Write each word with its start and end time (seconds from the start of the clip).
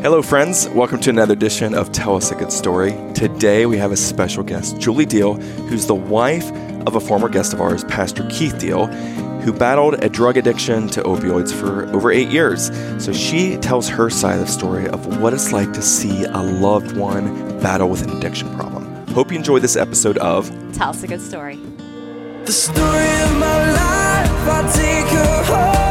Hello, 0.00 0.22
friends. 0.22 0.68
Welcome 0.68 1.00
to 1.00 1.10
another 1.10 1.32
edition 1.32 1.74
of 1.74 1.90
Tell 1.90 2.14
Us 2.14 2.30
a 2.30 2.36
Good 2.36 2.52
Story. 2.52 2.92
Today 3.14 3.66
we 3.66 3.78
have 3.78 3.90
a 3.90 3.96
special 3.96 4.44
guest, 4.44 4.78
Julie 4.78 5.04
Deal, 5.04 5.34
who's 5.34 5.86
the 5.86 5.94
wife 5.96 6.48
of 6.86 6.94
a 6.94 7.00
former 7.00 7.28
guest 7.28 7.52
of 7.52 7.60
ours, 7.60 7.82
Pastor 7.82 8.24
Keith 8.30 8.56
Deal, 8.60 8.86
who 9.42 9.52
battled 9.52 9.94
a 10.04 10.08
drug 10.08 10.36
addiction 10.36 10.86
to 10.90 11.02
opioids 11.02 11.52
for 11.52 11.86
over 11.92 12.12
eight 12.12 12.28
years. 12.28 12.70
So 13.04 13.12
she 13.12 13.56
tells 13.56 13.88
her 13.88 14.08
side 14.08 14.38
of 14.38 14.46
the 14.46 14.52
story 14.52 14.86
of 14.86 15.20
what 15.20 15.34
it's 15.34 15.50
like 15.50 15.72
to 15.72 15.82
see 15.82 16.26
a 16.26 16.42
loved 16.42 16.96
one 16.96 17.60
battle 17.60 17.88
with 17.88 18.02
an 18.02 18.16
addiction 18.16 18.54
problem. 18.54 19.04
Hope 19.08 19.32
you 19.32 19.36
enjoy 19.36 19.58
this 19.58 19.74
episode 19.74 20.18
of 20.18 20.48
Tell 20.74 20.90
us 20.90 21.02
a 21.02 21.08
good 21.08 21.20
story. 21.20 21.56
The 22.44 22.52
story 22.52 22.78
of 22.78 23.36
my 23.36 23.72
life, 23.72 24.48
I 24.48 24.72
take 24.76 25.12
her 25.12 25.42
home. 25.82 25.87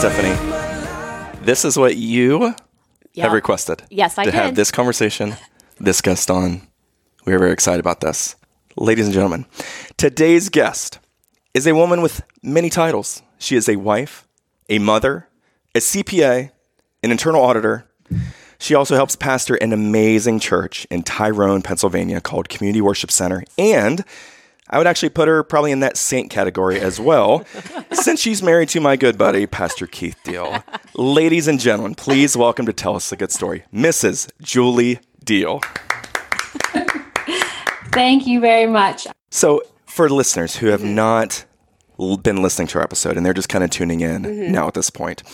Stephanie. 0.00 1.44
This 1.44 1.62
is 1.62 1.76
what 1.76 1.94
you 1.98 2.54
have 3.18 3.34
requested. 3.34 3.82
Yes, 3.90 4.16
I 4.16 4.24
to 4.24 4.30
have 4.30 4.54
this 4.54 4.70
conversation, 4.70 5.34
this 5.78 6.00
guest 6.00 6.30
on. 6.30 6.62
We 7.26 7.34
are 7.34 7.38
very 7.38 7.52
excited 7.52 7.80
about 7.80 8.00
this. 8.00 8.34
Ladies 8.78 9.04
and 9.04 9.12
gentlemen, 9.12 9.44
today's 9.98 10.48
guest 10.48 11.00
is 11.52 11.66
a 11.66 11.74
woman 11.74 12.00
with 12.00 12.22
many 12.42 12.70
titles. 12.70 13.20
She 13.38 13.56
is 13.56 13.68
a 13.68 13.76
wife, 13.76 14.26
a 14.70 14.78
mother, 14.78 15.28
a 15.74 15.80
CPA, 15.80 16.50
an 17.02 17.10
internal 17.10 17.42
auditor. 17.42 17.86
She 18.58 18.74
also 18.74 18.94
helps 18.96 19.16
pastor 19.16 19.56
an 19.56 19.74
amazing 19.74 20.40
church 20.40 20.86
in 20.90 21.02
Tyrone, 21.02 21.60
Pennsylvania 21.60 22.22
called 22.22 22.48
Community 22.48 22.80
Worship 22.80 23.10
Center. 23.10 23.44
And 23.58 24.02
I 24.72 24.78
would 24.78 24.86
actually 24.86 25.08
put 25.08 25.26
her 25.26 25.42
probably 25.42 25.72
in 25.72 25.80
that 25.80 25.96
saint 25.96 26.30
category 26.30 26.78
as 26.78 27.00
well, 27.00 27.44
since 27.92 28.20
she's 28.20 28.40
married 28.40 28.68
to 28.70 28.80
my 28.80 28.94
good 28.94 29.18
buddy, 29.18 29.44
Pastor 29.46 29.88
Keith 29.88 30.16
Deal. 30.22 30.62
Ladies 30.94 31.48
and 31.48 31.58
gentlemen, 31.58 31.96
please 31.96 32.36
welcome 32.36 32.66
to 32.66 32.72
tell 32.72 32.94
us 32.94 33.10
a 33.10 33.16
good 33.16 33.32
story, 33.32 33.64
Mrs. 33.74 34.30
Julie 34.40 35.00
Deal. 35.24 35.60
Thank 37.92 38.28
you 38.28 38.38
very 38.38 38.68
much. 38.68 39.08
So, 39.30 39.60
for 39.86 40.08
listeners 40.08 40.54
who 40.56 40.66
have 40.66 40.84
not 40.84 41.44
been 42.22 42.40
listening 42.40 42.68
to 42.68 42.78
our 42.78 42.84
episode 42.84 43.16
and 43.16 43.26
they're 43.26 43.34
just 43.34 43.48
kind 43.48 43.64
of 43.64 43.70
tuning 43.70 44.00
in 44.00 44.22
mm-hmm. 44.22 44.52
now 44.52 44.68
at 44.68 44.74
this 44.74 44.88
point, 44.88 45.24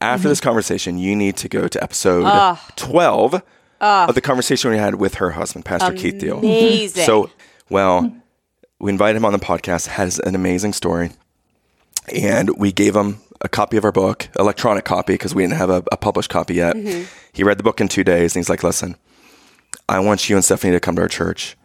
after 0.00 0.20
mm-hmm. 0.20 0.28
this 0.30 0.40
conversation, 0.40 0.96
you 0.96 1.14
need 1.14 1.36
to 1.36 1.50
go 1.50 1.68
to 1.68 1.82
episode 1.82 2.24
ah. 2.24 2.66
12 2.76 3.42
ah. 3.82 4.08
of 4.08 4.14
the 4.14 4.22
conversation 4.22 4.70
we 4.70 4.78
had 4.78 4.94
with 4.94 5.16
her 5.16 5.32
husband, 5.32 5.66
Pastor 5.66 5.92
Keith 5.92 6.18
Deal. 6.18 6.38
Amazing. 6.38 7.04
So, 7.04 7.30
well, 7.68 8.04
hmm. 8.04 8.20
We 8.80 8.90
invited 8.90 9.16
him 9.16 9.24
on 9.24 9.32
the 9.32 9.38
podcast, 9.38 9.86
has 9.86 10.18
an 10.20 10.34
amazing 10.34 10.72
story, 10.72 11.10
and 12.12 12.58
we 12.58 12.72
gave 12.72 12.96
him 12.96 13.20
a 13.42 13.48
copy 13.48 13.76
of 13.76 13.84
our 13.84 13.92
book, 13.92 14.28
electronic 14.38 14.84
copy, 14.84 15.14
because 15.14 15.34
we 15.34 15.42
didn't 15.42 15.58
have 15.58 15.70
a, 15.70 15.82
a 15.92 15.96
published 15.96 16.30
copy 16.30 16.54
yet. 16.54 16.74
Mm-hmm. 16.74 17.04
He 17.32 17.44
read 17.44 17.58
the 17.58 17.62
book 17.62 17.80
in 17.80 17.88
two 17.88 18.04
days, 18.04 18.34
and 18.34 18.40
he's 18.40 18.48
like, 18.48 18.64
"Listen, 18.64 18.96
I 19.88 20.00
want 20.00 20.28
you 20.28 20.36
and 20.36 20.44
Stephanie 20.44 20.72
to 20.72 20.80
come 20.80 20.96
to 20.96 21.02
our 21.02 21.08
church 21.08 21.56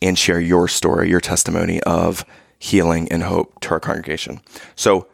and 0.00 0.18
share 0.18 0.40
your 0.40 0.68
story, 0.68 1.10
your 1.10 1.20
testimony 1.20 1.82
of 1.82 2.24
healing 2.58 3.10
and 3.12 3.22
hope 3.22 3.60
to 3.60 3.70
our 3.70 3.80
congregation." 3.80 4.40
So 4.74 5.06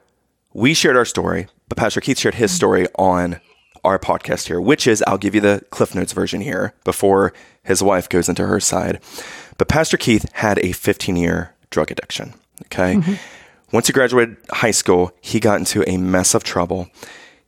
we 0.52 0.72
shared 0.72 0.96
our 0.96 1.04
story, 1.04 1.48
but 1.68 1.76
Pastor 1.76 2.00
Keith 2.00 2.18
shared 2.18 2.36
his 2.36 2.50
mm-hmm. 2.52 2.56
story 2.56 2.86
on 2.96 3.40
our 3.84 3.98
podcast 3.98 4.46
here, 4.46 4.60
which 4.60 4.86
is 4.86 5.02
I'll 5.06 5.18
give 5.18 5.34
you 5.34 5.40
the 5.40 5.64
Cliff 5.70 5.94
Notes 5.94 6.12
version 6.12 6.40
here 6.40 6.74
before 6.84 7.32
his 7.62 7.82
wife 7.82 8.08
goes 8.08 8.28
into 8.28 8.46
her 8.46 8.60
side. 8.60 9.00
But 9.58 9.68
Pastor 9.68 9.96
Keith 9.96 10.30
had 10.34 10.58
a 10.58 10.72
15 10.72 11.16
year 11.16 11.54
drug 11.70 11.90
addiction. 11.90 12.34
Okay. 12.66 12.96
Mm-hmm. 12.96 13.14
Once 13.72 13.88
he 13.88 13.92
graduated 13.92 14.36
high 14.50 14.70
school, 14.70 15.12
he 15.20 15.40
got 15.40 15.58
into 15.58 15.88
a 15.88 15.96
mess 15.96 16.34
of 16.34 16.44
trouble. 16.44 16.88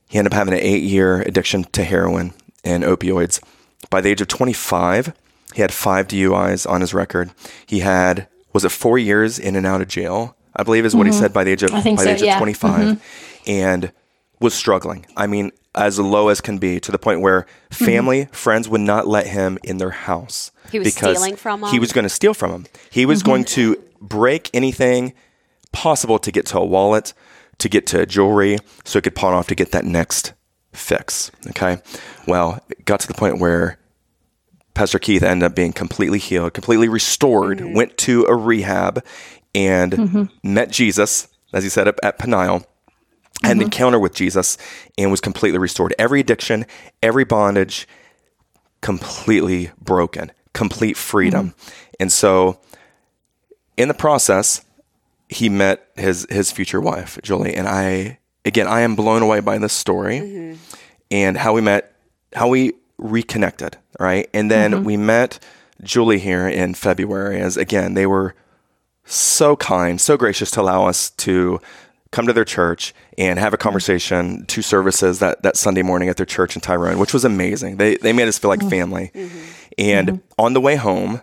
He 0.08 0.18
ended 0.18 0.32
up 0.32 0.36
having 0.36 0.54
an 0.54 0.60
eight 0.60 0.82
year 0.82 1.20
addiction 1.22 1.64
to 1.64 1.84
heroin 1.84 2.32
and 2.64 2.82
opioids. 2.84 3.42
By 3.90 4.00
the 4.00 4.10
age 4.10 4.20
of 4.20 4.28
25, 4.28 5.12
he 5.54 5.62
had 5.62 5.72
five 5.72 6.08
DUIs 6.08 6.68
on 6.68 6.80
his 6.80 6.92
record. 6.92 7.30
He 7.66 7.80
had, 7.80 8.28
was 8.52 8.64
it 8.64 8.70
four 8.70 8.98
years 8.98 9.38
in 9.38 9.56
and 9.56 9.66
out 9.66 9.80
of 9.80 9.88
jail? 9.88 10.36
I 10.56 10.62
believe 10.62 10.84
is 10.84 10.96
what 10.96 11.06
he 11.06 11.12
mm-hmm. 11.12 11.20
said 11.20 11.32
by 11.32 11.44
the 11.44 11.52
age 11.52 11.62
of, 11.62 11.72
I 11.72 11.80
think 11.80 11.98
the 11.98 12.04
so, 12.04 12.10
age 12.10 12.22
yeah. 12.22 12.34
of 12.34 12.38
25 12.38 12.80
mm-hmm. 12.80 13.50
and 13.50 13.92
was 14.40 14.54
struggling. 14.54 15.06
I 15.16 15.26
mean, 15.26 15.52
as 15.76 15.98
low 15.98 16.28
as 16.28 16.40
can 16.40 16.58
be 16.58 16.80
to 16.80 16.90
the 16.90 16.98
point 16.98 17.20
where 17.20 17.42
mm-hmm. 17.70 17.84
family, 17.84 18.24
friends 18.32 18.68
would 18.68 18.80
not 18.80 19.06
let 19.06 19.26
him 19.26 19.58
in 19.62 19.78
their 19.78 19.90
house. 19.90 20.50
He 20.70 20.78
was 20.78 20.94
because 20.94 21.18
stealing 21.18 21.36
from 21.36 21.62
He 21.64 21.78
was 21.78 21.92
going 21.92 22.04
to 22.04 22.08
steal 22.08 22.34
from 22.34 22.50
them. 22.50 22.66
He 22.90 23.06
was 23.06 23.22
going 23.22 23.44
mm-hmm. 23.44 23.74
to 23.74 23.82
break 24.00 24.50
anything 24.54 25.14
possible 25.72 26.18
to 26.18 26.32
get 26.32 26.46
to 26.46 26.58
a 26.58 26.64
wallet, 26.64 27.12
to 27.58 27.68
get 27.68 27.86
to 27.88 28.06
jewelry, 28.06 28.58
so 28.84 28.98
he 28.98 29.02
could 29.02 29.14
pawn 29.14 29.34
off 29.34 29.46
to 29.48 29.54
get 29.54 29.72
that 29.72 29.84
next 29.84 30.32
fix. 30.72 31.30
Okay. 31.48 31.78
Well, 32.26 32.62
it 32.70 32.84
got 32.84 33.00
to 33.00 33.08
the 33.08 33.14
point 33.14 33.38
where 33.38 33.78
Pastor 34.74 34.98
Keith 34.98 35.22
ended 35.22 35.46
up 35.46 35.54
being 35.54 35.72
completely 35.72 36.18
healed, 36.18 36.54
completely 36.54 36.88
restored, 36.88 37.58
mm-hmm. 37.58 37.74
went 37.74 37.96
to 37.98 38.24
a 38.28 38.34
rehab 38.34 39.04
and 39.54 40.28
met 40.42 40.70
Jesus, 40.70 41.28
as 41.54 41.64
he 41.64 41.70
said, 41.70 41.88
up 41.88 41.98
at 42.02 42.18
Peniel, 42.18 42.66
had 43.42 43.52
an 43.52 43.58
mm-hmm. 43.58 43.64
encounter 43.64 43.98
with 43.98 44.14
Jesus 44.14 44.58
and 44.96 45.10
was 45.10 45.20
completely 45.20 45.58
restored. 45.58 45.94
Every 45.98 46.20
addiction, 46.20 46.66
every 47.02 47.24
bondage, 47.24 47.86
completely 48.80 49.70
broken, 49.80 50.32
complete 50.52 50.96
freedom. 50.96 51.50
Mm-hmm. 51.50 51.70
And 52.00 52.12
so 52.12 52.60
in 53.76 53.88
the 53.88 53.94
process, 53.94 54.64
he 55.28 55.48
met 55.48 55.88
his 55.96 56.26
his 56.30 56.52
future 56.52 56.80
wife, 56.80 57.18
Julie, 57.22 57.54
and 57.54 57.68
I 57.68 58.18
again 58.44 58.66
I 58.66 58.80
am 58.80 58.94
blown 58.94 59.22
away 59.22 59.40
by 59.40 59.58
this 59.58 59.72
story 59.72 60.20
mm-hmm. 60.20 60.54
and 61.10 61.36
how 61.36 61.52
we 61.52 61.60
met, 61.60 61.92
how 62.34 62.48
we 62.48 62.74
reconnected, 62.98 63.76
right? 63.98 64.28
And 64.32 64.50
then 64.50 64.84
we 64.84 64.96
met 64.96 65.38
Julie 65.82 66.18
here 66.18 66.48
in 66.48 66.74
February 66.74 67.40
as 67.40 67.56
again 67.56 67.94
they 67.94 68.06
were 68.06 68.34
so 69.04 69.56
kind, 69.56 70.00
so 70.00 70.16
gracious 70.16 70.50
to 70.52 70.60
allow 70.60 70.86
us 70.86 71.10
to 71.10 71.60
come 72.16 72.26
to 72.26 72.32
their 72.32 72.46
church 72.46 72.94
and 73.18 73.38
have 73.38 73.52
a 73.52 73.58
conversation, 73.58 74.46
two 74.46 74.62
services 74.62 75.18
that, 75.18 75.42
that 75.42 75.54
Sunday 75.54 75.82
morning 75.82 76.08
at 76.08 76.16
their 76.16 76.24
church 76.24 76.56
in 76.56 76.62
Tyrone, 76.62 76.98
which 76.98 77.12
was 77.12 77.26
amazing. 77.26 77.76
They, 77.76 77.98
they 77.98 78.14
made 78.14 78.26
us 78.26 78.38
feel 78.38 78.48
like 78.48 78.60
mm-hmm. 78.60 78.68
family. 78.70 79.10
Mm-hmm. 79.14 79.38
And 79.76 80.08
mm-hmm. 80.08 80.40
on 80.42 80.54
the 80.54 80.60
way 80.62 80.76
home, 80.76 81.20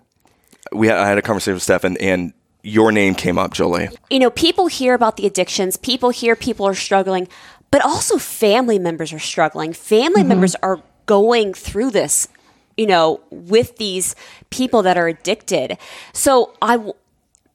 we 0.71 0.87
had, 0.87 0.97
I 0.97 1.07
had 1.07 1.17
a 1.17 1.23
conversation 1.23 1.55
with 1.55 1.63
Steph 1.63 1.83
and, 1.83 1.97
and 1.97 2.31
your 2.61 2.91
name 2.91 3.15
came 3.15 3.39
up, 3.39 3.53
Julie. 3.53 3.89
you 4.11 4.19
know, 4.19 4.29
people 4.29 4.67
hear 4.67 4.93
about 4.93 5.17
the 5.17 5.25
addictions, 5.25 5.77
people 5.77 6.11
hear 6.11 6.35
people 6.35 6.67
are 6.67 6.75
struggling, 6.75 7.27
but 7.71 7.83
also 7.83 8.19
family 8.19 8.77
members 8.77 9.11
are 9.11 9.19
struggling. 9.19 9.73
Family 9.73 10.23
members 10.23 10.55
are 10.61 10.79
going 11.07 11.55
through 11.55 11.89
this, 11.89 12.27
you 12.77 12.85
know, 12.85 13.19
with 13.31 13.77
these 13.77 14.15
people 14.51 14.83
that 14.83 14.95
are 14.95 15.07
addicted. 15.07 15.77
So 16.13 16.53
I, 16.61 16.93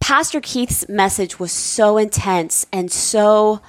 Pastor 0.08 0.40
Keith's 0.40 0.88
message 0.88 1.38
was 1.38 1.52
so 1.52 1.98
intense 1.98 2.64
and 2.72 2.90
so 2.90 3.60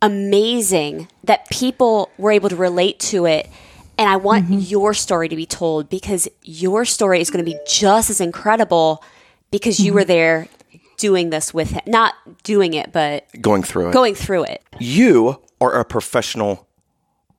amazing 0.00 1.08
that 1.24 1.46
people 1.50 2.08
were 2.16 2.32
able 2.32 2.48
to 2.48 2.56
relate 2.56 2.98
to 2.98 3.26
it. 3.26 3.50
And 3.98 4.08
I 4.08 4.16
want 4.16 4.46
mm-hmm. 4.46 4.60
your 4.60 4.94
story 4.94 5.28
to 5.28 5.36
be 5.36 5.44
told 5.44 5.90
because 5.90 6.26
your 6.42 6.86
story 6.86 7.20
is 7.20 7.30
going 7.30 7.44
to 7.44 7.50
be 7.50 7.58
just 7.68 8.08
as 8.08 8.18
incredible 8.18 9.04
because 9.50 9.78
you 9.78 9.92
were 9.92 10.00
mm-hmm. 10.00 10.08
there 10.08 10.48
doing 10.96 11.28
this 11.28 11.52
with 11.52 11.72
him. 11.72 11.82
Not 11.86 12.14
doing 12.44 12.72
it, 12.72 12.90
but 12.90 13.26
Going 13.38 13.62
through 13.62 13.90
it. 13.90 13.92
going 13.92 14.14
through 14.14 14.44
it. 14.44 14.62
you 14.80 15.38
are 15.60 15.78
a 15.78 15.84
professional 15.84 16.66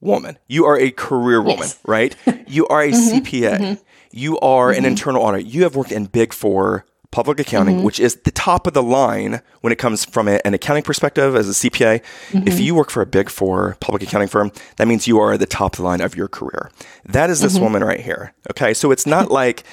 woman. 0.02 0.38
You 0.46 0.66
are 0.66 0.78
a 0.78 0.92
career 0.92 1.42
woman, 1.42 1.58
Yes. 1.62 1.80
right? 1.88 2.16
You 2.48 2.68
are 2.68 2.84
a 2.84 2.92
mm-hmm. 2.92 3.18
CPA. 3.26 3.82
You 4.12 4.38
are 4.38 4.70
an 4.70 4.86
internal 4.86 5.24
audit. 5.24 5.48
You 5.48 5.64
have 5.64 5.76
worked 5.76 5.92
in 5.92 6.06
Big 6.06 6.32
Four 6.32 6.86
public 7.14 7.40
accounting, 7.40 7.76
mm-hmm. 7.76 7.86
which 7.86 8.00
is 8.00 8.16
the 8.24 8.32
top 8.32 8.66
of 8.66 8.74
the 8.74 8.82
line 8.82 9.42
when 9.62 9.72
it 9.72 9.78
comes 9.78 10.04
from 10.04 10.28
a- 10.28 10.42
an 10.44 10.56
accounting 10.56 10.84
perspective 10.84 11.36
as 11.36 11.48
a 11.48 11.54
CPA. 11.54 11.96
If 11.96 12.34
mm-hmm. 12.34 12.60
you 12.60 12.76
work 12.76 12.90
for 12.90 13.02
a 13.02 13.06
Big 13.06 13.30
Four 13.30 13.78
public 13.80 14.02
accounting 14.02 14.28
firm, 14.28 14.52
that 14.78 14.88
means 14.88 15.08
you 15.08 15.20
are 15.20 15.34
at 15.34 15.40
the 15.40 15.46
top 15.46 15.74
of 15.74 15.78
the 15.78 15.84
line 15.84 16.02
of 16.02 16.16
your 16.16 16.28
career. 16.28 16.72
That 17.06 17.30
is 17.30 17.40
this 17.40 17.54
mm-hmm. 17.54 17.64
woman 17.64 17.84
right 17.84 18.00
here. 18.00 18.34
Okay, 18.52 18.74
so 18.74 18.92
it's 18.92 19.06
not 19.06 19.30
like 19.42 19.64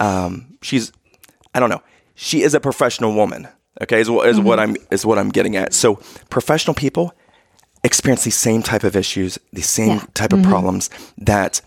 um, 0.00 0.58
she's 0.62 0.90
I 1.54 1.60
don't 1.60 1.70
know. 1.70 1.82
She 2.14 2.42
is 2.42 2.54
a 2.54 2.60
professional 2.60 3.12
woman. 3.12 3.46
Okay, 3.82 4.00
is, 4.00 4.08
what- 4.08 4.26
is 4.26 4.40
what 4.40 4.58
I'm 4.58 4.76
is 4.90 5.04
what 5.04 5.18
I'm 5.18 5.28
getting 5.28 5.54
at. 5.54 5.74
So 5.74 5.96
professional 6.30 6.74
people 6.74 7.12
experience 7.84 8.24
these 8.24 8.36
same 8.36 8.62
type 8.62 8.84
of 8.84 8.96
issues, 8.96 9.38
these 9.52 9.68
same 9.68 9.98
Yeah. 9.98 10.04
type 10.14 10.32
of 10.32 10.42
problems 10.42 10.88
that 11.18 11.60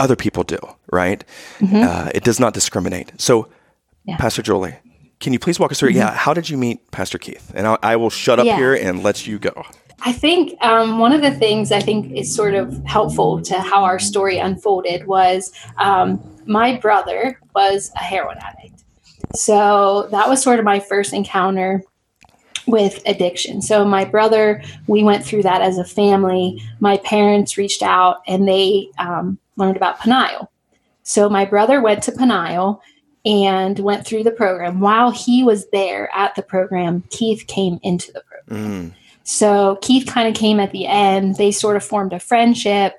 other 0.00 0.16
people 0.16 0.42
do. 0.42 0.58
Right? 0.90 1.22
Uh, 1.62 2.08
it 2.14 2.24
does 2.24 2.40
not 2.40 2.54
discriminate. 2.54 3.12
So, 3.18 3.48
Yeah. 4.04 4.16
Pastor 4.16 4.42
Julie, 4.42 4.76
can 5.20 5.32
you 5.32 5.38
please 5.38 5.60
walk 5.60 5.70
us 5.72 5.80
through? 5.80 5.90
Yeah, 5.90 6.12
how 6.12 6.34
did 6.34 6.50
you 6.50 6.56
meet 6.58 6.90
Pastor 6.90 7.18
Keith? 7.18 7.52
And 7.54 7.66
I, 7.66 7.78
I 7.82 7.96
will 7.96 8.10
shut 8.10 8.38
up 8.38 8.46
Yeah. 8.46 8.56
here 8.56 8.74
and 8.74 9.02
let 9.02 9.26
you 9.26 9.38
go. 9.38 9.64
I 10.04 10.12
think 10.12 10.60
um, 10.64 10.98
one 10.98 11.12
of 11.12 11.22
the 11.22 11.30
things 11.30 11.70
I 11.70 11.80
think 11.80 12.12
is 12.12 12.34
sort 12.34 12.54
of 12.54 12.84
helpful 12.84 13.40
to 13.42 13.60
how 13.60 13.84
our 13.84 14.00
story 14.00 14.38
unfolded 14.38 15.06
was 15.06 15.52
um, 15.78 16.20
my 16.44 16.76
brother 16.76 17.38
was 17.54 17.92
a 17.94 18.00
heroin 18.02 18.38
addict. 18.38 18.82
So 19.34 20.08
that 20.10 20.28
was 20.28 20.42
sort 20.42 20.58
of 20.58 20.64
my 20.64 20.80
first 20.80 21.12
encounter 21.12 21.84
with 22.66 23.00
addiction. 23.06 23.62
So 23.62 23.84
my 23.84 24.04
brother, 24.04 24.62
we 24.88 25.04
went 25.04 25.24
through 25.24 25.42
that 25.44 25.62
as 25.62 25.78
a 25.78 25.84
family. 25.84 26.60
My 26.80 26.96
parents 26.98 27.56
reached 27.56 27.82
out 27.82 28.22
and 28.26 28.48
they 28.48 28.88
um, 28.98 29.38
learned 29.56 29.76
about 29.76 30.00
Peniel. 30.00 30.50
So 31.04 31.28
my 31.28 31.44
brother 31.44 31.80
went 31.80 32.02
to 32.04 32.12
Peniel 32.12 32.82
and 33.24 33.78
went 33.78 34.06
through 34.06 34.24
the 34.24 34.32
program. 34.32 34.80
While 34.80 35.10
he 35.10 35.44
was 35.44 35.68
there 35.70 36.10
at 36.14 36.34
the 36.34 36.42
program, 36.42 37.04
Keith 37.10 37.46
came 37.46 37.78
into 37.82 38.12
the 38.12 38.22
program. 38.22 38.90
Mm, 38.90 38.94
So 39.24 39.78
Keith 39.82 40.06
kind 40.06 40.28
of 40.28 40.34
came 40.34 40.58
at 40.58 40.72
the 40.72 40.86
end. 40.86 41.36
They 41.36 41.52
sort 41.52 41.76
of 41.76 41.84
formed 41.84 42.12
a 42.12 42.18
friendship. 42.18 42.94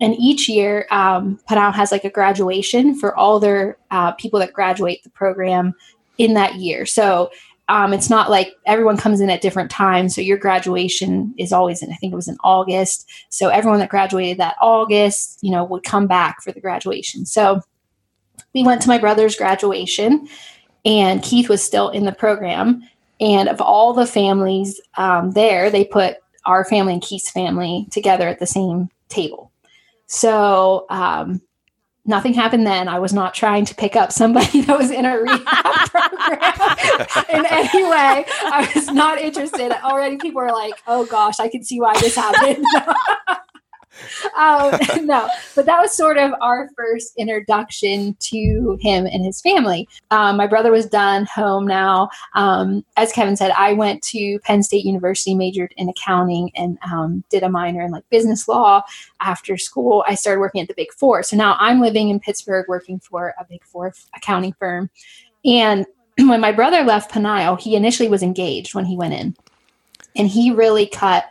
And 0.00 0.14
each 0.18 0.48
year, 0.48 0.86
um, 0.90 1.40
has 1.48 1.90
like 1.90 2.04
a 2.04 2.10
graduation 2.10 2.98
for 2.98 3.16
all 3.16 3.40
their 3.40 3.78
uh, 3.90 4.12
people 4.12 4.40
that 4.40 4.52
graduate 4.52 5.02
the 5.04 5.10
program 5.10 5.74
in 6.18 6.34
that 6.34 6.56
year. 6.56 6.84
So 6.84 7.30
um, 7.68 7.92
it's 7.92 8.10
not 8.10 8.30
like 8.30 8.54
everyone 8.64 8.96
comes 8.96 9.20
in 9.20 9.30
at 9.30 9.40
different 9.40 9.70
times. 9.70 10.14
So 10.14 10.20
your 10.20 10.38
graduation 10.38 11.34
is 11.36 11.52
always 11.52 11.82
in, 11.82 11.90
I 11.90 11.96
think 11.96 12.12
it 12.12 12.16
was 12.16 12.28
in 12.28 12.36
August. 12.44 13.10
So 13.28 13.48
everyone 13.48 13.80
that 13.80 13.88
graduated 13.88 14.38
that 14.38 14.56
August, 14.60 15.38
you 15.42 15.50
know, 15.50 15.64
would 15.64 15.82
come 15.82 16.06
back 16.06 16.42
for 16.42 16.52
the 16.52 16.60
graduation. 16.60 17.26
So 17.26 17.62
we 18.56 18.64
went 18.64 18.80
to 18.80 18.88
my 18.88 18.96
brother's 18.96 19.36
graduation, 19.36 20.26
and 20.86 21.22
Keith 21.22 21.50
was 21.50 21.62
still 21.62 21.90
in 21.90 22.06
the 22.06 22.12
program. 22.12 22.82
And 23.20 23.50
of 23.50 23.60
all 23.60 23.92
the 23.92 24.06
families 24.06 24.80
um, 24.96 25.32
there, 25.32 25.68
they 25.68 25.84
put 25.84 26.16
our 26.46 26.64
family 26.64 26.94
and 26.94 27.02
Keith's 27.02 27.30
family 27.30 27.86
together 27.90 28.26
at 28.28 28.38
the 28.38 28.46
same 28.46 28.88
table. 29.10 29.52
So 30.06 30.86
um, 30.88 31.42
nothing 32.06 32.32
happened 32.32 32.66
then. 32.66 32.88
I 32.88 32.98
was 32.98 33.12
not 33.12 33.34
trying 33.34 33.66
to 33.66 33.74
pick 33.74 33.94
up 33.94 34.10
somebody 34.10 34.60
that 34.62 34.78
was 34.78 34.90
in 34.90 35.04
a 35.04 35.18
rehab 35.18 35.90
program 35.90 37.06
in 37.28 37.46
any 37.46 37.84
way. 37.84 38.24
I 38.26 38.72
was 38.74 38.88
not 38.88 39.18
interested. 39.18 39.72
Already, 39.84 40.16
people 40.16 40.40
were 40.40 40.52
like, 40.52 40.74
"Oh 40.86 41.04
gosh, 41.04 41.40
I 41.40 41.48
can 41.48 41.62
see 41.62 41.78
why 41.78 41.92
this 42.00 42.16
happened." 42.16 42.64
um, 44.36 44.78
no, 45.06 45.28
but 45.54 45.66
that 45.66 45.80
was 45.80 45.92
sort 45.94 46.18
of 46.18 46.32
our 46.40 46.68
first 46.76 47.14
introduction 47.16 48.16
to 48.20 48.78
him 48.80 49.06
and 49.06 49.24
his 49.24 49.40
family. 49.40 49.88
Um, 50.10 50.36
my 50.36 50.46
brother 50.46 50.70
was 50.70 50.86
done 50.86 51.26
home 51.26 51.66
now. 51.66 52.08
Um, 52.34 52.84
as 52.96 53.12
Kevin 53.12 53.36
said, 53.36 53.52
I 53.56 53.72
went 53.72 54.02
to 54.04 54.38
Penn 54.40 54.62
State 54.62 54.84
University, 54.84 55.34
majored 55.34 55.72
in 55.76 55.88
accounting, 55.88 56.50
and 56.54 56.78
um, 56.82 57.24
did 57.30 57.42
a 57.42 57.48
minor 57.48 57.82
in 57.82 57.90
like 57.90 58.08
business 58.10 58.48
law. 58.48 58.82
After 59.20 59.56
school, 59.56 60.04
I 60.06 60.14
started 60.14 60.40
working 60.40 60.60
at 60.60 60.68
the 60.68 60.74
Big 60.74 60.92
Four. 60.92 61.22
So 61.22 61.36
now 61.36 61.56
I'm 61.58 61.80
living 61.80 62.08
in 62.08 62.20
Pittsburgh, 62.20 62.66
working 62.68 62.98
for 63.00 63.34
a 63.38 63.44
Big 63.44 63.64
Four 63.64 63.92
accounting 64.14 64.54
firm. 64.58 64.90
And 65.44 65.86
when 66.18 66.40
my 66.40 66.52
brother 66.52 66.82
left 66.82 67.10
Peniel, 67.10 67.56
he 67.56 67.76
initially 67.76 68.08
was 68.08 68.22
engaged 68.22 68.74
when 68.74 68.84
he 68.84 68.96
went 68.96 69.14
in, 69.14 69.36
and 70.14 70.28
he 70.28 70.50
really 70.50 70.86
cut 70.86 71.26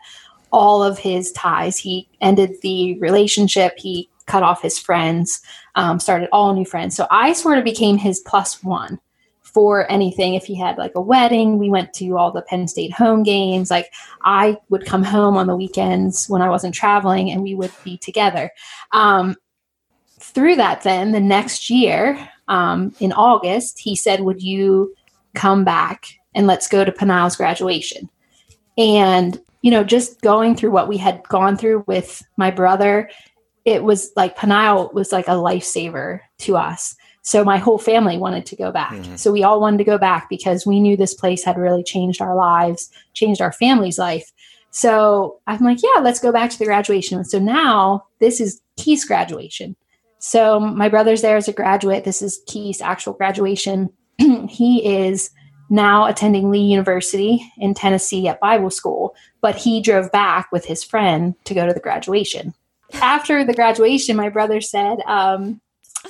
all 0.55 0.81
of 0.81 0.97
his 0.97 1.33
ties. 1.33 1.77
He 1.77 2.07
ended 2.21 2.55
the 2.61 2.97
relationship. 2.99 3.73
He 3.77 4.09
cut 4.25 4.41
off 4.41 4.61
his 4.61 4.79
friends, 4.79 5.41
um, 5.75 5.99
started 5.99 6.29
all 6.31 6.53
new 6.53 6.63
friends. 6.63 6.95
So 6.95 7.07
I 7.11 7.33
sort 7.33 7.57
of 7.57 7.65
became 7.65 7.97
his 7.97 8.21
plus 8.21 8.63
one 8.63 8.97
for 9.43 9.89
anything. 9.91 10.33
If 10.33 10.45
he 10.45 10.55
had 10.55 10.77
like 10.77 10.93
a 10.95 11.01
wedding, 11.01 11.59
we 11.59 11.69
went 11.69 11.93
to 11.95 12.17
all 12.17 12.31
the 12.31 12.41
Penn 12.41 12.69
State 12.69 12.93
home 12.93 13.21
games. 13.21 13.69
Like 13.69 13.91
I 14.23 14.55
would 14.69 14.85
come 14.85 15.03
home 15.03 15.35
on 15.35 15.47
the 15.47 15.57
weekends 15.57 16.27
when 16.29 16.41
I 16.41 16.49
wasn't 16.49 16.73
traveling 16.73 17.29
and 17.31 17.43
we 17.43 17.53
would 17.53 17.71
be 17.83 17.97
together. 17.97 18.49
Um, 18.93 19.35
through 20.19 20.55
that, 20.55 20.83
then 20.83 21.11
the 21.11 21.19
next 21.19 21.69
year 21.69 22.29
um, 22.47 22.95
in 23.01 23.11
August, 23.11 23.77
he 23.79 23.93
said, 23.93 24.21
Would 24.21 24.41
you 24.41 24.95
come 25.33 25.65
back 25.65 26.05
and 26.33 26.47
let's 26.47 26.69
go 26.69 26.85
to 26.85 26.93
Peniel's 26.93 27.35
graduation? 27.35 28.09
And 28.77 29.39
you 29.65 29.71
know, 29.71 29.83
just 29.83 30.21
going 30.21 30.55
through 30.55 30.69
what 30.69 30.87
we 30.87 30.95
had 30.95 31.27
gone 31.27 31.57
through 31.57 31.83
with 31.87 32.21
my 32.37 32.51
brother, 32.51 33.09
it 33.65 33.83
was 33.83 34.11
like 34.15 34.37
Peniel 34.37 34.91
was 34.93 35.11
like 35.11 35.27
a 35.27 35.31
lifesaver 35.31 36.19
to 36.37 36.55
us. 36.55 36.95
So 37.23 37.43
my 37.43 37.57
whole 37.57 37.79
family 37.79 38.19
wanted 38.19 38.45
to 38.45 38.55
go 38.55 38.71
back. 38.71 38.93
Mhm. 38.93 39.17
So 39.17 39.31
we 39.31 39.41
all 39.41 39.59
wanted 39.59 39.79
to 39.79 39.83
go 39.83 39.97
back 39.97 40.29
because 40.29 40.67
we 40.67 40.79
knew 40.79 40.95
this 40.95 41.15
place 41.15 41.43
had 41.43 41.57
really 41.57 41.81
changed 41.81 42.21
our 42.21 42.35
lives, 42.35 42.91
changed 43.15 43.41
our 43.41 43.51
family's 43.51 43.97
life. 43.97 44.31
So 44.69 45.39
I'm 45.47 45.63
like, 45.63 45.81
yeah, 45.81 45.99
let's 45.99 46.19
go 46.19 46.31
back 46.31 46.51
to 46.51 46.59
the 46.59 46.65
graduation. 46.65 47.25
So 47.25 47.39
now 47.39 48.05
this 48.19 48.39
is 48.39 48.61
Keith's 48.77 49.03
graduation. 49.03 49.75
So 50.19 50.59
my 50.59 50.89
brother's 50.89 51.23
there 51.23 51.37
as 51.37 51.47
a 51.47 51.53
graduate. 51.53 52.03
This 52.03 52.21
is 52.21 52.43
Keith's 52.45 52.83
actual 52.83 53.13
graduation. 53.13 53.89
he 54.47 54.85
is 54.85 55.31
now 55.69 56.05
attending 56.05 56.51
Lee 56.51 56.59
University 56.59 57.51
in 57.57 57.73
Tennessee 57.73 58.27
at 58.27 58.39
Bible 58.39 58.69
school, 58.69 59.15
but 59.41 59.55
he 59.55 59.81
drove 59.81 60.11
back 60.11 60.51
with 60.51 60.65
his 60.65 60.83
friend 60.83 61.35
to 61.45 61.53
go 61.53 61.65
to 61.65 61.73
the 61.73 61.79
graduation. 61.79 62.53
After 62.93 63.43
the 63.43 63.53
graduation, 63.53 64.15
my 64.15 64.29
brother 64.29 64.61
said, 64.61 64.99
um, 65.07 65.59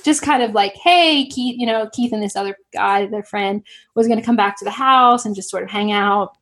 just 0.04 0.22
kind 0.22 0.42
of 0.42 0.52
like, 0.52 0.74
hey, 0.74 1.26
Keith, 1.26 1.56
you 1.58 1.66
know, 1.66 1.88
Keith 1.92 2.12
and 2.12 2.22
this 2.22 2.36
other 2.36 2.56
guy, 2.72 3.06
their 3.06 3.22
friend, 3.22 3.62
was 3.94 4.06
going 4.06 4.18
to 4.18 4.24
come 4.24 4.36
back 4.36 4.58
to 4.58 4.64
the 4.64 4.70
house 4.70 5.24
and 5.24 5.34
just 5.34 5.50
sort 5.50 5.62
of 5.62 5.70
hang 5.70 5.90
out. 5.90 6.36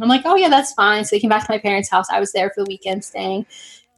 I'm 0.00 0.08
like, 0.08 0.22
oh, 0.24 0.36
yeah, 0.36 0.48
that's 0.48 0.72
fine. 0.72 1.04
So 1.04 1.16
they 1.16 1.20
came 1.20 1.30
back 1.30 1.44
to 1.46 1.52
my 1.52 1.58
parents' 1.58 1.90
house. 1.90 2.06
I 2.10 2.20
was 2.20 2.32
there 2.32 2.50
for 2.50 2.64
the 2.64 2.68
weekend 2.68 3.04
staying. 3.04 3.46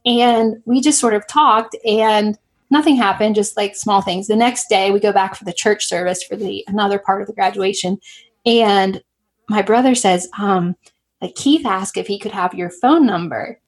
And 0.05 0.61
we 0.65 0.81
just 0.81 0.99
sort 0.99 1.13
of 1.13 1.27
talked 1.27 1.75
and 1.85 2.37
nothing 2.71 2.95
happened, 2.95 3.35
just 3.35 3.55
like 3.55 3.75
small 3.75 4.01
things. 4.01 4.27
The 4.27 4.35
next 4.35 4.67
day 4.67 4.89
we 4.91 4.99
go 4.99 5.13
back 5.13 5.35
for 5.35 5.45
the 5.45 5.53
church 5.53 5.85
service 5.85 6.23
for 6.23 6.35
the 6.35 6.63
another 6.67 6.97
part 6.97 7.21
of 7.21 7.27
the 7.27 7.33
graduation. 7.33 7.99
And 8.45 9.03
my 9.49 9.61
brother 9.61 9.95
says, 9.95 10.29
um, 10.39 10.75
like 11.21 11.35
Keith 11.35 11.65
asked 11.65 11.97
if 11.97 12.07
he 12.07 12.19
could 12.19 12.31
have 12.31 12.53
your 12.53 12.69
phone 12.69 13.05
number. 13.05 13.59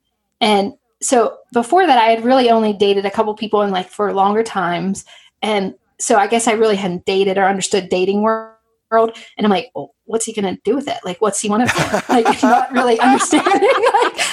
And 0.42 0.74
so 1.02 1.38
before 1.52 1.86
that, 1.86 1.98
I 1.98 2.08
had 2.08 2.24
really 2.24 2.50
only 2.50 2.74
dated 2.74 3.06
a 3.06 3.12
couple 3.12 3.34
people 3.36 3.62
in 3.62 3.72
like 3.72 3.90
for 3.90 4.14
longer 4.14 4.44
times. 4.44 5.06
And 5.42 5.76
so 6.00 6.18
I 6.18 6.28
guess 6.28 6.48
I 6.48 6.54
really 6.54 6.76
hadn't 6.76 7.06
dated 7.06 7.38
or 7.38 7.46
understood 7.46 7.90
dating 7.90 8.22
world. 8.22 8.52
And 8.92 9.46
I'm 9.46 9.50
like, 9.50 9.72
well, 9.76 9.94
what's 10.06 10.26
he 10.26 10.34
going 10.34 10.56
to 10.56 10.62
do 10.64 10.76
with 10.76 10.88
it? 10.88 10.98
Like, 11.04 11.22
what's 11.22 11.40
he 11.42 11.50
want 11.50 11.70
to? 11.70 12.04
Like, 12.10 12.44
not 12.44 12.72
really 12.72 13.00
understanding. 13.00 13.54
like, 14.04 14.33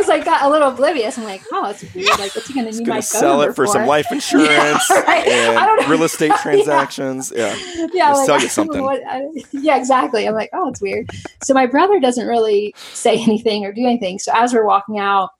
was 0.00 0.08
like, 0.08 0.24
got 0.24 0.42
a 0.42 0.48
little 0.48 0.68
oblivious. 0.68 1.16
I'm 1.18 1.24
like, 1.24 1.42
oh, 1.52 1.70
it's 1.70 1.82
weird. 1.94 2.08
Like, 2.18 2.34
what's 2.34 2.48
he 2.48 2.54
going 2.54 2.66
to 2.66 2.72
need 2.72 2.86
Gonna 2.86 2.96
my 2.96 3.00
phone 3.00 3.20
sell 3.20 3.42
it 3.42 3.54
for 3.54 3.66
some 3.66 3.86
life 3.86 4.06
insurance 4.12 4.48
Yeah, 4.90 5.00
right. 5.06 5.26
And 5.26 5.88
real 5.88 6.02
estate 6.02 6.32
transactions. 6.42 7.32
Yeah. 7.34 7.54
yeah, 7.92 8.10
Just 8.10 8.18
like, 8.20 8.26
sell 8.26 8.40
you 8.40 8.48
something. 8.48 8.82
what- 8.82 9.02
I- 9.06 9.28
yeah, 9.52 9.76
exactly. 9.76 10.26
I'm 10.26 10.34
like, 10.34 10.50
oh, 10.52 10.68
it's 10.68 10.80
weird. 10.80 11.10
So 11.42 11.54
my 11.54 11.66
brother 11.66 12.00
doesn't 12.00 12.26
really 12.26 12.74
say 12.78 13.20
anything 13.22 13.64
or 13.64 13.72
do 13.72 13.84
anything. 13.86 14.18
So 14.18 14.32
as 14.34 14.52
we're 14.52 14.66
walking 14.66 14.98
out, 14.98 15.30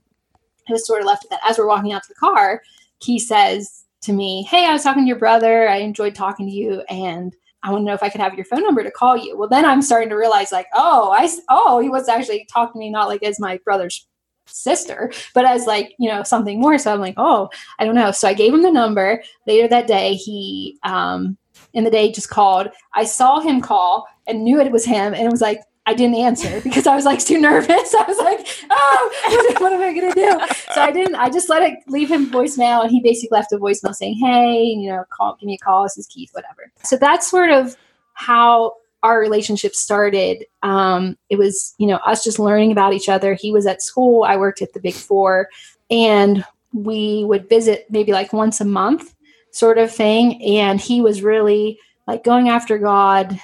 it 0.68 0.72
was 0.72 0.86
sort 0.86 1.00
of 1.00 1.06
left 1.06 1.24
at 1.24 1.30
that. 1.30 1.40
As 1.48 1.58
we're 1.58 1.66
walking 1.66 1.92
out 1.92 2.02
to 2.04 2.08
the 2.08 2.14
car, 2.14 2.62
he 3.02 3.18
says 3.18 3.84
to 4.02 4.12
me, 4.12 4.42
"Hey, 4.44 4.66
I 4.66 4.72
was 4.72 4.82
talking 4.84 5.02
to 5.02 5.08
your 5.08 5.18
brother. 5.18 5.68
I 5.68 5.76
enjoyed 5.78 6.14
talking 6.14 6.46
to 6.46 6.52
you, 6.52 6.82
and 6.88 7.34
I 7.62 7.72
want 7.72 7.82
to 7.82 7.86
know 7.86 7.94
if 7.94 8.02
I 8.02 8.08
could 8.08 8.20
have 8.20 8.34
your 8.34 8.44
phone 8.44 8.62
number 8.62 8.84
to 8.84 8.90
call 8.90 9.16
you." 9.16 9.36
Well, 9.36 9.48
then 9.48 9.64
I'm 9.64 9.82
starting 9.82 10.10
to 10.10 10.14
realize, 10.16 10.52
like, 10.52 10.66
oh, 10.74 11.10
I 11.10 11.28
oh, 11.48 11.80
he 11.80 11.88
was 11.88 12.08
actually 12.08 12.46
talking 12.52 12.74
to 12.74 12.78
me 12.78 12.90
not 12.90 13.08
like 13.08 13.22
as 13.24 13.40
my 13.40 13.58
brother's 13.64 14.06
sister, 14.50 15.12
but 15.34 15.44
as 15.44 15.66
like 15.66 15.94
you 15.98 16.08
know 16.08 16.22
something 16.22 16.60
more. 16.60 16.78
So 16.78 16.92
I'm 16.92 17.00
like, 17.00 17.14
oh, 17.16 17.48
I 17.78 17.84
don't 17.84 17.94
know. 17.94 18.10
So 18.10 18.28
I 18.28 18.34
gave 18.34 18.52
him 18.52 18.62
the 18.62 18.72
number. 18.72 19.22
Later 19.46 19.68
that 19.68 19.86
day, 19.86 20.14
he 20.14 20.78
um 20.82 21.36
in 21.72 21.84
the 21.84 21.90
day 21.90 22.10
just 22.10 22.30
called. 22.30 22.68
I 22.94 23.04
saw 23.04 23.40
him 23.40 23.60
call 23.60 24.06
and 24.26 24.44
knew 24.44 24.60
it 24.60 24.72
was 24.72 24.84
him, 24.84 25.14
and 25.14 25.24
it 25.24 25.30
was 25.30 25.40
like. 25.40 25.60
I 25.86 25.94
didn't 25.94 26.16
answer 26.16 26.60
because 26.64 26.86
I 26.86 26.94
was 26.94 27.06
like 27.06 27.18
too 27.24 27.40
nervous. 27.40 27.94
I 27.98 28.04
was 28.06 28.18
like, 28.18 28.46
"Oh, 28.70 29.54
what, 29.58 29.72
am 29.72 29.80
I 29.80 29.92
gonna 29.98 30.14
do?" 30.14 30.46
So 30.74 30.80
I 30.80 30.92
didn't. 30.92 31.16
I 31.16 31.30
just 31.30 31.48
let 31.48 31.62
it 31.62 31.78
leave 31.88 32.08
him 32.10 32.30
voicemail, 32.30 32.82
and 32.82 32.90
he 32.90 33.00
basically 33.00 33.34
left 33.36 33.50
a 33.50 33.56
voicemail 33.56 33.94
saying, 33.94 34.14
"Hey, 34.22 34.62
you 34.62 34.88
know, 34.88 35.04
call, 35.10 35.36
give 35.40 35.46
me 35.46 35.54
a 35.54 35.64
call. 35.64 35.82
This 35.82 35.96
is 35.96 36.06
Keith, 36.06 36.28
whatever." 36.32 36.70
So 36.84 36.96
that's 36.96 37.28
sort 37.28 37.50
of 37.50 37.76
how 38.12 38.74
our 39.02 39.18
relationship 39.18 39.74
started. 39.74 40.44
Um, 40.62 41.16
it 41.28 41.36
was, 41.36 41.74
you 41.78 41.86
know, 41.86 41.96
us 41.96 42.22
just 42.22 42.38
learning 42.38 42.72
about 42.72 42.92
each 42.92 43.08
other. 43.08 43.34
He 43.34 43.52
was 43.52 43.66
at 43.66 43.82
school. 43.82 44.24
I 44.24 44.36
worked 44.36 44.62
at 44.62 44.72
the 44.72 44.80
Big 44.80 44.94
Four, 44.94 45.48
and 45.90 46.44
we 46.72 47.24
would 47.24 47.48
visit 47.48 47.86
maybe 47.90 48.12
like 48.12 48.32
once 48.32 48.60
a 48.60 48.64
month, 48.64 49.14
sort 49.52 49.78
of 49.78 49.92
thing. 49.92 50.42
And 50.42 50.80
he 50.80 51.00
was 51.00 51.22
really 51.22 51.78
like 52.06 52.24
going 52.24 52.48
after 52.48 52.78
God, 52.78 53.40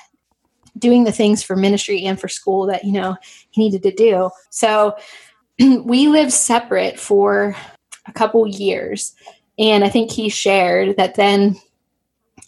doing 0.79 1.05
the 1.05 1.13
things 1.13 1.43
for 1.43 1.57
ministry 1.57 2.05
and 2.05 2.21
for 2.21 2.29
school 2.29 2.67
that 2.67 2.85
you 2.85 2.93
know 2.93 3.17
he 3.51 3.63
needed 3.63 3.83
to 3.85 3.93
do. 3.93 4.31
So 4.51 4.97
we 5.59 6.09
lived 6.09 6.33
separate 6.33 7.01
for 7.01 7.57
a 8.07 8.13
couple 8.13 8.47
years, 8.47 9.15
and 9.59 9.85
I 9.85 9.89
think 9.89 10.11
he 10.11 10.29
shared 10.29 10.97
that 10.99 11.15
then 11.15 11.57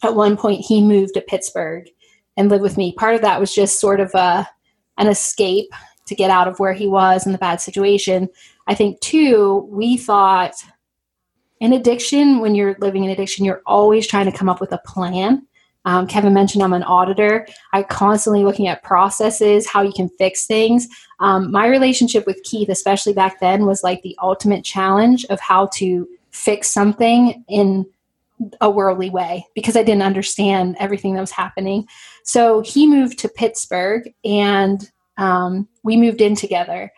at 0.02 0.14
one 0.14 0.36
point 0.36 0.64
he 0.64 0.82
moved 0.82 1.14
to 1.14 1.20
Pittsburgh 1.20 1.88
and 2.38 2.48
live 2.48 2.62
with 2.62 2.78
me. 2.78 2.92
Part 2.92 3.14
of 3.14 3.20
that 3.20 3.40
was 3.40 3.54
just 3.54 3.80
sort 3.80 4.00
of 4.00 4.14
a 4.14 4.48
an 4.96 5.08
escape 5.08 5.70
to 6.06 6.14
get 6.14 6.30
out 6.30 6.48
of 6.48 6.58
where 6.58 6.72
he 6.72 6.86
was 6.86 7.26
in 7.26 7.32
the 7.32 7.38
bad 7.38 7.60
situation. 7.60 8.28
I 8.66 8.74
think 8.74 9.00
too, 9.00 9.68
we 9.70 9.98
thought 9.98 10.54
in 11.60 11.72
addiction, 11.72 12.38
when 12.38 12.54
you're 12.54 12.76
living 12.80 13.04
in 13.04 13.10
addiction, 13.10 13.44
you're 13.44 13.62
always 13.66 14.06
trying 14.06 14.30
to 14.30 14.36
come 14.36 14.48
up 14.48 14.60
with 14.60 14.72
a 14.72 14.80
plan. 14.86 15.46
Um, 15.84 16.06
Kevin 16.06 16.34
mentioned 16.34 16.62
I'm 16.62 16.72
an 16.72 16.82
auditor. 16.84 17.46
I 17.72 17.82
constantly 17.82 18.44
looking 18.44 18.68
at 18.68 18.82
processes, 18.82 19.66
how 19.66 19.82
you 19.82 19.92
can 19.92 20.08
fix 20.18 20.46
things. 20.46 20.86
Um, 21.20 21.50
my 21.50 21.66
relationship 21.66 22.26
with 22.26 22.42
Keith, 22.44 22.68
especially 22.68 23.12
back 23.12 23.40
then, 23.40 23.66
was 23.66 23.82
like 23.82 24.02
the 24.02 24.16
ultimate 24.22 24.64
challenge 24.64 25.24
of 25.26 25.40
how 25.40 25.66
to 25.74 26.08
fix 26.30 26.68
something 26.68 27.44
in 27.48 27.86
a 28.60 28.70
worldly 28.70 29.10
way 29.10 29.46
because 29.54 29.76
I 29.76 29.82
didn't 29.82 30.02
understand 30.02 30.76
everything 30.78 31.14
that 31.14 31.20
was 31.20 31.30
happening. 31.30 31.86
So 32.28 32.60
he 32.60 32.86
moved 32.86 33.18
to 33.20 33.28
Pittsburgh 33.30 34.12
and 34.22 34.92
um, 35.16 35.66
we 35.82 35.96
moved 35.96 36.20
in 36.20 36.34
together. 36.34 36.92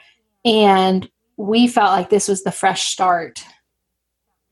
And 0.45 1.09
we 1.37 1.69
felt 1.69 1.93
like 1.93 2.11
this 2.11 2.27
was 2.27 2.43
the 2.43 2.51
fresh 2.51 2.89
start 2.89 3.45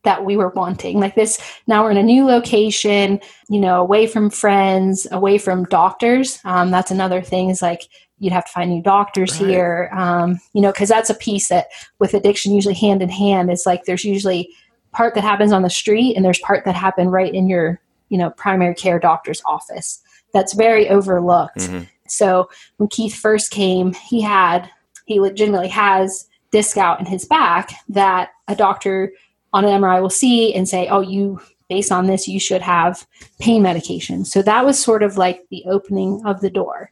that 0.04 0.24
we 0.24 0.36
were 0.36 0.50
wanting. 0.50 1.00
Like 1.00 1.16
this, 1.16 1.40
now 1.66 1.82
we're 1.82 1.90
in 1.90 1.96
a 1.96 2.02
new 2.04 2.24
location, 2.24 3.18
you 3.48 3.58
know, 3.58 3.80
away 3.80 4.06
from 4.06 4.30
friends, 4.30 5.04
away 5.10 5.36
from 5.36 5.64
doctors. 5.64 6.38
Um, 6.44 6.70
that's 6.70 6.92
another 6.92 7.22
thing 7.22 7.50
is 7.50 7.60
like 7.60 7.82
you'd 8.20 8.32
have 8.32 8.44
to 8.44 8.52
find 8.52 8.70
new 8.70 8.80
doctors 8.80 9.32
Right. 9.32 9.50
here, 9.50 9.90
um, 9.92 10.38
you 10.52 10.60
know, 10.60 10.70
because 10.70 10.88
that's 10.88 11.10
a 11.10 11.14
piece 11.14 11.48
that 11.48 11.66
with 11.98 12.14
addiction, 12.14 12.54
usually 12.54 12.74
hand 12.74 13.02
in 13.02 13.08
hand, 13.08 13.50
is 13.50 13.66
like 13.66 13.84
there's 13.84 14.04
usually 14.04 14.54
part 14.92 15.16
that 15.16 15.24
happens 15.24 15.50
on 15.50 15.62
the 15.62 15.70
street 15.70 16.14
and 16.14 16.24
there's 16.24 16.38
part 16.38 16.64
that 16.66 16.76
happen 16.76 17.08
right 17.08 17.34
in 17.34 17.48
your, 17.48 17.80
you 18.10 18.16
know, 18.16 18.30
primary 18.30 18.76
care 18.76 19.00
doctor's 19.00 19.42
office. 19.44 20.00
That's 20.32 20.54
very 20.54 20.88
overlooked. 20.88 21.58
Mhm. 21.58 21.88
So 22.06 22.48
when 22.76 22.88
Keith 22.88 23.14
first 23.14 23.50
came, 23.50 23.92
he 23.92 24.20
had, 24.20 24.70
he 25.06 25.20
legitimately 25.20 25.68
has 25.68 26.26
disc 26.50 26.76
out 26.76 27.00
in 27.00 27.06
his 27.06 27.24
back 27.24 27.72
that 27.88 28.30
a 28.46 28.54
doctor 28.54 29.12
on 29.52 29.64
an 29.64 29.70
MRI 29.70 30.00
will 30.00 30.10
see 30.10 30.54
and 30.54 30.68
say, 30.68 30.88
oh, 30.88 31.00
you, 31.00 31.40
based 31.68 31.92
on 31.92 32.06
this, 32.06 32.28
you 32.28 32.40
should 32.40 32.62
have 32.62 33.06
pain 33.38 33.62
medication. 33.62 34.24
So 34.24 34.42
that 34.42 34.64
was 34.64 34.78
sort 34.78 35.02
of 35.02 35.18
like 35.18 35.46
the 35.50 35.64
opening 35.66 36.22
of 36.24 36.40
the 36.40 36.50
door. 36.50 36.90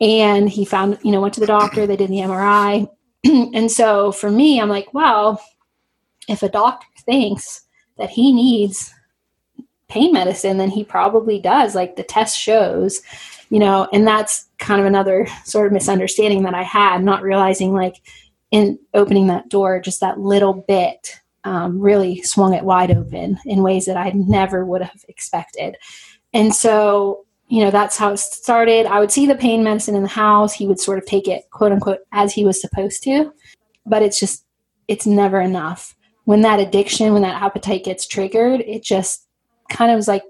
And 0.00 0.48
he 0.48 0.64
found, 0.64 0.98
you 1.02 1.12
know, 1.12 1.20
went 1.20 1.34
to 1.34 1.40
the 1.40 1.46
doctor, 1.46 1.86
they 1.86 1.96
did 1.96 2.10
the 2.10 2.20
MRI. 2.20 2.88
and 3.24 3.70
so 3.70 4.12
for 4.12 4.30
me, 4.30 4.60
I'm 4.60 4.68
like, 4.68 4.92
well, 4.92 5.40
if 6.28 6.42
a 6.42 6.48
doctor 6.48 6.86
thinks 7.04 7.62
that 7.98 8.10
he 8.10 8.32
needs 8.32 8.92
pain 9.92 10.12
medicine, 10.12 10.56
then 10.56 10.70
he 10.70 10.84
probably 10.84 11.38
does. 11.38 11.74
Like 11.74 11.96
the 11.96 12.02
test 12.02 12.38
shows, 12.38 13.02
you 13.50 13.58
know, 13.58 13.86
and 13.92 14.06
that's 14.06 14.48
kind 14.58 14.80
of 14.80 14.86
another 14.86 15.26
sort 15.44 15.66
of 15.66 15.72
misunderstanding 15.72 16.42
that 16.44 16.54
I 16.54 16.62
had, 16.62 17.04
not 17.04 17.22
realizing 17.22 17.74
like 17.74 18.00
in 18.50 18.78
opening 18.94 19.26
that 19.26 19.50
door, 19.50 19.80
just 19.80 20.00
that 20.00 20.18
little 20.18 20.54
bit 20.54 21.20
um, 21.44 21.78
really 21.78 22.22
swung 22.22 22.54
it 22.54 22.64
wide 22.64 22.90
open 22.90 23.38
in 23.44 23.62
ways 23.62 23.84
that 23.84 23.96
I 23.96 24.12
never 24.14 24.64
would 24.64 24.80
have 24.80 25.04
expected. 25.08 25.76
And 26.32 26.54
so, 26.54 27.26
you 27.48 27.62
know, 27.62 27.70
that's 27.70 27.98
how 27.98 28.12
it 28.12 28.18
started. 28.18 28.86
I 28.86 28.98
would 28.98 29.10
see 29.10 29.26
the 29.26 29.34
pain 29.34 29.62
medicine 29.62 29.94
in 29.94 30.02
the 30.02 30.08
house. 30.08 30.54
He 30.54 30.66
would 30.66 30.80
sort 30.80 30.98
of 30.98 31.04
take 31.04 31.28
it, 31.28 31.42
quote 31.50 31.72
unquote, 31.72 32.00
as 32.12 32.32
he 32.32 32.46
was 32.46 32.60
supposed 32.60 33.02
to. 33.02 33.32
But 33.84 34.02
it's 34.02 34.18
just, 34.18 34.46
it's 34.88 35.06
never 35.06 35.40
enough. 35.40 35.94
When 36.24 36.40
that 36.42 36.60
addiction, 36.60 37.12
when 37.12 37.22
that 37.22 37.42
appetite 37.42 37.84
gets 37.84 38.06
triggered, 38.06 38.60
it 38.60 38.82
just 38.82 39.26
kind 39.72 39.90
of 39.90 39.98
is 39.98 40.08
like 40.08 40.22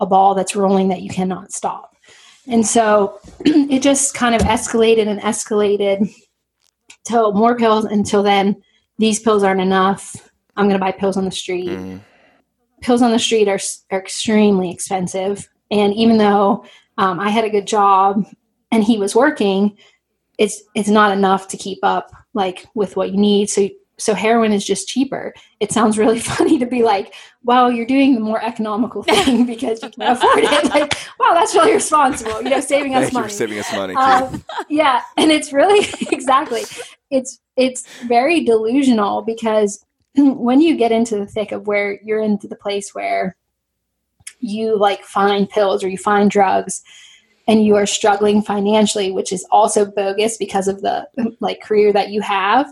a 0.00 0.06
ball 0.06 0.34
that's 0.34 0.56
rolling 0.56 0.88
that 0.88 1.02
you 1.02 1.10
cannot 1.10 1.52
stop. 1.52 1.94
And 2.46 2.66
so 2.66 3.20
it 3.40 3.82
just 3.82 4.14
kind 4.14 4.34
of 4.34 4.42
escalated 4.42 5.08
and 5.08 5.20
escalated 5.20 6.10
till 7.04 7.32
more 7.32 7.56
pills 7.56 7.84
until 7.84 8.22
then 8.22 8.62
these 8.98 9.20
pills 9.20 9.42
aren't 9.42 9.60
enough. 9.60 10.30
I'm 10.56 10.66
going 10.68 10.78
to 10.78 10.84
buy 10.84 10.92
pills 10.92 11.16
on 11.16 11.24
the 11.24 11.30
street. 11.30 11.68
Mm. 11.68 12.00
Pills 12.80 13.02
on 13.02 13.10
the 13.10 13.18
street 13.18 13.48
are, 13.48 13.58
are 13.90 13.98
extremely 13.98 14.70
expensive. 14.70 15.48
And 15.70 15.92
even 15.94 16.18
though 16.18 16.64
um, 16.98 17.18
I 17.18 17.30
had 17.30 17.44
a 17.44 17.50
good 17.50 17.66
job 17.66 18.24
and 18.70 18.84
he 18.84 18.98
was 18.98 19.14
working, 19.14 19.76
it's 20.38 20.62
it's 20.74 20.88
not 20.88 21.16
enough 21.16 21.48
to 21.48 21.56
keep 21.56 21.78
up 21.82 22.10
like 22.34 22.66
with 22.74 22.96
what 22.96 23.10
you 23.10 23.16
need. 23.16 23.48
So 23.48 23.68
so 23.96 24.14
heroin 24.14 24.52
is 24.52 24.64
just 24.64 24.88
cheaper. 24.88 25.32
It 25.60 25.70
sounds 25.72 25.98
really 25.98 26.18
funny 26.34 26.58
to 26.58 26.66
be 26.66 26.82
like, 26.82 27.14
well, 27.44 27.70
you're 27.70 27.86
doing 27.86 28.14
the 28.14 28.20
more 28.20 28.42
economical 28.42 29.02
thing 29.04 29.46
because 29.46 29.82
you 29.82 29.90
can 29.90 30.02
afford 30.02 30.44
it. 30.44 30.64
Like, 30.70 30.94
wow, 31.18 31.34
that's 31.34 31.54
really 31.54 31.72
responsible. 31.72 32.42
You 32.42 32.50
know, 32.50 32.60
saving 32.74 32.94
us 32.94 33.04
Thank 33.04 33.12
you 33.12 33.18
money 33.18 33.28
for 33.28 33.34
saving 33.34 33.58
us 33.58 33.72
money. 33.72 33.94
Keith. 33.94 34.04
um, 34.04 34.44
yeah 34.68 35.02
and 35.16 35.30
it's 35.30 35.52
really 35.52 35.86
exactly 36.10 36.62
it's 37.10 37.40
it's 37.56 37.86
very 38.04 38.44
delusional 38.44 39.22
because 39.22 39.84
when 40.16 40.60
you 40.60 40.76
get 40.76 40.92
into 40.92 41.16
the 41.16 41.26
thick 41.26 41.52
of 41.52 41.66
where 41.66 42.00
you're 42.02 42.22
into 42.22 42.48
the 42.48 42.56
place 42.56 42.94
where 42.94 43.36
you 44.40 44.76
like 44.76 45.02
find 45.04 45.48
pills 45.48 45.82
or 45.82 45.88
you 45.88 45.98
find 45.98 46.30
drugs 46.30 46.82
and 47.46 47.64
you 47.64 47.74
are 47.76 47.86
struggling 47.86 48.42
financially 48.42 49.10
which 49.12 49.32
is 49.32 49.46
also 49.50 49.84
bogus 49.84 50.36
because 50.36 50.68
of 50.68 50.80
the 50.82 51.06
like 51.40 51.60
career 51.62 51.92
that 51.92 52.10
you 52.10 52.20
have 52.20 52.66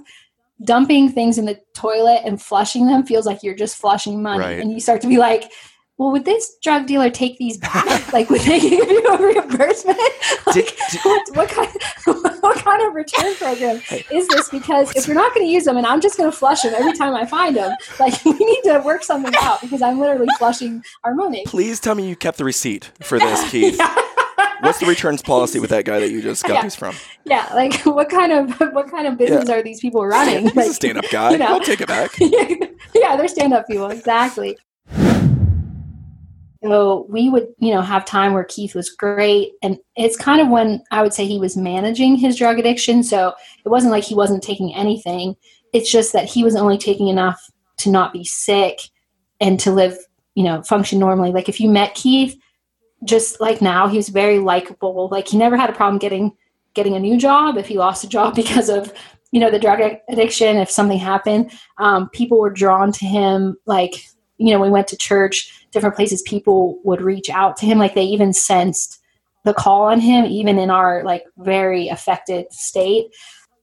dumping 0.64 1.10
things 1.10 1.38
in 1.38 1.44
the 1.44 1.58
toilet 1.74 2.22
and 2.24 2.40
flushing 2.40 2.86
them 2.86 3.04
feels 3.04 3.26
like 3.26 3.42
you're 3.42 3.54
just 3.54 3.76
flushing 3.76 4.22
money. 4.22 4.40
Right. 4.40 4.60
and 4.60 4.70
you 4.72 4.80
start 4.80 5.00
to 5.02 5.08
be 5.08 5.18
like 5.18 5.50
well 5.98 6.10
would 6.10 6.24
this 6.24 6.56
drug 6.62 6.86
dealer 6.86 7.10
take 7.10 7.38
these 7.38 7.58
back? 7.58 8.00
Like 8.12 8.28
would 8.28 8.40
they 8.42 8.60
give 8.60 8.72
you 8.90 9.06
a 9.06 9.22
reimbursement? 9.22 9.96
Did- 10.52 10.66
like, 10.66 11.04
what, 11.04 11.36
what 11.36 11.48
kind 11.48 11.68
what 12.42 12.56
kind 12.56 12.82
of 12.86 12.94
return 12.94 13.34
program 13.36 13.80
is 14.10 14.28
this? 14.28 14.48
Because 14.50 14.94
if 14.96 15.06
we're 15.08 15.14
not 15.14 15.34
going 15.34 15.46
to 15.46 15.52
use 15.52 15.64
them 15.64 15.76
and 15.76 15.86
i'm 15.86 16.00
just 16.00 16.16
going 16.18 16.30
to 16.30 16.36
flush 16.36 16.62
them 16.62 16.74
every 16.74 16.92
time 16.92 17.14
i 17.14 17.24
find 17.24 17.56
them 17.56 17.72
like 18.00 18.22
we 18.24 18.32
need 18.32 18.62
to 18.64 18.80
work 18.84 19.02
something 19.02 19.32
out 19.40 19.60
because 19.60 19.80
i'm 19.80 19.98
literally 19.98 20.26
flushing 20.38 20.82
our 21.04 21.14
money. 21.14 21.44
Please 21.46 21.80
tell 21.80 21.94
me 21.94 22.08
you 22.08 22.16
kept 22.16 22.38
the 22.38 22.44
receipt 22.44 22.90
for 23.02 23.18
this, 23.18 23.50
Keith. 23.50 23.78
What's 24.62 24.78
the 24.78 24.86
returns 24.86 25.22
policy 25.22 25.58
with 25.58 25.70
that 25.70 25.84
guy 25.84 25.98
that 26.00 26.10
you 26.10 26.22
just 26.22 26.44
got 26.44 26.54
Yeah. 26.54 26.62
these 26.62 26.74
from? 26.74 26.94
yeah 27.24 27.48
like 27.54 27.74
what 27.84 28.08
kind 28.08 28.32
of 28.32 28.52
what 28.74 28.90
kind 28.90 29.06
of 29.06 29.18
business 29.18 29.48
are 29.50 29.62
these 29.62 29.80
people 29.80 30.04
running 30.06 30.42
He's 30.44 30.52
a 30.52 30.56
like, 30.60 30.72
stand-up 30.72 31.04
guy. 31.10 31.32
you 31.32 31.38
know. 31.38 31.46
He'll 31.48 31.60
take 31.60 31.80
it 31.80 31.88
back. 31.88 32.12
yeah, 32.94 33.16
they're 33.16 33.28
stand 33.28 33.52
up 33.52 33.66
people, 33.66 33.88
exactly. 33.90 34.56
So 36.64 37.06
we 37.08 37.28
would, 37.28 37.48
you 37.58 37.74
know, 37.74 37.82
have 37.82 38.04
time 38.04 38.34
where 38.34 38.44
Keith 38.44 38.74
was 38.76 38.88
great. 38.88 39.52
And 39.64 39.78
it's 39.96 40.16
kind 40.16 40.40
of 40.40 40.46
when 40.48 40.80
I 40.92 41.02
would 41.02 41.12
say 41.12 41.26
he 41.26 41.40
was 41.40 41.56
managing 41.56 42.14
his 42.14 42.36
drug 42.36 42.56
addiction. 42.60 43.02
So 43.02 43.32
it 43.64 43.68
wasn't 43.68 43.90
like 43.90 44.04
he 44.04 44.14
wasn't 44.14 44.44
taking 44.44 44.72
anything. 44.72 45.34
It's 45.72 45.90
just 45.90 46.12
that 46.12 46.26
he 46.26 46.44
was 46.44 46.54
only 46.54 46.78
taking 46.78 47.08
enough 47.08 47.40
to 47.78 47.90
not 47.90 48.12
be 48.12 48.22
sick 48.24 48.78
and 49.40 49.58
to 49.58 49.72
live, 49.72 49.98
you 50.36 50.44
know, 50.44 50.62
function 50.62 51.00
normally. 51.00 51.32
Like 51.32 51.48
if 51.48 51.58
you 51.60 51.68
met 51.68 51.96
Keith, 51.96 52.38
just 53.04 53.40
like 53.40 53.60
now, 53.60 53.88
he 53.88 53.96
was 53.96 54.08
very 54.08 54.38
likable. 54.38 55.08
Like 55.10 55.28
he 55.28 55.36
never 55.36 55.56
had 55.56 55.70
a 55.70 55.74
problem 55.74 55.98
getting 55.98 56.32
getting 56.74 56.94
a 56.94 57.00
new 57.00 57.18
job 57.18 57.58
if 57.58 57.66
he 57.66 57.76
lost 57.76 58.04
a 58.04 58.08
job 58.08 58.34
because 58.36 58.68
of 58.68 58.92
you 59.30 59.40
know 59.40 59.50
the 59.50 59.58
drug 59.58 59.80
addiction 60.08 60.56
if 60.56 60.70
something 60.70 60.98
happened. 60.98 61.50
Um, 61.78 62.08
people 62.10 62.38
were 62.38 62.50
drawn 62.50 62.92
to 62.92 63.04
him 63.04 63.56
like 63.66 64.06
you 64.38 64.52
know 64.52 64.60
we 64.60 64.70
went 64.70 64.88
to 64.88 64.96
church 64.96 65.66
different 65.72 65.96
places 65.96 66.22
people 66.22 66.80
would 66.84 67.00
reach 67.00 67.30
out 67.30 67.56
to 67.58 67.66
him. 67.66 67.78
Like 67.78 67.94
they 67.94 68.04
even 68.04 68.32
sensed 68.32 69.00
the 69.44 69.54
call 69.54 69.82
on 69.82 69.98
him 69.98 70.24
even 70.26 70.58
in 70.58 70.70
our 70.70 71.02
like 71.04 71.24
very 71.38 71.88
affected 71.88 72.52
state. 72.52 73.06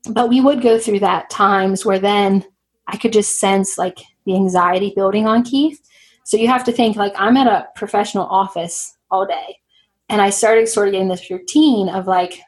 But 0.09 0.29
we 0.29 0.41
would 0.41 0.61
go 0.61 0.79
through 0.79 0.99
that 0.99 1.29
times 1.29 1.85
where 1.85 1.99
then 1.99 2.45
i 2.87 2.97
could 2.97 3.13
just 3.13 3.39
sense 3.39 3.77
like 3.77 3.99
the 4.25 4.35
anxiety 4.35 4.91
building 4.95 5.27
on 5.27 5.43
keith. 5.43 5.79
So 6.25 6.37
you 6.37 6.47
have 6.47 6.63
to 6.65 6.71
think 6.71 6.95
like 6.95 7.13
i'm 7.15 7.37
at 7.37 7.47
a 7.47 7.67
professional 7.75 8.25
office 8.25 8.97
all 9.11 9.25
day 9.25 9.57
and 10.09 10.21
i 10.21 10.29
started 10.29 10.67
sort 10.67 10.87
of 10.87 10.93
getting 10.93 11.07
this 11.07 11.29
routine 11.29 11.89
of 11.89 12.07
like 12.07 12.39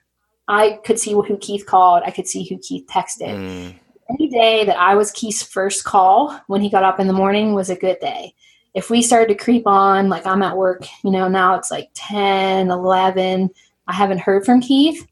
i 0.48 0.80
could 0.86 1.00
see 1.00 1.12
who 1.12 1.38
keith 1.38 1.66
called 1.66 2.04
i 2.06 2.12
could 2.12 2.28
see 2.28 2.44
who 2.48 2.58
keith 2.60 2.86
texted 2.88 3.36
Mm. 3.36 3.76
any 4.10 4.30
day 4.30 4.66
that 4.66 4.78
I 4.78 4.96
was 4.96 5.12
Keith's 5.12 5.42
first 5.42 5.84
call 5.86 6.38
when 6.48 6.62
he 6.62 6.70
got 6.70 6.84
up 6.84 7.00
in 7.00 7.08
the 7.08 7.14
morning 7.14 7.54
was 7.54 7.70
a 7.70 7.76
good 7.76 7.98
day. 8.00 8.34
If 8.74 8.90
we 8.90 9.02
started 9.02 9.28
to 9.30 9.44
creep 9.44 9.68
on, 9.68 10.10
like 10.10 10.26
I'm 10.26 10.44
at 10.44 10.56
work, 10.58 10.86
you 11.04 11.12
know, 11.12 11.28
now 11.28 11.56
it's 11.56 11.72
like 11.72 11.90
10, 11.94 12.72
11, 12.72 13.50
I 13.88 13.94
haven't 13.94 14.20
heard 14.20 14.46
from 14.46 14.62
Keith. 14.62 15.06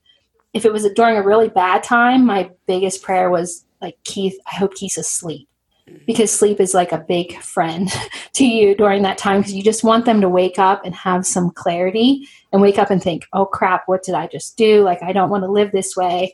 If 0.54 0.66
it 0.66 0.72
was 0.72 0.88
during 0.96 1.18
a 1.18 1.24
really 1.24 1.50
bad 1.50 1.84
time, 1.84 2.26
my 2.26 2.50
biggest 2.68 3.02
prayer 3.04 3.30
was 3.30 3.66
like, 3.82 3.98
Keith, 4.06 4.38
I 4.48 4.56
hope 4.56 4.76
Keith's 4.76 4.98
asleep. 4.98 5.49
Because 6.06 6.32
sleep 6.32 6.60
is 6.60 6.74
like 6.74 6.92
a 6.92 7.06
big 7.08 7.40
friend 7.42 7.90
to 8.34 8.46
you 8.46 8.76
during 8.76 9.04
that 9.04 9.18
time 9.18 9.42
because 9.42 9.54
you 9.54 9.64
just 9.64 9.84
want 9.84 10.06
them 10.06 10.22
to 10.22 10.30
wake 10.30 10.58
up 10.58 10.86
and 10.86 10.96
have 10.96 11.26
some 11.26 11.52
clarity 11.52 12.28
and 12.52 12.62
wake 12.62 12.80
up 12.80 12.90
and 12.90 13.02
think, 13.02 13.26
oh 13.34 13.46
crap, 13.46 13.84
what 13.88 14.04
did 14.04 14.16
I 14.16 14.28
just 14.28 14.58
do? 14.58 14.82
Like, 14.82 15.04
I 15.04 15.14
don't 15.14 15.30
want 15.30 15.44
to 15.44 15.52
live 15.52 15.72
this 15.72 15.96
way. 15.96 16.34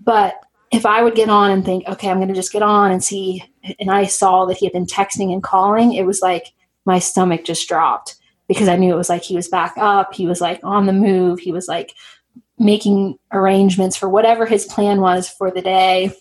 But 0.00 0.34
if 0.72 0.84
I 0.84 1.02
would 1.02 1.14
get 1.14 1.28
on 1.28 1.50
and 1.50 1.64
think, 1.64 1.86
okay, 1.88 2.10
I'm 2.10 2.18
going 2.18 2.28
to 2.28 2.34
just 2.34 2.52
get 2.52 2.62
on 2.62 2.90
and 2.90 3.02
see, 3.02 3.44
and 3.78 3.90
I 3.90 4.04
saw 4.04 4.44
that 4.46 4.56
he 4.56 4.66
had 4.66 4.72
been 4.72 4.86
texting 4.86 5.32
and 5.32 5.42
calling, 5.42 5.92
it 5.92 6.04
was 6.04 6.20
like 6.20 6.52
my 6.84 6.98
stomach 6.98 7.44
just 7.44 7.68
dropped 7.68 8.16
because 8.48 8.68
I 8.68 8.76
knew 8.76 8.92
it 8.92 8.96
was 8.96 9.08
like 9.08 9.22
he 9.22 9.36
was 9.36 9.48
back 9.48 9.74
up, 9.76 10.14
he 10.14 10.26
was 10.26 10.40
like 10.40 10.60
on 10.62 10.86
the 10.86 10.92
move, 10.92 11.38
he 11.38 11.52
was 11.52 11.68
like 11.68 11.94
making 12.58 13.18
arrangements 13.32 13.96
for 13.96 14.08
whatever 14.08 14.46
his 14.46 14.66
plan 14.66 15.00
was 15.00 15.28
for 15.28 15.50
the 15.50 15.62
day, 15.62 16.12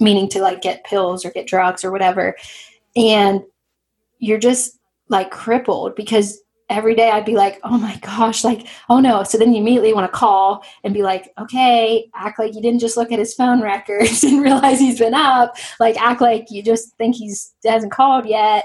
meaning 0.00 0.28
to 0.30 0.42
like 0.42 0.62
get 0.62 0.84
pills 0.84 1.24
or 1.24 1.30
get 1.30 1.46
drugs 1.46 1.84
or 1.84 1.90
whatever. 1.90 2.36
And 2.96 3.42
you're 4.18 4.38
just 4.38 4.78
like 5.08 5.30
crippled 5.30 5.94
because 5.94 6.40
every 6.70 6.94
day 6.94 7.10
I'd 7.10 7.24
be 7.24 7.34
like, 7.34 7.60
oh 7.64 7.78
my 7.78 7.96
gosh, 7.96 8.44
like, 8.44 8.66
oh 8.90 9.00
no. 9.00 9.22
So 9.22 9.38
then 9.38 9.52
you 9.52 9.60
immediately 9.60 9.94
want 9.94 10.10
to 10.10 10.16
call 10.16 10.64
and 10.84 10.92
be 10.92 11.02
like, 11.02 11.32
okay, 11.38 12.10
act 12.14 12.38
like 12.38 12.54
you 12.54 12.60
didn't 12.60 12.80
just 12.80 12.96
look 12.96 13.10
at 13.10 13.18
his 13.18 13.34
phone 13.34 13.62
records 13.62 14.22
and 14.24 14.42
realize 14.42 14.78
he's 14.78 14.98
been 14.98 15.14
up. 15.14 15.56
Like, 15.80 15.96
act 15.96 16.20
like 16.20 16.50
you 16.50 16.62
just 16.62 16.96
think 16.96 17.16
he's 17.16 17.54
hasn't 17.64 17.92
called 17.92 18.26
yet. 18.26 18.64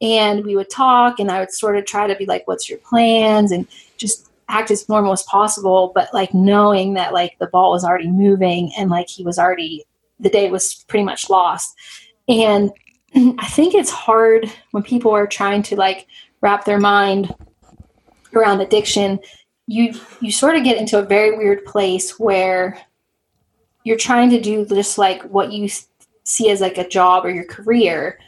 And 0.00 0.44
we 0.44 0.54
would 0.54 0.70
talk, 0.70 1.18
and 1.18 1.30
I 1.30 1.40
would 1.40 1.52
sort 1.52 1.76
of 1.76 1.84
try 1.84 2.06
to 2.06 2.14
be 2.14 2.24
like, 2.24 2.46
what's 2.46 2.68
your 2.68 2.78
plans? 2.78 3.50
And 3.50 3.66
just 3.96 4.30
act 4.48 4.70
as 4.70 4.88
normal 4.88 5.12
as 5.12 5.24
possible. 5.24 5.90
But 5.94 6.14
like 6.14 6.32
knowing 6.32 6.94
that 6.94 7.12
like 7.12 7.36
the 7.40 7.48
ball 7.48 7.72
was 7.72 7.84
already 7.84 8.08
moving 8.08 8.70
and 8.78 8.90
like 8.90 9.08
he 9.08 9.24
was 9.24 9.38
already, 9.38 9.84
the 10.20 10.30
day 10.30 10.50
was 10.50 10.84
pretty 10.88 11.04
much 11.04 11.30
lost. 11.30 11.74
And 12.28 12.70
I 13.14 13.46
think 13.46 13.74
it's 13.74 13.90
hard 13.90 14.50
when 14.72 14.82
people 14.82 15.12
are 15.12 15.26
trying 15.26 15.62
to 15.64 15.76
like 15.76 16.06
wrap 16.40 16.64
their 16.64 16.78
mind 16.78 17.34
around 18.34 18.60
addiction 18.60 19.18
you 19.68 19.92
you 20.20 20.32
sort 20.32 20.56
of 20.56 20.64
get 20.64 20.78
into 20.78 20.98
a 20.98 21.02
very 21.02 21.36
weird 21.36 21.64
place 21.64 22.18
where 22.18 22.80
you're 23.84 23.96
trying 23.98 24.30
to 24.30 24.40
do 24.40 24.64
just 24.66 24.98
like 24.98 25.22
what 25.24 25.52
you 25.52 25.68
see 26.24 26.50
as 26.50 26.60
like 26.60 26.78
a 26.78 26.88
job 26.88 27.24
or 27.24 27.30
your 27.30 27.44
career 27.44 28.18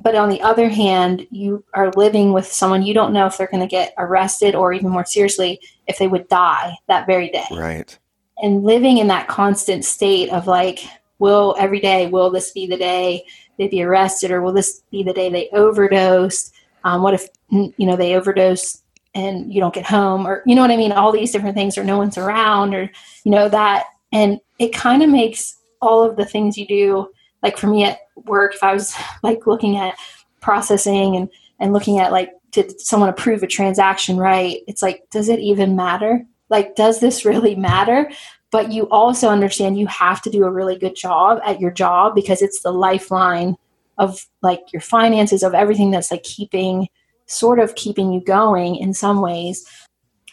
but 0.00 0.14
on 0.16 0.28
the 0.28 0.40
other 0.42 0.68
hand 0.68 1.26
you 1.30 1.64
are 1.74 1.90
living 1.92 2.32
with 2.32 2.46
someone 2.46 2.82
you 2.82 2.92
don't 2.94 3.12
know 3.12 3.26
if 3.26 3.38
they're 3.38 3.46
going 3.46 3.62
to 3.62 3.66
get 3.66 3.94
arrested 3.96 4.54
or 4.54 4.72
even 4.72 4.90
more 4.90 5.04
seriously 5.04 5.60
if 5.86 5.98
they 5.98 6.08
would 6.08 6.28
die 6.28 6.72
that 6.88 7.06
very 7.06 7.30
day 7.30 7.46
Right. 7.50 7.96
and 8.42 8.64
living 8.64 8.98
in 8.98 9.06
that 9.08 9.28
constant 9.28 9.84
state 9.84 10.30
of 10.30 10.46
like 10.48 10.80
will 11.22 11.54
every 11.58 11.80
day 11.80 12.08
will 12.08 12.30
this 12.30 12.50
be 12.50 12.66
the 12.66 12.76
day 12.76 13.24
they 13.56 13.68
be 13.68 13.82
arrested 13.82 14.30
or 14.30 14.42
will 14.42 14.52
this 14.52 14.82
be 14.90 15.02
the 15.02 15.12
day 15.12 15.30
they 15.30 15.48
overdosed? 15.50 16.52
Um, 16.84 17.02
what 17.02 17.14
if 17.14 17.28
you 17.50 17.86
know 17.86 17.96
they 17.96 18.16
overdose 18.16 18.82
and 19.14 19.52
you 19.52 19.60
don't 19.60 19.74
get 19.74 19.86
home 19.86 20.26
or 20.26 20.42
you 20.44 20.54
know 20.54 20.62
what 20.62 20.70
i 20.70 20.76
mean? 20.76 20.92
All 20.92 21.12
these 21.12 21.32
different 21.32 21.54
things 21.54 21.78
or 21.78 21.84
no 21.84 21.96
one's 21.96 22.18
around 22.18 22.74
or 22.74 22.90
you 23.24 23.30
know 23.30 23.48
that 23.48 23.84
and 24.12 24.40
it 24.58 24.74
kind 24.74 25.02
of 25.02 25.08
makes 25.08 25.56
all 25.80 26.02
of 26.02 26.16
the 26.16 26.24
things 26.24 26.58
you 26.58 26.66
do 26.66 27.08
like 27.42 27.56
for 27.56 27.66
me 27.66 27.84
at 27.84 27.98
work 28.26 28.54
if 28.54 28.62
i 28.62 28.72
was 28.72 28.94
like 29.22 29.46
looking 29.46 29.76
at 29.76 29.96
processing 30.40 31.16
and 31.16 31.28
and 31.60 31.72
looking 31.72 31.98
at 31.98 32.12
like 32.12 32.30
did 32.50 32.78
someone 32.80 33.08
approve 33.08 33.42
a 33.42 33.46
transaction 33.46 34.16
right 34.16 34.58
it's 34.66 34.82
like 34.82 35.02
does 35.10 35.28
it 35.28 35.40
even 35.40 35.74
matter? 35.74 36.24
Like 36.50 36.76
does 36.76 37.00
this 37.00 37.24
really 37.30 37.54
matter 37.54 38.10
but 38.52 38.70
you 38.70 38.84
also 38.90 39.28
understand 39.28 39.78
you 39.78 39.86
have 39.88 40.22
to 40.22 40.30
do 40.30 40.44
a 40.44 40.50
really 40.50 40.78
good 40.78 40.94
job 40.94 41.40
at 41.44 41.58
your 41.58 41.72
job 41.72 42.14
because 42.14 42.42
it's 42.42 42.60
the 42.60 42.70
lifeline 42.70 43.56
of 43.98 44.24
like 44.42 44.60
your 44.72 44.82
finances 44.82 45.42
of 45.42 45.54
everything 45.54 45.90
that's 45.90 46.10
like 46.10 46.22
keeping 46.22 46.86
sort 47.26 47.58
of 47.58 47.74
keeping 47.74 48.12
you 48.12 48.20
going 48.20 48.76
in 48.76 48.92
some 48.92 49.20
ways. 49.20 49.66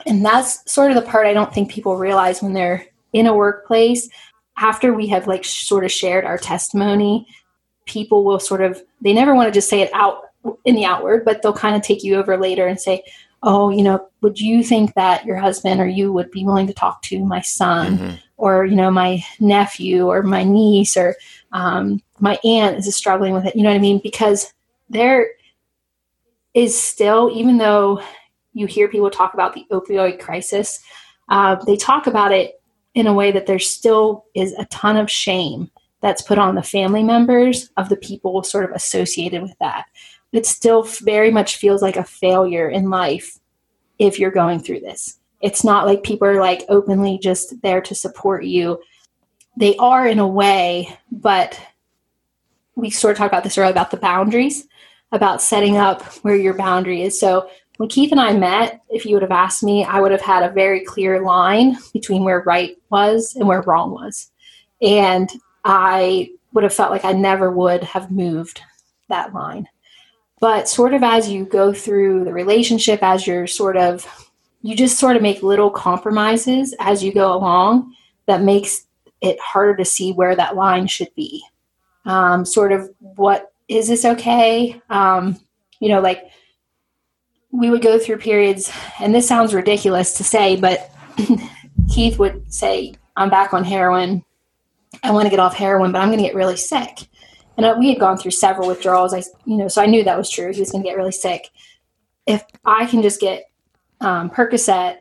And 0.06 0.24
that's 0.24 0.70
sort 0.72 0.92
of 0.92 0.96
the 0.96 1.10
part 1.10 1.26
i 1.26 1.34
don't 1.34 1.54
think 1.54 1.72
people 1.72 1.98
realize 1.98 2.42
when 2.42 2.54
they're 2.54 2.86
in 3.14 3.26
a 3.26 3.34
workplace. 3.34 4.10
After 4.58 4.94
we 4.94 5.08
have 5.08 5.26
like 5.26 5.46
sort 5.46 5.86
of 5.86 5.92
shared 5.92 6.26
our 6.26 6.38
testimony 6.38 7.26
people 7.86 8.24
will 8.24 8.40
sort 8.40 8.62
of 8.62 8.84
they 9.02 9.14
never 9.14 9.34
want 9.34 9.48
to 9.48 9.52
just 9.52 9.70
say 9.70 9.82
it 9.82 9.90
out 9.94 10.26
in 10.66 10.76
the 10.76 10.86
outward 10.86 11.26
but 11.26 11.42
they'll 11.42 11.54
kind 11.54 11.76
of 11.76 11.82
take 11.82 12.04
you 12.04 12.16
over 12.16 12.38
later 12.38 12.68
and 12.68 12.80
say 12.80 13.02
oh 13.44 13.70
you 13.70 13.82
know 13.84 14.06
would 14.22 14.40
you 14.40 14.64
think 14.64 14.94
that 14.96 15.26
your 15.26 15.38
husband 15.38 15.80
or 15.80 15.88
you 15.88 16.12
would 16.12 16.30
be 16.32 16.46
willing 16.46 16.68
to 16.68 16.74
talk 16.74 17.02
to 17.02 17.24
my 17.26 17.42
son 17.42 17.98
Mhm. 17.98 18.20
or 18.38 18.66
you 18.66 18.76
know 18.76 18.92
my 18.92 19.24
nephew 19.40 20.08
or 20.08 20.24
my 20.24 20.44
niece 20.44 20.98
or 20.98 21.16
um, 21.52 22.02
my 22.20 22.38
aunt 22.44 22.78
is 22.78 22.96
struggling 22.96 23.34
with 23.34 23.46
it 23.46 23.56
you 23.56 23.64
know 23.64 23.70
what 23.70 23.76
i 23.76 23.80
mean 23.80 24.00
because 24.04 24.54
there 24.90 25.28
is 26.54 26.80
still 26.80 27.30
even 27.34 27.58
though 27.58 28.02
you 28.54 28.66
hear 28.66 28.88
people 28.88 29.10
talk 29.10 29.34
about 29.34 29.54
the 29.54 29.66
opioid 29.72 30.20
crisis 30.20 30.80
uh, 31.30 31.56
they 31.66 31.78
talk 31.78 32.08
about 32.08 32.32
it 32.32 32.62
in 32.96 33.06
a 33.08 33.14
way 33.14 33.32
that 33.32 33.46
there 33.46 33.60
still 33.60 34.26
is 34.36 34.52
a 34.54 34.66
ton 34.66 34.98
of 34.98 35.10
shame 35.12 35.70
that's 36.02 36.22
put 36.24 36.40
on 36.40 36.56
the 36.56 36.64
family 36.64 37.04
members 37.04 37.70
of 37.78 37.88
the 37.90 37.98
people 37.98 38.42
sort 38.42 38.66
of 38.66 38.72
associated 38.72 39.42
with 39.42 39.54
that 39.60 39.86
it 40.32 40.46
still 40.46 40.84
very 40.84 41.32
much 41.32 41.58
feels 41.58 41.82
like 41.82 41.98
a 41.98 42.04
failure 42.04 42.70
in 42.70 42.90
life 42.90 43.40
if 43.98 44.20
you're 44.20 44.32
going 44.32 44.60
through 44.60 44.80
this. 44.80 45.20
It's 45.42 45.64
not 45.64 45.86
like 45.86 46.04
people 46.04 46.28
are 46.28 46.40
like 46.40 46.66
openly 46.70 47.18
just 47.18 47.62
there 47.62 47.82
to 47.82 47.96
support 47.96 48.46
you. 48.46 48.82
They 49.58 49.76
are 49.78 50.08
in 50.08 50.20
a 50.20 50.28
way 50.28 50.98
but 51.12 51.60
we 52.76 52.90
sort 52.90 53.12
of 53.12 53.18
talked 53.18 53.34
about 53.34 53.44
this 53.44 53.58
earlier 53.58 53.72
about 53.72 53.92
the 53.92 53.98
boundaries 53.98 54.68
about 55.12 55.42
setting 55.42 55.76
up 55.76 56.04
where 56.24 56.36
your 56.36 56.54
boundary 56.54 57.02
is. 57.02 57.20
So 57.20 57.50
when 57.78 57.90
keith 57.90 58.12
and 58.12 58.20
i 58.20 58.34
met 58.34 58.82
if 58.90 59.06
you 59.06 59.14
would 59.14 59.22
have 59.22 59.32
asked 59.32 59.64
me 59.64 59.86
i 59.86 60.02
would 60.02 60.12
have 60.12 60.22
had 60.22 60.44
a 60.44 60.54
very 60.54 60.84
clear 60.84 61.24
line 61.24 61.78
between 61.94 62.26
where 62.26 62.42
right 62.42 62.78
was 62.90 63.36
and 63.36 63.48
where 63.48 63.62
wrong 63.62 63.92
was. 63.92 64.32
And 64.82 65.30
i 65.66 66.30
would 66.54 66.64
have 66.64 66.74
felt 66.74 66.92
like 66.92 67.06
i 67.06 67.14
never 67.14 67.50
would 67.50 67.84
have 67.84 68.12
moved 68.12 68.62
that 69.08 69.34
line 69.34 69.68
but 70.40 70.70
sort 70.70 70.94
of 70.94 71.04
as 71.04 71.30
you 71.30 71.46
go 71.46 71.74
through 71.74 72.24
the 72.24 72.34
relationship 72.34 73.02
as 73.02 73.28
you're 73.28 73.48
sort 73.48 73.78
of 73.78 74.06
you 74.62 74.76
just 74.76 75.00
sort 75.00 75.16
of 75.16 75.22
make 75.22 75.42
little 75.42 75.70
compromises 75.70 76.76
as 76.80 77.04
you 77.04 77.14
go 77.14 77.34
along 77.34 77.94
that 78.26 78.42
makes 78.42 78.86
it 79.22 79.40
harder 79.40 79.76
to 79.76 79.86
see 79.86 80.12
where 80.12 80.36
that 80.36 80.56
line 80.56 80.88
should 80.88 81.14
be. 81.16 81.44
Um, 82.06 82.46
sort 82.46 82.72
of 82.72 82.90
what 83.00 83.52
is 83.68 83.88
this 83.88 84.06
okay? 84.06 84.82
Um, 84.90 85.40
you 85.80 85.90
know 85.90 86.02
like 86.02 86.30
we 87.52 87.70
would 87.70 87.82
go 87.82 87.98
through 87.98 88.18
periods 88.18 88.72
and 89.00 89.14
this 89.14 89.28
sounds 89.28 89.54
ridiculous 89.54 90.14
to 90.14 90.24
say 90.24 90.56
but 90.56 90.92
keith 91.92 92.20
would 92.20 92.54
say 92.54 92.94
i'm 93.18 93.30
back 93.30 93.54
on 93.54 93.64
heroin. 93.64 94.24
I 95.04 95.12
want 95.12 95.26
to 95.26 95.30
get 95.30 95.40
off 95.40 95.56
heroin 95.56 95.92
but 95.92 96.00
i'm 96.00 96.10
going 96.10 96.20
to 96.20 96.26
get 96.26 96.36
really 96.36 96.58
sick 96.58 97.08
and 97.64 97.80
we 97.80 97.90
had 97.90 98.00
gone 98.00 98.18
through 98.18 98.32
several 98.32 98.68
withdrawals. 98.68 99.14
I 99.14 99.24
you 99.46 99.58
know 99.58 99.68
so 99.68 99.82
i 99.82 99.86
knew 99.86 100.04
that 100.04 100.18
was 100.18 100.30
true. 100.30 100.52
He 100.54 100.60
was 100.60 100.72
going 100.72 100.84
to 100.84 100.90
get 100.90 100.98
really 100.98 101.12
sick. 101.12 101.50
If 102.26 102.44
i 102.66 102.86
can 102.86 103.02
just 103.02 103.20
get 103.20 103.46
um, 104.02 104.30
percocet 104.30 104.98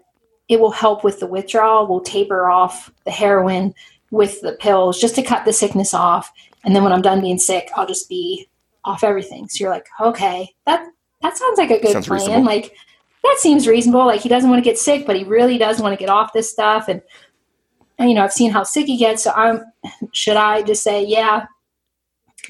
it 0.48 0.58
will 0.58 0.70
help 0.70 1.04
with 1.04 1.20
the 1.20 1.26
withdrawal. 1.26 1.86
We'll 1.86 2.00
taper 2.00 2.48
off 2.48 2.90
the 3.04 3.10
heroin 3.10 3.74
with 4.10 4.40
the 4.40 4.52
pills 4.52 4.98
just 4.98 5.14
to 5.16 5.22
cut 5.22 5.44
the 5.44 5.52
sickness 5.52 5.92
off. 5.92 6.32
And 6.64 6.74
then 6.74 6.82
when 6.82 6.92
i'm 6.92 7.02
done 7.02 7.20
being 7.20 7.38
sick 7.38 7.70
i'll 7.76 7.86
just 7.86 8.08
be 8.08 8.48
off 8.84 9.04
everything. 9.04 9.48
So 9.48 9.62
you're 9.64 9.72
like 9.72 9.86
okay 10.00 10.54
that 10.66 10.86
that 11.22 11.36
sounds 11.36 11.58
like 11.58 11.70
a 11.70 11.80
good 11.80 11.92
Sounds 11.92 12.06
plan. 12.06 12.20
reasonable. 12.20 12.44
like 12.44 12.74
that 13.24 13.36
seems 13.38 13.66
reasonable. 13.66 14.06
Like 14.06 14.20
he 14.20 14.28
doesn't 14.28 14.48
want 14.48 14.62
to 14.62 14.68
get 14.68 14.78
sick 14.78 15.06
but 15.06 15.16
he 15.16 15.24
really 15.24 15.58
does 15.58 15.80
want 15.80 15.92
to 15.92 15.98
get 15.98 16.08
off 16.10 16.32
this 16.32 16.50
stuff. 16.50 16.88
And, 16.88 17.02
and 17.98 18.08
you 18.08 18.14
know 18.14 18.22
i've 18.22 18.32
seen 18.32 18.50
how 18.50 18.62
sick 18.62 18.86
he 18.86 18.96
gets. 18.96 19.22
So 19.22 19.32
i'm 19.32 19.62
should 20.12 20.36
i 20.36 20.62
just 20.62 20.82
say 20.82 21.04
yeah 21.04 21.46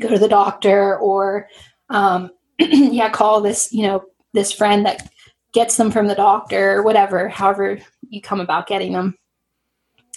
go 0.00 0.08
to 0.08 0.18
the 0.18 0.28
doctor 0.28 0.96
or 0.98 1.48
um, 1.90 2.30
yeah 2.58 3.08
call 3.08 3.40
this 3.40 3.72
you 3.72 3.82
know 3.82 4.04
this 4.32 4.52
friend 4.52 4.84
that 4.86 5.08
gets 5.52 5.76
them 5.76 5.90
from 5.90 6.06
the 6.06 6.14
doctor 6.14 6.72
or 6.72 6.82
whatever 6.82 7.28
however 7.28 7.78
you 8.10 8.20
come 8.20 8.40
about 8.40 8.66
getting 8.66 8.92
them. 8.92 9.16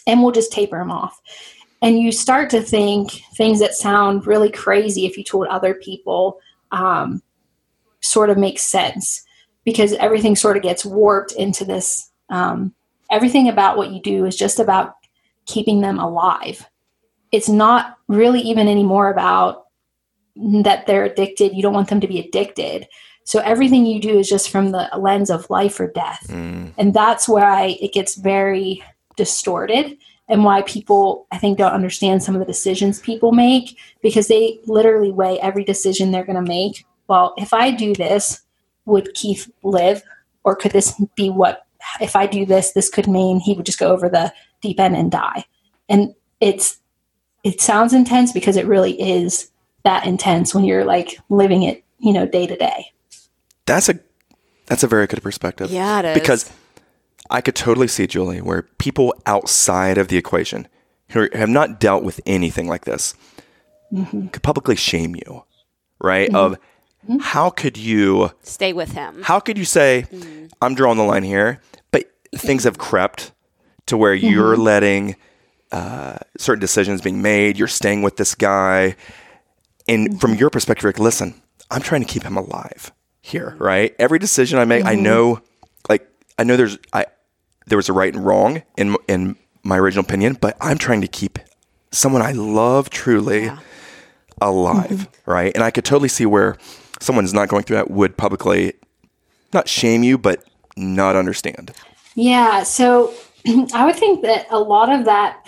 And 0.08 0.22
we'll 0.22 0.32
just 0.32 0.52
taper 0.52 0.78
them 0.78 0.92
off. 0.92 1.20
And 1.82 2.00
you 2.00 2.12
start 2.12 2.50
to 2.52 2.62
think 2.62 3.12
things 3.36 3.60
that 3.60 3.74
sound 3.74 4.28
really 4.28 4.52
crazy 4.52 5.06
if 5.06 5.18
you 5.18 5.24
told 5.24 5.48
other 5.48 5.76
people 5.76 6.40
um, 6.72 7.22
sort 8.02 8.30
of 8.30 8.38
makes 8.38 8.62
sense 8.62 9.24
because 9.64 9.94
everything 9.94 10.36
sort 10.36 10.58
of 10.58 10.64
gets 10.64 10.86
warped 10.86 11.34
into 11.34 11.66
this 11.66 12.12
um, 12.30 12.74
everything 13.12 13.50
about 13.50 13.78
what 13.78 13.92
you 13.92 14.02
do 14.02 14.26
is 14.26 14.36
just 14.38 14.60
about 14.60 14.96
keeping 15.46 15.82
them 15.82 16.00
alive. 16.00 16.66
It's 17.32 17.50
not 17.50 17.98
really 18.08 18.42
even 18.42 18.68
anymore 18.68 19.10
about 19.10 19.66
that 20.36 20.86
they're 20.88 21.06
addicted 21.06 21.54
you 21.56 21.62
don't 21.62 21.74
want 21.74 21.90
them 21.90 22.02
to 22.02 22.08
be 22.08 22.20
addicted. 22.20 22.88
So 23.24 23.40
everything 23.40 23.86
you 23.86 24.02
do 24.02 24.18
is 24.18 24.28
just 24.28 24.50
from 24.50 24.72
the 24.72 24.90
lens 24.98 25.30
of 25.30 25.50
life 25.50 25.80
or 25.80 25.88
death. 25.88 26.26
Mm. 26.28 26.74
and 26.78 26.94
that's 26.94 27.28
why 27.28 27.78
it 27.82 27.94
gets 27.94 28.16
very 28.16 28.84
distorted 29.16 29.98
and 30.28 30.44
why 30.44 30.62
people 30.62 31.28
i 31.32 31.38
think 31.38 31.58
don't 31.58 31.74
understand 31.74 32.24
some 32.24 32.36
of 32.36 32.40
the 32.40 32.46
decisions 32.46 33.00
people 33.00 33.34
make 33.34 33.78
because 34.02 34.28
they 34.28 34.60
literally 34.66 35.12
weigh 35.12 35.40
every 35.42 35.64
decision 35.64 36.12
they're 36.12 36.26
going 36.26 36.36
to 36.36 36.42
make. 36.42 36.86
Well 37.08 37.34
if 37.38 37.54
i 37.54 37.72
do 37.72 37.94
this 37.94 38.42
would 38.86 39.14
keith 39.14 39.52
live? 39.64 40.02
Or 40.44 40.56
could 40.56 40.72
this 40.72 41.00
be 41.16 41.30
what 41.30 41.66
if 42.00 42.16
i 42.16 42.26
do 42.26 42.46
this 42.46 42.72
this 42.72 42.90
could 42.90 43.08
mean 43.08 43.40
he 43.40 43.54
would 43.54 43.66
just 43.66 43.80
go 43.80 43.92
over 43.92 44.10
the 44.10 44.34
deep 44.62 44.80
end 44.80 44.96
and 44.96 45.12
die. 45.12 45.46
And 45.90 46.16
it's 46.40 46.78
it 47.44 47.60
sounds 47.60 47.94
intense 47.94 48.32
because 48.32 48.56
it 48.56 48.68
really 48.68 49.00
is 49.02 49.50
that 49.84 50.06
intense 50.06 50.54
when 50.56 50.64
you're 50.64 50.86
like 50.86 51.18
living 51.30 51.64
it 51.64 51.84
you 52.00 52.14
know 52.14 52.26
day 52.26 52.48
to 52.48 52.56
day 52.56 52.92
That's 53.66 53.90
a 53.90 54.00
That's 54.68 54.84
a 54.84 54.88
very 54.88 55.08
good 55.08 55.22
perspective. 55.22 55.70
Yeah, 55.72 56.00
it 56.00 56.06
is. 56.06 56.14
Because 56.14 56.52
I 57.30 57.42
could 57.42 57.56
totally 57.56 57.88
see, 57.88 58.08
Julie, 58.08 58.42
where 58.42 58.64
people 58.78 59.14
outside 59.26 59.98
of 59.98 60.08
the 60.10 60.18
equation 60.18 60.68
who 61.12 61.28
have 61.34 61.50
not 61.50 61.80
dealt 61.80 62.04
with 62.04 62.20
anything 62.26 62.68
like 62.68 62.86
this 62.86 63.14
Mm-hmm. 63.94 64.28
could 64.28 64.42
publicly 64.42 64.78
shame 64.78 65.16
you, 65.16 65.44
right? 66.00 66.34
Of 66.34 66.58
how 67.20 67.50
could 67.50 67.78
you 67.78 68.32
Stay 68.44 68.72
with 68.72 68.94
him. 68.94 69.22
how 69.24 69.42
could 69.42 69.58
you 69.58 69.66
say 69.66 70.06
I'm 70.62 70.76
drawing 70.76 70.98
the 70.98 71.04
line 71.04 71.24
here, 71.24 71.60
but 71.92 72.06
things 72.34 72.64
have 72.64 72.78
crept 72.78 73.34
to 73.88 73.98
where 73.98 74.14
you're 74.14 74.56
letting 74.56 75.18
uh, 75.74 76.20
certain 76.38 76.62
decisions 76.62 77.02
being 77.02 77.22
made. 77.22 77.58
You're 77.58 77.68
staying 77.68 78.02
with 78.02 78.16
this 78.16 78.34
guy, 78.36 78.96
and 79.88 80.20
from 80.20 80.32
mm-hmm. 80.32 80.40
your 80.40 80.50
perspective, 80.50 80.98
listen, 81.00 81.42
I'm 81.70 81.82
trying 81.82 82.02
to 82.02 82.08
keep 82.08 82.24
him 82.24 82.38
alive 82.38 82.92
here, 83.22 83.52
mm-hmm. 83.52 83.64
right? 83.64 83.96
Every 84.00 84.20
decision 84.20 84.60
I 84.60 84.66
make, 84.66 84.86
I 84.86 84.94
mm-hmm. 84.94 85.04
know, 85.04 85.42
like, 85.90 86.08
I 86.38 86.44
know 86.44 86.58
there's 86.58 86.78
I 86.94 87.06
there 87.68 87.78
was 87.78 87.90
a 87.90 87.94
right 87.94 88.14
and 88.14 88.26
wrong 88.26 88.64
in 88.78 88.96
in 89.08 89.36
my 89.64 89.78
original 89.78 90.04
opinion, 90.04 90.38
but 90.40 90.58
I'm 90.60 90.78
trying 90.78 91.02
to 91.02 91.08
keep 91.08 91.40
someone 91.92 92.22
I 92.22 92.32
love 92.32 92.90
truly 92.90 93.52
alive, 94.42 95.08
right? 95.26 95.52
And 95.54 95.64
I 95.64 95.72
could 95.72 95.86
totally 95.86 96.10
see 96.10 96.26
where 96.26 96.58
someone's 97.00 97.34
not 97.34 97.48
going 97.48 97.64
through 97.64 97.78
that 97.78 97.92
would 97.92 98.18
publicly 98.18 98.74
not 99.54 99.68
shame 99.68 100.04
you, 100.04 100.18
but 100.18 100.44
not 100.76 101.16
understand. 101.16 101.72
Yeah. 102.16 102.64
So 102.64 103.14
I 103.74 103.86
would 103.86 103.96
think 103.96 104.24
that 104.24 104.48
a 104.50 104.60
lot 104.60 104.92
of 104.92 105.06
that 105.06 105.41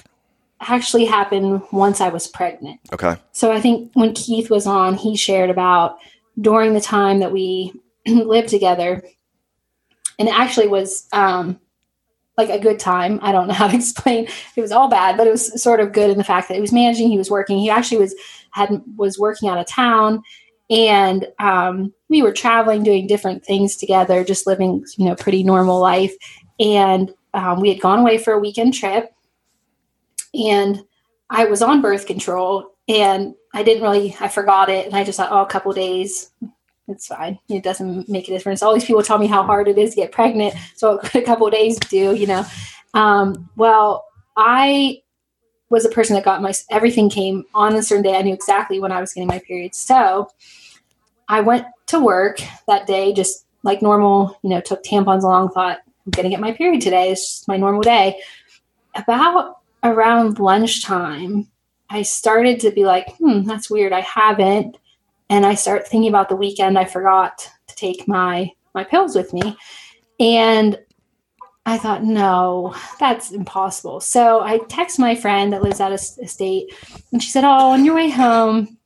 actually 0.69 1.05
happened 1.05 1.61
once 1.71 2.01
I 2.01 2.09
was 2.09 2.27
pregnant. 2.27 2.79
Okay. 2.91 3.15
So 3.31 3.51
I 3.51 3.61
think 3.61 3.91
when 3.93 4.13
Keith 4.13 4.49
was 4.49 4.67
on, 4.67 4.95
he 4.95 5.15
shared 5.15 5.49
about 5.49 5.97
during 6.39 6.73
the 6.73 6.81
time 6.81 7.19
that 7.19 7.31
we 7.31 7.73
lived 8.07 8.49
together, 8.49 9.03
and 10.19 10.27
it 10.27 10.33
actually 10.37 10.67
was 10.67 11.07
um, 11.13 11.59
like 12.37 12.49
a 12.49 12.59
good 12.59 12.79
time. 12.79 13.19
I 13.21 13.31
don't 13.31 13.47
know 13.47 13.53
how 13.53 13.67
to 13.67 13.75
explain. 13.77 14.27
It 14.55 14.61
was 14.61 14.71
all 14.71 14.89
bad, 14.89 15.17
but 15.17 15.27
it 15.27 15.31
was 15.31 15.61
sort 15.61 15.79
of 15.79 15.93
good 15.93 16.09
in 16.09 16.17
the 16.17 16.23
fact 16.23 16.47
that 16.47 16.55
he 16.55 16.61
was 16.61 16.73
managing. 16.73 17.09
He 17.09 17.17
was 17.17 17.31
working. 17.31 17.59
He 17.59 17.69
actually 17.69 17.97
was 17.97 18.15
had 18.51 18.81
was 18.95 19.19
working 19.19 19.49
out 19.49 19.57
of 19.57 19.67
town, 19.67 20.23
and 20.69 21.27
um, 21.39 21.93
we 22.09 22.21
were 22.21 22.33
traveling, 22.33 22.83
doing 22.83 23.07
different 23.07 23.45
things 23.45 23.75
together, 23.75 24.23
just 24.23 24.47
living 24.47 24.85
you 24.97 25.05
know 25.05 25.15
pretty 25.15 25.43
normal 25.43 25.79
life. 25.79 26.13
And 26.59 27.11
um, 27.33 27.59
we 27.59 27.69
had 27.69 27.81
gone 27.81 27.99
away 27.99 28.17
for 28.17 28.33
a 28.33 28.39
weekend 28.39 28.73
trip, 28.73 29.12
and 30.33 30.83
I 31.29 31.45
was 31.45 31.61
on 31.61 31.81
birth 31.81 32.05
control 32.05 32.75
and 32.87 33.33
I 33.53 33.63
didn't 33.63 33.83
really, 33.83 34.15
I 34.19 34.27
forgot 34.27 34.69
it. 34.69 34.85
And 34.85 34.95
I 34.95 35.03
just 35.03 35.17
thought, 35.17 35.31
oh, 35.31 35.41
a 35.41 35.47
couple 35.47 35.71
days, 35.73 36.31
it's 36.87 37.07
fine. 37.07 37.39
It 37.49 37.63
doesn't 37.63 38.09
make 38.09 38.27
a 38.27 38.31
difference. 38.31 38.61
All 38.61 38.73
these 38.73 38.85
people 38.85 39.03
tell 39.03 39.17
me 39.17 39.27
how 39.27 39.43
hard 39.43 39.67
it 39.67 39.77
is 39.77 39.91
to 39.91 39.95
get 39.95 40.11
pregnant. 40.11 40.53
So 40.75 40.99
a 41.13 41.21
couple 41.21 41.49
days 41.49 41.79
do, 41.79 42.13
you 42.15 42.27
know? 42.27 42.45
Um, 42.93 43.49
well, 43.55 44.05
I 44.35 45.01
was 45.69 45.85
a 45.85 45.89
person 45.89 46.15
that 46.15 46.25
got 46.25 46.41
my, 46.41 46.53
everything 46.69 47.09
came 47.09 47.45
on 47.53 47.75
a 47.75 47.81
certain 47.81 48.03
day. 48.03 48.15
I 48.15 48.21
knew 48.21 48.33
exactly 48.33 48.79
when 48.79 48.91
I 48.91 49.01
was 49.01 49.13
getting 49.13 49.27
my 49.27 49.39
period. 49.39 49.73
So 49.73 50.29
I 51.29 51.41
went 51.41 51.65
to 51.87 51.99
work 51.99 52.39
that 52.67 52.85
day, 52.85 53.13
just 53.13 53.45
like 53.63 53.81
normal, 53.81 54.37
you 54.43 54.49
know, 54.49 54.61
took 54.61 54.83
tampons 54.83 55.23
along, 55.23 55.49
thought, 55.49 55.79
I'm 56.05 56.11
going 56.11 56.25
to 56.25 56.29
get 56.29 56.41
my 56.41 56.51
period 56.51 56.81
today. 56.81 57.11
It's 57.11 57.21
just 57.21 57.47
my 57.47 57.55
normal 57.55 57.81
day. 57.81 58.19
About 58.95 59.62
around 59.83 60.39
lunchtime, 60.39 61.47
I 61.89 62.01
started 62.01 62.59
to 62.61 62.71
be 62.71 62.85
like, 62.85 63.15
hmm, 63.17 63.43
that's 63.43 63.69
weird. 63.69 63.93
I 63.93 64.01
haven't. 64.01 64.77
And 65.29 65.45
I 65.45 65.55
start 65.55 65.87
thinking 65.87 66.09
about 66.09 66.29
the 66.29 66.35
weekend. 66.35 66.77
I 66.77 66.85
forgot 66.85 67.49
to 67.67 67.75
take 67.75 68.07
my 68.07 68.51
my 68.73 68.83
pills 68.83 69.15
with 69.15 69.33
me. 69.33 69.55
And 70.19 70.79
I 71.65 71.77
thought, 71.77 72.03
no, 72.03 72.75
that's 72.99 73.31
impossible. 73.31 73.99
So 74.01 74.41
I 74.41 74.57
text 74.67 74.99
my 74.99 75.15
friend 75.15 75.53
that 75.53 75.63
lives 75.63 75.79
out 75.79 75.93
of 75.93 75.99
state, 75.99 76.73
and 77.11 77.23
she 77.23 77.29
said, 77.29 77.45
Oh, 77.45 77.71
on 77.71 77.85
your 77.85 77.95
way 77.95 78.09
home, 78.09 78.77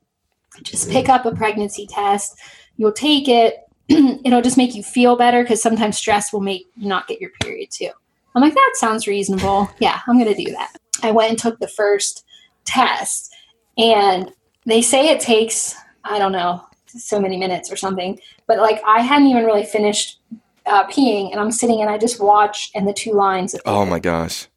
just 0.64 0.90
pick 0.90 1.10
up 1.10 1.26
a 1.26 1.36
pregnancy 1.36 1.88
test. 1.88 2.38
You'll 2.78 2.92
take 2.92 3.28
it. 3.28 3.58
It'll 3.90 4.42
just 4.42 4.58
make 4.58 4.76
you 4.76 4.84
feel 4.84 5.16
better 5.16 5.44
because 5.44 5.62
sometimes 5.62 5.98
stress 5.98 6.32
will 6.32 6.42
make 6.42 6.68
you 6.76 6.88
not 6.88 7.08
get 7.08 7.22
your 7.22 7.32
period 7.42 7.72
too. 7.72 7.90
I'm 8.36 8.42
like, 8.42 8.54
that 8.54 8.74
sounds 8.76 9.08
reasonable. 9.08 9.70
Yeah, 9.80 10.00
I'm 10.08 10.20
going 10.20 10.34
to 10.34 10.44
do 10.44 10.52
that. 10.52 10.78
I 11.04 11.12
went 11.12 11.30
and 11.30 11.40
took 11.40 11.60
the 11.60 11.68
first 11.68 12.26
test, 12.66 13.34
and 13.78 14.32
they 14.66 14.82
say 14.82 15.10
it 15.10 15.20
takes, 15.20 15.76
I 16.04 16.20
don't 16.20 16.32
know, 16.32 16.64
so 16.88 17.20
many 17.20 17.38
minutes 17.38 17.72
or 17.72 17.76
something. 17.76 18.20
But 18.48 18.58
like, 18.60 18.82
I 18.86 19.02
hadn't 19.02 19.28
even 19.28 19.46
really 19.46 19.66
finished 19.66 20.20
uh, 20.66 20.86
peeing, 20.88 21.32
and 21.32 21.40
I'm 21.40 21.52
sitting 21.52 21.82
and 21.82 21.90
I 21.90 21.98
just 21.98 22.22
watched, 22.22 22.76
and 22.76 22.88
the 22.88 22.94
two 22.94 23.14
lines. 23.14 23.56
Oh 23.66 23.86
my 23.86 24.00
gosh. 24.00 24.48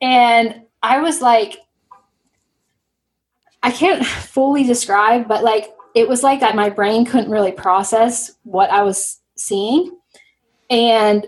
And 0.00 0.62
I 0.82 1.00
was 1.00 1.22
like, 1.22 1.58
I 3.62 3.70
can't 3.70 4.04
fully 4.04 4.64
describe, 4.64 5.26
but 5.26 5.42
like 5.42 5.74
it 5.94 6.06
was 6.06 6.22
like 6.22 6.40
that 6.40 6.54
my 6.54 6.68
brain 6.68 7.06
couldn't 7.06 7.30
really 7.30 7.52
process 7.52 8.32
what 8.42 8.68
I 8.70 8.82
was 8.82 9.20
seeing. 9.36 9.96
And 10.68 11.26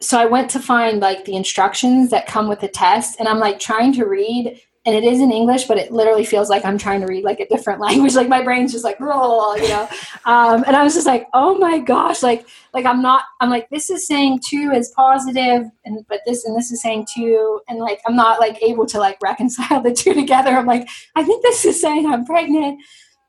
so 0.00 0.18
I 0.18 0.26
went 0.26 0.50
to 0.50 0.60
find 0.60 1.00
like 1.00 1.24
the 1.24 1.36
instructions 1.36 2.10
that 2.10 2.26
come 2.26 2.48
with 2.48 2.60
the 2.60 2.68
test, 2.68 3.18
and 3.18 3.28
I'm 3.28 3.38
like 3.38 3.58
trying 3.58 3.92
to 3.94 4.04
read, 4.04 4.60
and 4.86 4.94
it 4.94 5.02
is 5.02 5.20
in 5.20 5.32
English, 5.32 5.64
but 5.64 5.78
it 5.78 5.92
literally 5.92 6.24
feels 6.24 6.50
like 6.50 6.64
I'm 6.64 6.76
trying 6.76 7.00
to 7.00 7.06
read 7.06 7.24
like 7.24 7.40
a 7.40 7.48
different 7.48 7.80
language. 7.86 8.14
Like 8.14 8.28
my 8.28 8.42
brain's 8.42 8.72
just 8.72 8.84
like, 8.84 9.00
"Roll," 9.00 9.56
you 9.56 9.68
know. 9.68 9.88
Um, 10.26 10.64
and 10.66 10.76
I 10.76 10.84
was 10.84 10.94
just 10.94 11.06
like, 11.06 11.26
oh 11.32 11.56
my 11.58 11.78
gosh, 11.78 12.22
like 12.22 12.46
like 12.72 12.84
I'm 12.84 13.00
not. 13.00 13.24
I'm 13.40 13.50
like 13.50 13.68
this 13.70 13.88
is 13.88 14.06
saying 14.06 14.40
two 14.46 14.72
is 14.74 14.92
positive, 14.94 15.64
and 15.84 16.06
but 16.08 16.20
this 16.26 16.44
and 16.44 16.56
this 16.56 16.70
is 16.70 16.82
saying 16.82 17.06
two, 17.12 17.60
and 17.68 17.78
like 17.78 18.00
I'm 18.06 18.16
not 18.16 18.40
like 18.40 18.62
able 18.62 18.86
to 18.86 18.98
like 18.98 19.18
reconcile 19.22 19.80
the 19.82 19.92
two 19.92 20.14
together. 20.14 20.50
I'm 20.50 20.66
like, 20.66 20.88
I 21.14 21.24
think 21.24 21.42
this 21.42 21.64
is 21.64 21.80
saying 21.80 22.06
I'm 22.06 22.26
pregnant. 22.26 22.80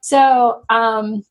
So 0.02 0.64
um, 0.70 1.24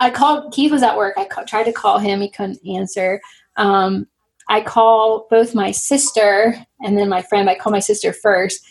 I 0.00 0.10
called. 0.10 0.52
Keith 0.52 0.72
was 0.72 0.82
at 0.82 0.96
work. 0.96 1.14
I 1.16 1.24
ca- 1.24 1.44
tried 1.44 1.64
to 1.64 1.72
call 1.72 1.98
him. 1.98 2.20
He 2.20 2.28
couldn't 2.28 2.58
answer. 2.66 3.20
Um, 3.56 4.06
I 4.48 4.60
call 4.60 5.26
both 5.30 5.54
my 5.54 5.70
sister 5.70 6.54
and 6.80 6.96
then 6.96 7.08
my 7.08 7.22
friend. 7.22 7.50
I 7.50 7.56
call 7.56 7.72
my 7.72 7.80
sister 7.80 8.12
first, 8.12 8.64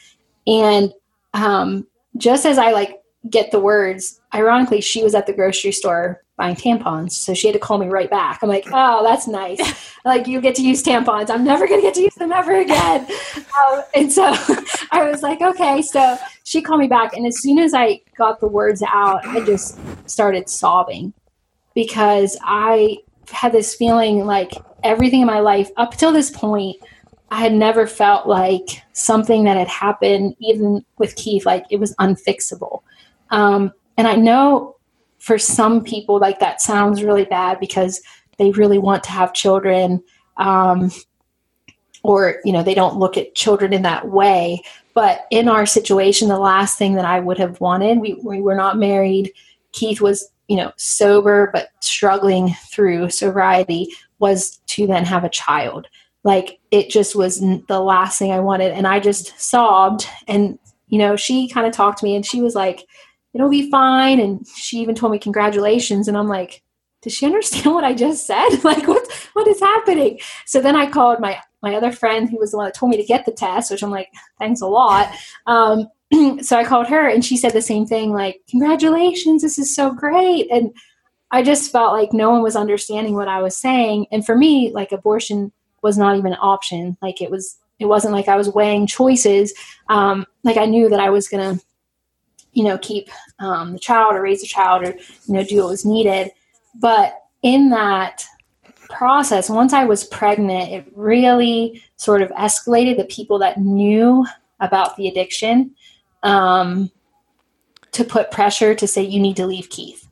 and 0.47 0.91
um, 1.33 1.87
just 2.17 2.45
as 2.45 2.57
I 2.57 2.71
like 2.71 3.01
get 3.29 3.51
the 3.51 3.59
words, 3.59 4.21
ironically, 4.33 4.81
she 4.81 5.03
was 5.03 5.15
at 5.15 5.25
the 5.25 5.33
grocery 5.33 5.71
store 5.71 6.21
buying 6.37 6.55
tampons, 6.55 7.11
so 7.11 7.33
she 7.33 7.47
had 7.47 7.53
to 7.53 7.59
call 7.59 7.77
me 7.77 7.87
right 7.87 8.09
back. 8.09 8.39
I'm 8.41 8.49
like, 8.49 8.67
oh, 8.71 9.03
that's 9.03 9.27
nice. 9.27 9.59
like 10.05 10.27
you 10.27 10.41
get 10.41 10.55
to 10.55 10.61
use 10.61 10.83
tampons. 10.83 11.29
I'm 11.29 11.43
never 11.43 11.67
gonna 11.67 11.81
get 11.81 11.93
to 11.95 12.01
use 12.01 12.15
them 12.15 12.31
ever 12.31 12.59
again. 12.59 13.07
um, 13.37 13.83
and 13.93 14.11
so 14.11 14.23
I 14.91 15.09
was 15.09 15.23
like, 15.23 15.41
okay. 15.41 15.81
So 15.81 16.17
she 16.43 16.61
called 16.61 16.79
me 16.79 16.87
back, 16.87 17.15
and 17.15 17.25
as 17.25 17.41
soon 17.41 17.59
as 17.59 17.73
I 17.73 18.01
got 18.17 18.39
the 18.39 18.47
words 18.47 18.83
out, 18.83 19.25
I 19.25 19.43
just 19.45 19.79
started 20.09 20.49
sobbing 20.49 21.13
because 21.73 22.37
I 22.43 22.99
had 23.31 23.51
this 23.51 23.73
feeling 23.75 24.25
like 24.25 24.53
everything 24.85 25.21
in 25.21 25.27
my 25.27 25.39
life 25.39 25.69
up 25.75 25.97
till 25.97 26.13
this 26.13 26.31
point 26.31 26.77
I 27.31 27.39
had 27.39 27.53
never 27.53 27.87
felt 27.87 28.27
like 28.27 28.81
something 28.93 29.43
that 29.45 29.57
had 29.57 29.67
happened, 29.67 30.35
even 30.39 30.85
with 30.97 31.15
Keith, 31.15 31.45
like 31.45 31.65
it 31.69 31.79
was 31.79 31.95
unfixable. 31.95 32.83
Um, 33.31 33.73
and 33.97 34.07
I 34.07 34.15
know 34.15 34.75
for 35.17 35.39
some 35.39 35.83
people, 35.83 36.19
like 36.19 36.39
that 36.39 36.61
sounds 36.61 37.03
really 37.03 37.25
bad 37.25 37.59
because 37.59 38.01
they 38.37 38.51
really 38.51 38.77
want 38.77 39.03
to 39.05 39.11
have 39.11 39.33
children, 39.33 40.03
um, 40.37 40.91
or 42.03 42.35
you 42.45 42.53
know 42.53 42.61
they 42.61 42.75
don't 42.75 42.99
look 42.99 43.17
at 43.17 43.33
children 43.33 43.73
in 43.73 43.81
that 43.81 44.07
way. 44.09 44.61
But 44.93 45.25
in 45.31 45.49
our 45.49 45.65
situation, 45.65 46.29
the 46.29 46.39
last 46.39 46.77
thing 46.77 46.93
that 46.93 47.05
I 47.05 47.19
would 47.19 47.39
have 47.39 47.59
wanted, 47.59 47.99
we 47.99 48.13
we 48.23 48.39
were 48.39 48.55
not 48.55 48.77
married. 48.77 49.31
Keith 49.71 49.99
was 49.99 50.29
you 50.47 50.57
know 50.57 50.71
sober 50.77 51.49
but 51.51 51.69
struggling 51.81 52.53
through 52.71 53.09
sobriety 53.09 53.89
was 54.19 54.59
to 54.67 54.87
then 54.87 55.05
have 55.05 55.23
a 55.23 55.29
child. 55.29 55.87
Like 56.23 56.59
it 56.71 56.89
just 56.89 57.15
was 57.15 57.39
the 57.39 57.79
last 57.79 58.17
thing 58.17 58.31
i 58.31 58.39
wanted. 58.39 58.71
And 58.71 58.87
i 58.87 58.99
just 58.99 59.39
sobbed. 59.39 60.07
And 60.27 60.59
you 60.87 60.99
know 60.99 61.15
she 61.15 61.49
kind 61.49 61.67
of 61.67 61.73
talked 61.73 61.99
to 61.99 62.05
me 62.05 62.15
and 62.15 62.25
she 62.25 62.41
was 62.41 62.55
like 62.55 62.85
it'll 63.33 63.49
be 63.49 63.69
fine. 63.69 64.19
And 64.19 64.47
she 64.47 64.79
even 64.79 64.95
told 64.95 65.11
me 65.11 65.19
congratulations. 65.19 66.07
And 66.07 66.17
i'm 66.17 66.27
like 66.27 66.61
does 67.01 67.13
she 67.13 67.27
understand 67.27 67.65
what 67.75 67.83
i 67.83 67.93
just 67.93 68.25
said? 68.25 68.49
Like 68.63 68.87
what 68.87 69.07
what 69.33 69.47
is 69.47 69.59
happening? 69.59 70.19
So 70.45 70.61
then 70.61 70.75
i 70.75 70.89
called 70.89 71.19
my 71.19 71.39
my 71.61 71.75
other 71.75 71.91
friend 71.91 72.29
who 72.29 72.37
was 72.37 72.51
the 72.51 72.57
one 72.57 72.67
that 72.67 72.75
told 72.75 72.91
me 72.91 72.97
to 72.97 73.03
get 73.03 73.25
the 73.25 73.31
test 73.31 73.71
which 73.71 73.83
i'm 73.83 73.91
like 73.91 74.09
thanks 74.39 74.61
a 74.61 74.67
lot. 74.67 75.11
Um, 75.47 75.87
so 76.41 76.57
I 76.57 76.63
called 76.63 76.87
her 76.87 77.07
and 77.07 77.23
she 77.23 77.37
said 77.37 77.53
the 77.53 77.61
same 77.61 77.85
thing 77.85 78.11
like, 78.11 78.41
Congratulations, 78.49 79.41
this 79.41 79.57
is 79.57 79.75
so 79.75 79.91
great. 79.91 80.49
And 80.51 80.73
I 81.31 81.43
just 81.43 81.71
felt 81.71 81.93
like 81.93 82.13
no 82.13 82.29
one 82.29 82.41
was 82.41 82.55
understanding 82.55 83.15
what 83.15 83.27
I 83.27 83.41
was 83.41 83.57
saying. 83.57 84.07
And 84.11 84.25
for 84.25 84.35
me, 84.35 84.71
like 84.73 84.91
abortion 84.91 85.51
was 85.81 85.97
not 85.97 86.17
even 86.17 86.33
an 86.33 86.39
option. 86.41 86.97
Like 87.01 87.21
it 87.21 87.31
was, 87.31 87.57
it 87.79 87.85
wasn't 87.85 88.13
like 88.13 88.27
I 88.27 88.37
was 88.37 88.49
weighing 88.49 88.87
choices. 88.87 89.53
Um, 89.89 90.25
like 90.43 90.57
I 90.57 90.65
knew 90.65 90.89
that 90.89 90.99
I 90.99 91.09
was 91.09 91.27
going 91.27 91.57
to, 91.57 91.65
you 92.53 92.63
know, 92.63 92.77
keep 92.77 93.09
um, 93.39 93.73
the 93.73 93.79
child 93.79 94.15
or 94.15 94.21
raise 94.21 94.41
the 94.41 94.47
child 94.47 94.83
or, 94.83 94.91
you 94.91 95.33
know, 95.33 95.43
do 95.43 95.57
what 95.57 95.69
was 95.69 95.85
needed. 95.85 96.31
But 96.75 97.21
in 97.41 97.69
that, 97.69 98.25
process, 98.89 99.49
once 99.49 99.73
I 99.73 99.85
was 99.85 100.03
pregnant, 100.03 100.71
it 100.71 100.91
really 100.95 101.83
sort 101.97 102.21
of 102.21 102.29
escalated 102.31 102.97
the 102.97 103.05
people 103.05 103.39
that 103.39 103.59
knew 103.59 104.25
about 104.59 104.95
the 104.97 105.07
addiction 105.07 105.75
um, 106.23 106.91
to 107.91 108.03
put 108.03 108.31
pressure 108.31 108.75
to 108.75 108.87
say, 108.87 109.03
you 109.03 109.19
need 109.19 109.35
to 109.37 109.45
leave 109.45 109.69
Keith. 109.69 110.07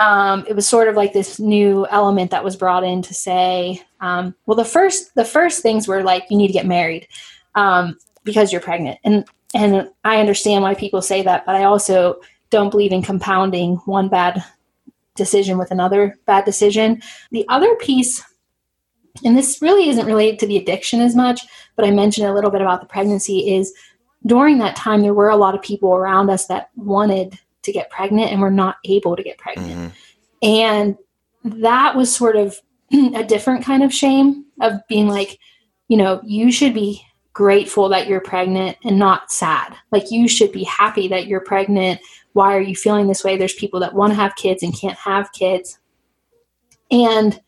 Um, 0.00 0.44
it 0.48 0.54
was 0.54 0.68
sort 0.68 0.88
of 0.88 0.94
like 0.94 1.12
this 1.12 1.40
new 1.40 1.86
element 1.90 2.30
that 2.30 2.44
was 2.44 2.56
brought 2.56 2.84
in 2.84 3.02
to 3.02 3.14
say, 3.14 3.82
um, 4.00 4.34
well, 4.46 4.56
the 4.56 4.64
first 4.64 5.14
the 5.14 5.24
first 5.24 5.60
things 5.60 5.88
were 5.88 6.02
like, 6.02 6.24
you 6.30 6.36
need 6.36 6.46
to 6.46 6.52
get 6.52 6.66
married 6.66 7.08
um, 7.56 7.98
because 8.24 8.52
you're 8.52 8.60
pregnant, 8.60 8.98
and 9.04 9.24
and 9.54 9.90
I 10.04 10.20
understand 10.20 10.62
why 10.62 10.74
people 10.74 11.02
say 11.02 11.22
that, 11.22 11.46
but 11.46 11.56
I 11.56 11.64
also 11.64 12.20
don't 12.50 12.70
believe 12.70 12.92
in 12.92 13.02
compounding 13.02 13.76
one 13.86 14.08
bad 14.08 14.44
decision 15.16 15.58
with 15.58 15.70
another 15.70 16.16
bad 16.26 16.44
decision. 16.44 17.02
The 17.30 17.44
other 17.48 17.74
piece, 17.76 18.22
and 19.24 19.36
this 19.36 19.60
really 19.60 19.88
isn't 19.88 20.06
related 20.06 20.38
to 20.40 20.46
the 20.46 20.56
addiction 20.58 21.00
as 21.00 21.16
much, 21.16 21.40
but 21.76 21.84
I 21.84 21.90
mentioned 21.90 22.26
a 22.26 22.34
little 22.34 22.50
bit 22.50 22.60
about 22.60 22.80
the 22.80 22.86
pregnancy, 22.86 23.54
is 23.54 23.74
during 24.26 24.58
that 24.58 24.76
time, 24.76 25.02
there 25.02 25.14
were 25.14 25.30
a 25.30 25.36
lot 25.36 25.54
of 25.54 25.62
people 25.62 25.94
around 25.94 26.30
us 26.30 26.46
that 26.46 26.70
wanted 26.76 27.38
to 27.68 27.72
get 27.72 27.90
pregnant 27.90 28.32
and 28.32 28.40
were 28.40 28.50
not 28.50 28.76
able 28.84 29.14
to 29.14 29.22
get 29.22 29.38
pregnant. 29.38 29.92
And 30.42 30.96
that 31.44 31.94
was 31.94 32.14
sort 32.14 32.36
of 32.36 32.56
a 32.92 33.22
different 33.22 33.64
kind 33.64 33.82
of 33.82 33.92
shame 33.92 34.46
of 34.60 34.80
being 34.88 35.06
like, 35.06 35.38
you 35.88 35.96
know, 35.96 36.20
you 36.24 36.50
should 36.50 36.74
be 36.74 37.02
grateful 37.32 37.88
that 37.90 38.08
you're 38.08 38.20
pregnant 38.20 38.76
and 38.84 38.98
not 38.98 39.30
sad. 39.30 39.76
Like, 39.92 40.10
you 40.10 40.26
should 40.28 40.50
be 40.50 40.64
happy 40.64 41.06
that 41.08 41.26
you're 41.26 41.40
pregnant. 41.40 42.00
Why 42.32 42.56
are 42.56 42.60
you 42.60 42.74
feeling 42.74 43.06
this 43.06 43.22
way? 43.22 43.36
There's 43.36 43.54
people 43.54 43.80
that 43.80 43.94
want 43.94 44.10
to 44.10 44.16
have 44.16 44.34
kids 44.36 44.62
and 44.62 44.74
can't 44.74 44.98
have 44.98 45.30
kids. 45.32 45.78
And 46.90 47.40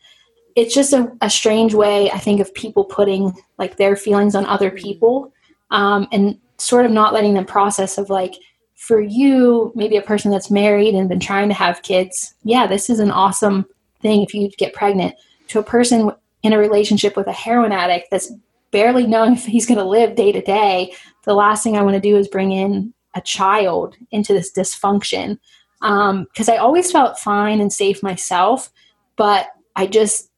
it's 0.55 0.73
just 0.73 0.93
a, 0.93 1.11
a 1.21 1.29
strange 1.29 1.73
way, 1.73 2.11
I 2.11 2.19
think, 2.19 2.39
of 2.39 2.53
people 2.53 2.85
putting 2.85 3.33
like 3.57 3.77
their 3.77 3.95
feelings 3.95 4.35
on 4.35 4.45
other 4.45 4.71
people 4.71 5.33
um, 5.71 6.07
and 6.11 6.39
sort 6.57 6.85
of 6.85 6.91
not 6.91 7.13
letting 7.13 7.33
them 7.33 7.45
process 7.45 7.97
of 7.97 8.09
like, 8.09 8.35
for 8.81 8.99
you, 8.99 9.71
maybe 9.75 9.95
a 9.95 10.01
person 10.01 10.31
that's 10.31 10.49
married 10.49 10.95
and 10.95 11.07
been 11.07 11.19
trying 11.19 11.47
to 11.47 11.53
have 11.53 11.83
kids, 11.83 12.33
yeah, 12.43 12.65
this 12.65 12.89
is 12.89 12.99
an 12.99 13.11
awesome 13.11 13.63
thing 14.01 14.23
if 14.23 14.33
you 14.33 14.49
get 14.57 14.73
pregnant. 14.73 15.13
To 15.49 15.59
a 15.59 15.63
person 15.63 16.09
in 16.41 16.51
a 16.51 16.57
relationship 16.57 17.15
with 17.15 17.27
a 17.27 17.31
heroin 17.31 17.71
addict 17.71 18.07
that's 18.09 18.33
barely 18.71 19.05
knowing 19.05 19.33
if 19.33 19.45
he's 19.45 19.67
going 19.67 19.77
to 19.77 19.85
live 19.85 20.15
day 20.15 20.31
to 20.31 20.41
day, 20.41 20.95
the 21.25 21.35
last 21.35 21.63
thing 21.63 21.77
I 21.77 21.83
want 21.83 21.93
to 21.93 22.01
do 22.01 22.17
is 22.17 22.27
bring 22.27 22.53
in 22.53 22.91
a 23.13 23.21
child 23.21 23.97
into 24.09 24.33
this 24.33 24.51
dysfunction. 24.51 25.37
Um, 25.83 26.23
because 26.23 26.49
I 26.49 26.57
always 26.57 26.91
felt 26.91 27.19
fine 27.19 27.61
and 27.61 27.71
safe 27.71 28.01
myself, 28.01 28.71
but 29.15 29.49
I 29.75 29.85
just 29.85 30.31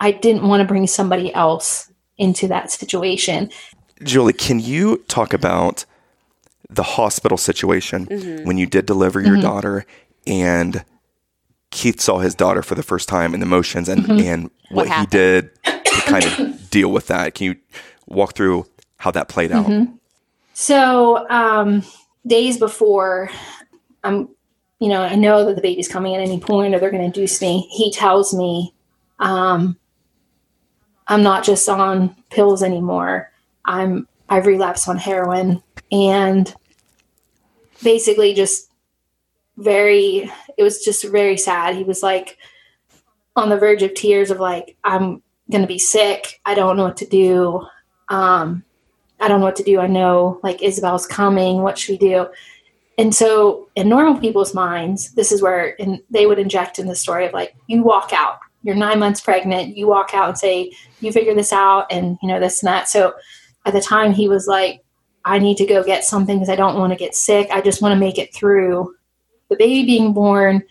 I 0.00 0.10
didn't 0.12 0.46
want 0.46 0.60
to 0.60 0.68
bring 0.68 0.86
somebody 0.86 1.32
else 1.32 1.90
into 2.18 2.46
that 2.48 2.70
situation. 2.70 3.50
Julie, 4.02 4.34
can 4.34 4.60
you 4.60 4.98
talk 5.08 5.32
about 5.32 5.86
the 6.70 6.82
hospital 6.82 7.38
situation 7.38 8.06
when 8.44 8.58
you 8.58 8.66
did 8.66 8.86
deliver 8.86 9.20
your 9.20 9.40
daughter 9.40 9.84
and 10.26 10.84
Keith 11.70 12.00
saw 12.00 12.18
his 12.18 12.34
daughter 12.34 12.62
for 12.62 12.74
the 12.74 12.82
first 12.82 13.08
time 13.08 13.34
in 13.34 13.40
the 13.40 13.46
motions 13.46 13.88
and, 13.88 14.08
and 14.20 14.50
what, 14.70 14.88
he 14.88 15.06
did 15.06 15.50
to 15.64 16.02
kind 16.06 16.24
of 16.24 16.70
deal 16.70 16.90
with 16.90 17.08
that? 17.08 17.34
Can 17.34 17.46
you 17.46 17.56
walk 18.06 18.34
through 18.34 18.66
how 18.98 19.10
that 19.10 19.28
played 19.28 19.52
out? 19.52 19.88
So 20.54 21.28
um, 21.28 21.82
days 22.26 22.58
before, 22.58 23.30
I'm, 24.04 24.28
you 24.78 24.88
know, 24.88 25.02
I 25.02 25.16
know 25.16 25.44
that 25.44 25.56
the 25.56 25.62
baby's 25.62 25.88
coming 25.88 26.14
at 26.14 26.20
any 26.20 26.38
point, 26.38 26.74
or 26.74 26.78
they're 26.78 26.90
going 26.90 27.02
to 27.02 27.06
induce 27.06 27.40
me. 27.40 27.68
He 27.70 27.90
tells 27.90 28.32
me, 28.32 28.72
um, 29.18 29.76
I'm 31.08 31.22
not 31.22 31.44
just 31.44 31.68
on 31.68 32.14
pills 32.30 32.62
anymore. 32.62 33.32
I'm 33.64 34.06
I've 34.28 34.46
relapsed 34.46 34.88
on 34.88 34.96
heroin, 34.96 35.62
and 35.92 36.52
basically 37.82 38.34
just 38.34 38.70
very. 39.56 40.30
It 40.56 40.62
was 40.62 40.84
just 40.84 41.04
very 41.04 41.36
sad. 41.36 41.76
He 41.76 41.84
was 41.84 42.02
like 42.02 42.38
on 43.36 43.48
the 43.48 43.58
verge 43.58 43.82
of 43.82 43.94
tears 43.94 44.30
of 44.30 44.40
like, 44.40 44.76
I'm 44.84 45.22
going 45.50 45.62
to 45.62 45.68
be 45.68 45.78
sick. 45.78 46.40
I 46.44 46.54
don't 46.54 46.76
know 46.76 46.84
what 46.84 46.96
to 46.98 47.06
do. 47.06 47.66
Um, 48.08 48.64
I 49.20 49.28
don't 49.28 49.40
know 49.40 49.46
what 49.46 49.56
to 49.56 49.62
do. 49.62 49.80
I 49.80 49.86
know 49.86 50.40
like 50.42 50.62
Isabel's 50.62 51.06
coming. 51.06 51.62
What 51.62 51.78
should 51.78 51.92
we 51.92 51.98
do? 51.98 52.26
And 52.96 53.14
so, 53.14 53.68
in 53.74 53.88
normal 53.88 54.20
people's 54.20 54.54
minds, 54.54 55.12
this 55.14 55.32
is 55.32 55.42
where 55.42 55.70
in, 55.70 56.00
they 56.10 56.26
would 56.26 56.38
inject 56.38 56.78
in 56.78 56.86
the 56.86 56.94
story 56.94 57.26
of 57.26 57.32
like, 57.32 57.56
you 57.66 57.82
walk 57.82 58.12
out, 58.12 58.38
you're 58.62 58.76
nine 58.76 59.00
months 59.00 59.20
pregnant, 59.20 59.76
you 59.76 59.88
walk 59.88 60.14
out 60.14 60.28
and 60.28 60.38
say, 60.38 60.70
you 61.00 61.10
figure 61.10 61.34
this 61.34 61.52
out, 61.52 61.86
and 61.90 62.18
you 62.22 62.28
know, 62.28 62.38
this 62.38 62.62
and 62.62 62.68
that. 62.68 62.88
So, 62.88 63.14
at 63.64 63.72
the 63.72 63.80
time, 63.80 64.12
he 64.12 64.28
was 64.28 64.46
like, 64.46 64.82
I 65.24 65.38
need 65.38 65.56
to 65.56 65.66
go 65.66 65.82
get 65.82 66.04
something 66.04 66.36
because 66.36 66.50
I 66.50 66.56
don't 66.56 66.78
want 66.78 66.92
to 66.92 66.98
get 66.98 67.14
sick. 67.14 67.48
I 67.50 67.60
just 67.60 67.80
want 67.80 67.92
to 67.92 68.00
make 68.00 68.18
it 68.18 68.34
through 68.34 68.94
the 69.48 69.56
baby 69.56 69.84
being 69.84 70.12
born, 70.12 70.62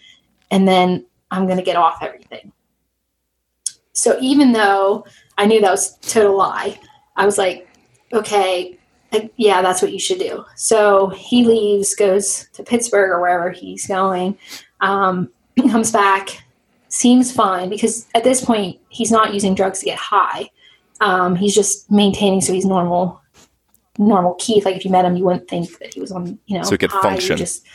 and 0.52 0.68
then 0.68 1.06
I'm 1.32 1.46
going 1.46 1.58
to 1.58 1.64
get 1.64 1.76
off 1.76 2.00
everything. 2.02 2.52
So, 3.94 4.18
even 4.22 4.52
though 4.52 5.06
I 5.38 5.46
knew 5.46 5.62
that 5.62 5.72
was 5.72 5.98
total 5.98 6.38
lie, 6.38 6.80
I 7.16 7.26
was 7.26 7.38
like, 7.38 7.68
okay, 8.12 8.78
yeah, 9.38 9.62
that's 9.62 9.82
what 9.82 9.92
you 9.92 10.00
should 10.00 10.20
do. 10.20 10.46
So 10.56 11.10
he 11.10 11.46
leaves, 11.46 11.96
goes 11.96 12.48
to 12.54 12.64
Pittsburgh 12.64 13.10
or 13.10 13.22
wherever 13.22 13.50
he's 13.50 13.88
going, 13.88 14.38
um, 14.82 15.30
comes 15.70 15.92
back, 15.92 16.44
seems 16.88 17.32
fine 17.32 17.70
because 17.70 18.08
at 18.16 18.24
this 18.24 18.44
point 18.44 18.80
he's 18.90 19.12
not 19.12 19.34
using 19.34 19.56
drugs 19.56 19.80
to 19.80 19.86
get 19.86 19.98
high. 19.98 20.50
Um, 21.02 21.36
he's 21.36 21.56
just 21.56 21.92
maintaining 21.92 22.42
so 22.42 22.54
he's 22.54 22.66
normal, 22.66 23.22
normal 23.98 24.36
Keith. 24.36 24.66
Like 24.66 24.76
if 24.76 24.86
you 24.86 24.92
met 24.92 25.06
him, 25.06 25.18
you 25.18 25.26
wouldn't 25.26 25.48
think 25.48 25.78
that 25.80 25.94
he 25.94 26.00
was 26.00 26.12
on, 26.12 26.40
you 26.46 26.58
know, 26.58 26.64
So 26.64 26.72
he 26.72 26.78
could 26.78 26.92
high. 26.92 27.02
Function. 27.02 27.38
Just 27.38 27.66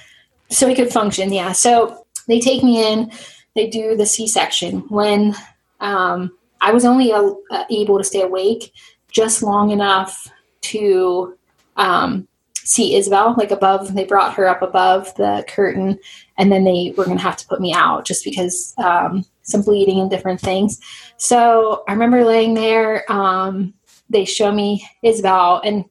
so 0.50 0.66
he 0.66 0.74
could 0.74 0.90
function. 0.90 1.32
Yeah. 1.32 1.52
So 1.52 2.06
they 2.26 2.40
take 2.40 2.62
me 2.62 2.92
in. 2.92 3.10
They 3.54 3.68
do 3.68 3.96
the 3.96 4.06
C-section 4.06 4.80
when 4.88 5.34
um, 5.80 6.32
I 6.60 6.72
was 6.72 6.84
only 6.84 7.12
uh, 7.12 7.30
uh, 7.50 7.64
able 7.70 7.98
to 7.98 8.04
stay 8.04 8.22
awake 8.22 8.72
just 9.10 9.42
long 9.42 9.70
enough 9.70 10.28
to 10.60 11.36
um, 11.76 12.28
see 12.54 12.94
Isabel, 12.96 13.34
like 13.36 13.50
above. 13.50 13.94
They 13.94 14.04
brought 14.04 14.34
her 14.34 14.46
up 14.46 14.62
above 14.62 15.14
the 15.16 15.44
curtain, 15.48 15.98
and 16.36 16.52
then 16.52 16.64
they 16.64 16.94
were 16.96 17.04
going 17.04 17.16
to 17.16 17.22
have 17.22 17.36
to 17.38 17.46
put 17.46 17.60
me 17.60 17.72
out 17.72 18.04
just 18.04 18.24
because 18.24 18.74
um, 18.78 19.24
some 19.48 19.62
bleeding 19.62 20.00
and 20.00 20.10
different 20.10 20.40
things. 20.40 20.78
So 21.16 21.82
I 21.88 21.92
remember 21.92 22.24
laying 22.24 22.54
there. 22.54 23.10
Um, 23.10 23.74
they 24.10 24.24
show 24.24 24.52
me 24.52 24.86
Isabel, 25.02 25.60
and 25.64 25.84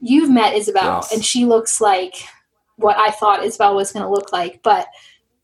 you've 0.00 0.30
met 0.30 0.54
Isabel, 0.54 1.00
Yes. 1.02 1.12
and 1.12 1.24
she 1.24 1.44
looks 1.44 1.80
like 1.80 2.14
what 2.76 2.96
I 2.96 3.10
thought 3.10 3.44
Isabel 3.44 3.74
was 3.74 3.92
going 3.92 4.04
to 4.04 4.10
look 4.10 4.32
like. 4.32 4.62
But 4.62 4.86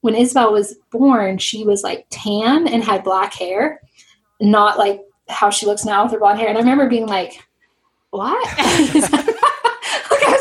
when 0.03 0.15
Isabel 0.15 0.53
was 0.53 0.77
born, 0.91 1.39
she 1.39 1.65
was 1.65 1.83
like 1.83 2.07
tan 2.11 2.69
and 2.69 2.85
had 2.85 3.03
black 3.05 3.35
hair, 3.35 3.81
not 4.41 4.79
like 4.79 5.01
how 5.29 5.51
she 5.51 5.67
looks 5.67 5.85
now 5.85 6.05
with 6.05 6.13
her 6.13 6.19
blonde 6.19 6.39
hair. 6.39 6.49
And 6.49 6.57
I 6.59 6.61
remember 6.61 6.89
being 6.89 7.07
like, 7.07 7.43
what? 8.11 8.49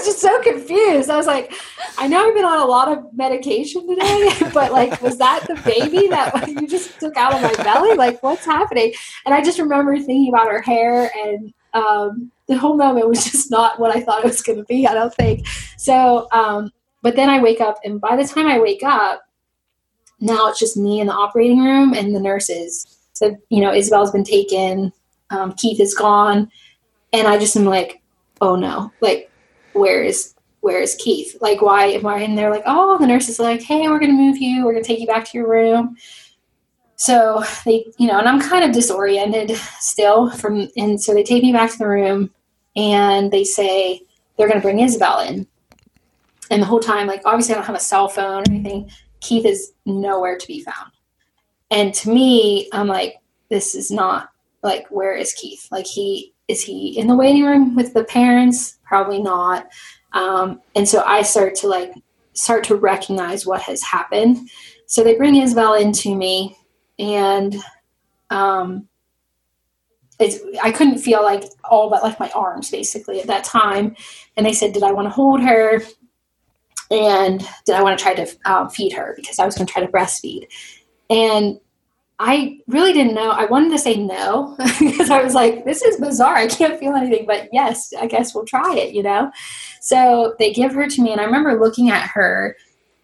just 0.06 0.20
so 0.20 0.42
confused. 0.42 1.10
I 1.10 1.18
was 1.18 1.28
like, 1.28 1.54
I 1.98 2.08
know 2.08 2.28
I've 2.28 2.34
been 2.34 2.46
on 2.46 2.60
a 2.60 2.66
lot 2.66 2.92
of 2.92 3.14
medication 3.14 3.88
today, 3.88 4.32
but 4.54 4.72
like, 4.72 5.02
was 5.02 5.18
that 5.18 5.46
the 5.48 5.56
baby 5.64 6.08
that 6.08 6.48
you 6.48 6.68
just 6.68 7.00
took 7.00 7.18
out 7.18 7.34
of 7.34 7.42
my 7.42 7.64
belly? 7.64 7.96
Like, 7.96 8.22
what's 8.24 8.46
happening? 8.46 8.94
And 9.26 9.34
I 9.34 9.42
just 9.42 9.60
remember 9.60 9.96
thinking 9.98 10.30
about 10.30 10.48
her 10.50 10.62
hair 10.62 11.12
and 11.16 11.54
um, 11.74 12.32
the 12.48 12.58
whole 12.58 12.78
moment 12.78 13.08
was 13.08 13.24
just 13.24 13.50
not 13.52 13.80
what 13.80 13.96
I 13.96 14.02
thought 14.02 14.24
it 14.24 14.28
was 14.28 14.42
going 14.42 14.60
to 14.60 14.66
be. 14.66 14.88
I 14.88 14.94
don't 14.94 15.14
think 15.14 15.48
so. 15.78 16.28
Um, 16.32 16.72
but 17.02 17.16
then 17.16 17.30
I 17.30 17.42
wake 17.42 17.60
up, 17.60 17.80
and 17.84 18.00
by 18.00 18.16
the 18.16 18.24
time 18.24 18.48
I 18.48 18.60
wake 18.60 18.84
up, 18.84 19.24
now 20.20 20.48
it's 20.48 20.60
just 20.60 20.78
me 20.78 21.02
in 21.02 21.08
the 21.08 21.14
operating 21.14 21.60
room 21.60 21.94
and 21.94 22.16
the 22.16 22.20
nurses. 22.20 22.88
So 23.14 23.36
you 23.50 23.62
know, 23.62 23.74
Isabel's 23.74 24.12
been 24.12 24.24
taken, 24.24 24.94
um, 25.30 25.54
Keith 25.54 25.80
is 25.80 25.94
gone, 25.94 26.50
and 27.12 27.28
I 27.28 27.38
just 27.38 27.56
am 27.58 27.66
like, 27.66 28.02
oh 28.40 28.56
no, 28.56 28.92
like 29.02 29.30
where 29.74 30.04
is 30.04 30.34
where 30.62 30.80
is 30.80 30.96
Keith? 30.96 31.36
Like 31.42 31.62
why 31.62 31.88
am 31.88 32.06
I? 32.06 32.20
And 32.20 32.38
they're 32.38 32.52
like, 32.52 32.64
oh, 32.66 32.98
the 32.98 33.08
nurse 33.08 33.28
is 33.28 33.40
like, 33.40 33.62
hey, 33.62 33.88
we're 33.88 34.00
gonna 34.00 34.14
move 34.14 34.38
you, 34.38 34.66
we're 34.66 34.74
gonna 34.74 34.84
take 34.84 35.00
you 35.00 35.08
back 35.08 35.26
to 35.26 35.38
your 35.38 35.50
room. 35.50 35.98
So 36.96 37.44
they, 37.66 37.86
you 37.98 38.08
know, 38.08 38.20
and 38.20 38.30
I'm 38.30 38.40
kind 38.40 38.64
of 38.64 38.72
disoriented 38.72 39.58
still 39.80 40.32
from, 40.32 40.70
and 40.78 41.02
so 41.02 41.14
they 41.14 41.24
take 41.24 41.44
me 41.44 41.52
back 41.52 41.72
to 41.72 41.78
the 41.78 41.88
room, 41.88 42.32
and 42.76 43.32
they 43.32 43.44
say 43.44 44.02
they're 44.38 44.48
gonna 44.48 44.62
bring 44.62 44.80
Isabel 44.80 45.20
in. 45.20 45.46
And 46.50 46.62
the 46.62 46.66
whole 46.66 46.80
time, 46.80 47.08
like 47.08 47.22
obviously 47.26 47.56
I 47.56 47.58
don't 47.58 47.66
have 47.66 47.76
a 47.76 47.80
cell 47.80 48.08
phone 48.08 48.42
or 48.42 48.44
anything. 48.48 48.90
Keith 49.20 49.46
is 49.46 49.74
nowhere 49.86 50.38
to 50.38 50.48
be 50.48 50.62
found. 50.62 50.92
And 51.72 51.94
to 51.96 52.10
me, 52.10 52.70
I'm 52.72 52.88
like, 52.88 53.16
this 53.50 53.76
is 53.76 53.92
not 53.92 54.30
like 54.62 54.88
where 54.90 55.16
is 55.16 55.34
Keith? 55.34 55.68
Like 55.72 55.86
he 55.86 56.33
is 56.48 56.62
he 56.62 56.98
in 56.98 57.08
the 57.08 57.16
waiting 57.16 57.44
room 57.44 57.76
with 57.76 57.94
the 57.94 58.04
parents? 58.04 58.78
Probably 58.86 59.22
not. 59.22 59.68
Um, 60.14 60.62
and 60.76 60.88
so 60.88 61.04
I 61.04 61.22
start 61.22 61.56
to 61.56 61.68
like 61.68 61.94
start 62.34 62.64
to 62.66 62.76
recognize 62.76 63.46
what 63.46 63.62
has 63.62 63.82
happened. 63.82 64.50
So 64.86 65.04
they 65.04 65.16
bring 65.16 65.36
Isabel 65.36 65.74
into 65.74 66.16
me, 66.16 66.58
and 67.00 67.56
um, 68.30 68.88
it's, 70.20 70.40
I 70.62 70.72
couldn't 70.72 71.00
feel 71.00 71.24
like 71.24 71.44
all 71.64 71.90
but 71.90 72.04
like 72.04 72.20
my 72.20 72.30
arms 72.32 72.70
basically 72.70 73.20
at 73.20 73.28
that 73.28 73.44
time. 73.44 73.96
And 74.38 74.46
they 74.46 74.54
said, 74.54 74.74
did 74.74 74.84
I 74.84 74.92
want 74.92 75.06
to 75.06 75.12
hold 75.12 75.42
her? 75.42 75.82
And 76.92 77.48
did 77.66 77.76
I 77.76 77.82
want 77.82 77.98
to 77.98 78.04
try 78.04 78.14
to 78.14 78.28
um, 78.46 78.70
feed 78.70 78.94
her 78.94 79.14
because 79.16 79.40
I 79.40 79.46
was 79.46 79.56
going 79.56 79.66
to 79.66 79.74
try 79.74 79.84
to 79.84 79.92
breastfeed? 79.92 80.48
And 81.10 81.60
I 82.26 82.58
really 82.68 82.94
didn't 82.94 83.16
know. 83.16 83.32
I 83.32 83.44
wanted 83.46 83.72
to 83.72 83.78
say 83.78 83.98
no 83.98 84.56
because 84.80 85.10
I 85.10 85.22
was 85.22 85.34
like, 85.34 85.66
this 85.66 85.82
is 85.82 86.00
bizarre. 86.00 86.38
I 86.38 86.48
can't 86.48 86.80
feel 86.80 86.94
anything, 86.94 87.26
but 87.26 87.50
yes, 87.52 87.94
I 88.00 88.08
guess 88.08 88.34
we'll 88.34 88.46
try 88.46 88.76
it, 88.76 88.94
you 88.94 89.04
know? 89.04 89.30
So 89.82 90.34
they 90.40 90.54
give 90.54 90.74
her 90.74 90.88
to 90.88 91.02
me, 91.02 91.12
and 91.12 91.20
I 91.20 91.26
remember 91.26 91.60
looking 91.60 91.90
at 91.90 92.08
her, 92.08 92.56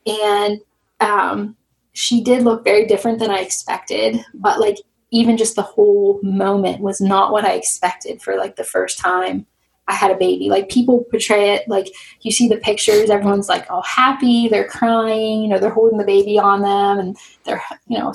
and 0.05 0.59
um, 1.01 1.57
she 1.91 2.23
did 2.23 2.43
look 2.43 2.63
very 2.63 2.85
different 2.85 3.19
than 3.19 3.29
I 3.29 3.39
expected, 3.39 4.23
but 4.33 4.57
like 4.57 4.77
even 5.11 5.35
just 5.35 5.57
the 5.57 5.63
whole 5.63 6.21
moment 6.23 6.79
was 6.79 7.01
not 7.01 7.33
what 7.33 7.43
I 7.43 7.55
expected 7.55 8.21
for 8.21 8.37
like 8.37 8.55
the 8.55 8.63
first 8.63 8.99
time 8.99 9.45
I 9.89 9.95
had 9.95 10.11
a 10.11 10.17
baby. 10.17 10.49
Like 10.49 10.69
people 10.69 11.03
portray 11.11 11.55
it 11.55 11.67
like 11.67 11.87
you 12.21 12.31
see 12.31 12.47
the 12.47 12.57
pictures, 12.57 13.09
everyone's 13.09 13.49
like 13.49 13.69
all 13.69 13.83
happy, 13.83 14.47
they're 14.47 14.67
crying, 14.67 15.41
you 15.41 15.49
know, 15.49 15.59
they're 15.59 15.71
holding 15.71 15.97
the 15.97 16.05
baby 16.05 16.39
on 16.39 16.61
them, 16.61 16.99
and 16.99 17.17
they're, 17.43 17.61
you 17.87 17.99
know 17.99 18.13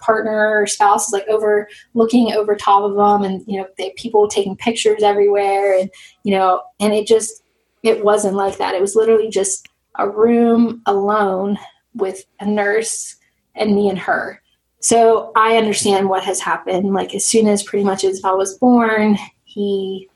partner 0.00 0.60
or 0.60 0.66
spouse 0.66 1.08
is 1.08 1.12
like 1.12 1.26
over 1.28 1.68
looking 1.94 2.32
over 2.32 2.54
top 2.54 2.82
of 2.82 2.96
them, 2.96 3.22
and 3.22 3.44
you 3.46 3.60
know, 3.60 3.66
they 3.78 3.92
people 3.96 4.28
taking 4.28 4.56
pictures 4.56 5.02
everywhere, 5.02 5.78
and 5.78 5.90
you 6.22 6.32
know, 6.32 6.62
and 6.80 6.92
it 6.92 7.06
just 7.06 7.42
it 7.82 8.04
wasn't 8.04 8.34
like 8.34 8.56
that. 8.58 8.74
It 8.74 8.80
was 8.80 8.96
literally 8.96 9.28
just 9.28 9.68
a 9.96 10.08
room 10.08 10.82
alone 10.86 11.58
with 11.94 12.24
a 12.40 12.46
nurse 12.46 13.16
and 13.54 13.74
me 13.74 13.88
and 13.88 13.98
her. 13.98 14.40
So 14.80 15.32
I 15.36 15.56
understand 15.56 16.08
what 16.08 16.24
has 16.24 16.40
happened. 16.40 16.92
Like 16.92 17.14
as 17.14 17.26
soon 17.26 17.46
as 17.48 17.62
pretty 17.62 17.84
much 17.84 18.04
Isabel 18.04 18.36
was 18.36 18.58
born, 18.58 19.16
he 19.44 20.08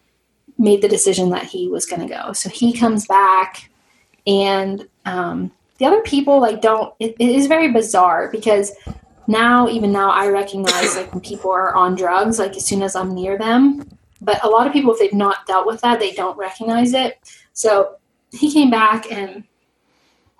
made 0.58 0.82
the 0.82 0.88
decision 0.88 1.30
that 1.30 1.44
he 1.44 1.68
was 1.68 1.86
going 1.86 2.06
to 2.06 2.12
go. 2.12 2.32
So 2.32 2.48
he 2.48 2.72
comes 2.72 3.06
back, 3.06 3.70
and 4.26 4.86
um, 5.04 5.52
the 5.78 5.86
other 5.86 6.02
people 6.02 6.40
like 6.40 6.60
don't. 6.60 6.92
It, 6.98 7.14
it 7.18 7.28
is 7.30 7.46
very 7.46 7.72
bizarre 7.72 8.28
because 8.30 8.72
now, 9.28 9.68
even 9.68 9.92
now, 9.92 10.10
I 10.10 10.28
recognize 10.28 10.96
like 10.96 11.12
when 11.12 11.20
people 11.20 11.50
are 11.50 11.74
on 11.74 11.94
drugs, 11.94 12.38
like 12.38 12.56
as 12.56 12.64
soon 12.64 12.82
as 12.82 12.96
I'm 12.96 13.14
near 13.14 13.36
them. 13.36 13.86
But 14.22 14.42
a 14.42 14.48
lot 14.48 14.66
of 14.66 14.72
people, 14.72 14.92
if 14.92 14.98
they've 14.98 15.12
not 15.12 15.46
dealt 15.46 15.66
with 15.66 15.82
that, 15.82 16.00
they 16.00 16.12
don't 16.12 16.36
recognize 16.36 16.94
it. 16.94 17.18
So 17.52 17.96
he 18.32 18.50
came 18.50 18.70
back 18.70 19.12
and 19.12 19.44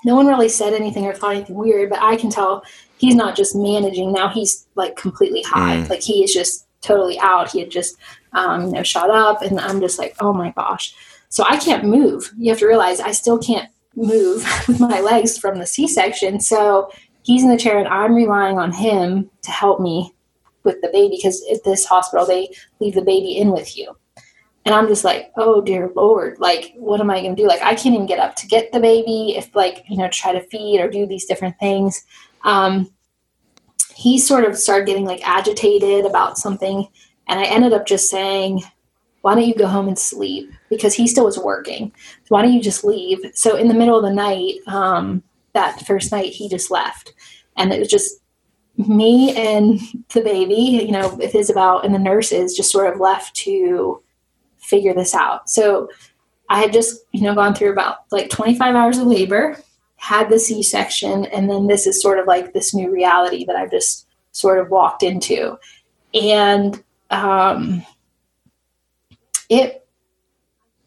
no 0.07 0.15
one 0.15 0.27
really 0.27 0.49
said 0.49 0.73
anything 0.73 1.05
or 1.05 1.13
thought 1.13 1.37
anything 1.37 1.55
weird, 1.55 1.91
but 1.91 2.01
I 2.01 2.17
can 2.17 2.31
tell 2.31 2.65
he's 2.97 3.15
not 3.15 3.37
just 3.37 3.55
managing 3.55 4.11
now; 4.11 4.29
he's 4.29 4.67
like 4.75 4.97
completely 4.97 5.43
high. 5.43 5.77
Mm. 5.77 5.91
Like 5.91 6.01
he 6.01 6.25
is 6.25 6.33
just 6.33 6.67
totally 6.81 7.19
out. 7.21 7.51
He 7.51 7.61
had 7.61 7.71
just 7.71 7.97
um, 8.33 8.67
you 8.67 8.73
know 8.73 8.83
shot 8.83 9.11
up, 9.11 9.43
and 9.43 9.61
I'm 9.61 9.81
just 9.81 9.99
like, 9.99 10.17
oh 10.21 10.33
my 10.33 10.51
gosh. 10.53 10.95
So 11.29 11.45
I 11.47 11.59
can't 11.59 11.85
move. 11.85 12.33
You 12.39 12.51
have 12.51 12.61
to 12.61 12.67
realize 12.67 13.01
I 13.01 13.13
still 13.13 13.39
can't 13.39 13.71
move 13.97 14.47
with 14.69 14.81
my 14.81 15.01
legs 15.01 15.37
from 15.37 15.59
the 15.59 15.67
C-section. 15.67 16.41
So 16.41 16.91
he's 17.29 17.43
in 17.43 17.51
the 17.51 17.59
chair, 17.59 17.79
and 17.79 17.87
I'm 17.89 18.15
relying 18.15 18.59
on 18.59 18.73
him 18.73 19.31
to 19.43 19.51
help 19.51 19.81
me 19.81 20.15
with 20.65 20.81
the 20.81 20.89
baby 20.89 21.17
because 21.17 21.45
at 21.53 21.63
this 21.63 21.85
hospital 21.85 22.25
they 22.25 22.49
leave 22.81 22.95
the 22.95 23.03
baby 23.03 23.37
in 23.37 23.53
with 23.53 23.77
you. 23.77 23.95
And 24.65 24.75
I'm 24.75 24.89
just 24.89 25.05
like, 25.05 25.31
oh 25.37 25.61
dear 25.61 25.93
Lord, 25.95 26.39
like, 26.41 26.73
what 26.77 27.01
am 27.01 27.11
I 27.11 27.21
going 27.21 27.37
to 27.37 27.43
do? 27.43 27.47
Like, 27.47 27.61
I 27.61 27.75
can't 27.75 27.95
even 27.95 28.07
get 28.07 28.19
up 28.19 28.35
to 28.37 28.47
get 28.47 28.73
the 28.73 28.81
baby 28.81 29.37
if, 29.37 29.55
like, 29.55 29.85
you 29.91 29.99
know, 29.99 30.09
try 30.09 30.33
to 30.33 30.41
feed 30.49 30.81
or 30.81 30.89
do 30.89 31.07
these 31.07 31.27
different 31.27 31.59
things. 31.59 32.03
Um, 32.45 32.91
he 33.95 34.19
sort 34.19 34.45
of 34.45 34.57
started 34.57 34.87
getting 34.87 35.05
like 35.05 35.21
agitated 35.29 36.07
about 36.07 36.39
something. 36.39 36.89
And 37.27 37.39
I 37.39 37.45
ended 37.45 37.75
up 37.75 37.87
just 37.87 38.09
saying, 38.09 38.63
why 39.21 39.35
don't 39.35 39.47
you 39.47 39.55
go 39.55 39.67
home 39.67 39.89
and 39.89 39.99
sleep? 39.99 40.51
Because 40.71 40.95
he 40.95 41.07
still 41.07 41.27
was 41.27 41.39
working. 41.39 41.93
Why 42.29 42.41
don't 42.41 42.55
you 42.55 42.63
just 42.63 42.85
leave? 42.85 43.19
So 43.35 43.57
in 43.57 43.69
the 43.69 43.75
middle 43.75 43.99
of 43.99 44.03
the 44.03 44.15
night, 44.15 44.55
um, 44.67 45.23
that 45.55 45.87
first 45.87 46.13
night, 46.13 46.33
he 46.33 46.49
just 46.49 46.71
left. 46.71 47.13
And 47.57 47.73
it 47.73 47.79
was 47.79 47.89
just 47.89 48.21
me 48.77 49.37
and 49.37 49.81
the 50.11 50.21
baby, 50.21 50.55
you 50.55 50.93
know, 50.93 51.15
with 51.15 51.35
Isabel 51.35 51.81
and 51.81 51.95
the 51.95 51.99
nurses 51.99 52.57
just 52.57 52.71
sort 52.71 52.93
of 52.93 53.01
left 53.01 53.35
to 53.37 54.01
figure 54.59 54.95
this 54.95 55.15
out. 55.15 55.51
So 55.51 55.89
I 56.49 56.61
had 56.61 56.73
just, 56.73 57.01
you 57.13 57.23
know, 57.23 57.35
gone 57.35 57.55
through 57.55 57.73
about 57.73 58.05
like 58.11 58.31
25 58.31 58.75
hours 58.75 58.99
of 58.99 59.07
labor, 59.07 59.59
had 59.97 60.31
the 60.31 60.39
C 60.39 60.63
section, 60.63 61.27
and 61.27 61.51
then 61.51 61.67
this 61.67 61.87
is 61.87 62.01
sort 62.01 62.19
of 62.19 62.27
like 62.27 62.53
this 62.53 62.73
new 62.73 62.91
reality 62.91 63.45
that 63.45 63.57
I've 63.57 63.71
just 63.71 64.07
sort 64.33 64.59
of 64.59 64.71
walked 64.71 65.03
into. 65.03 65.59
And 66.15 66.83
um, 67.11 67.85
it, 69.49 69.87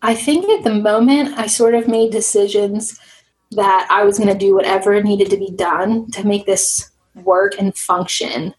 I 0.01 0.15
think 0.15 0.49
at 0.49 0.63
the 0.63 0.73
moment, 0.73 1.37
I 1.37 1.47
sort 1.47 1.75
of 1.75 1.87
made 1.87 2.11
decisions 2.11 2.99
that 3.51 3.87
I 3.89 4.03
was 4.03 4.17
going 4.17 4.31
to 4.31 4.37
do 4.37 4.55
whatever 4.55 5.01
needed 5.01 5.29
to 5.29 5.37
be 5.37 5.51
done 5.51 6.09
to 6.11 6.25
make 6.25 6.45
this 6.45 6.91
work 7.15 7.53
and 7.59 7.75
function, 7.75 8.53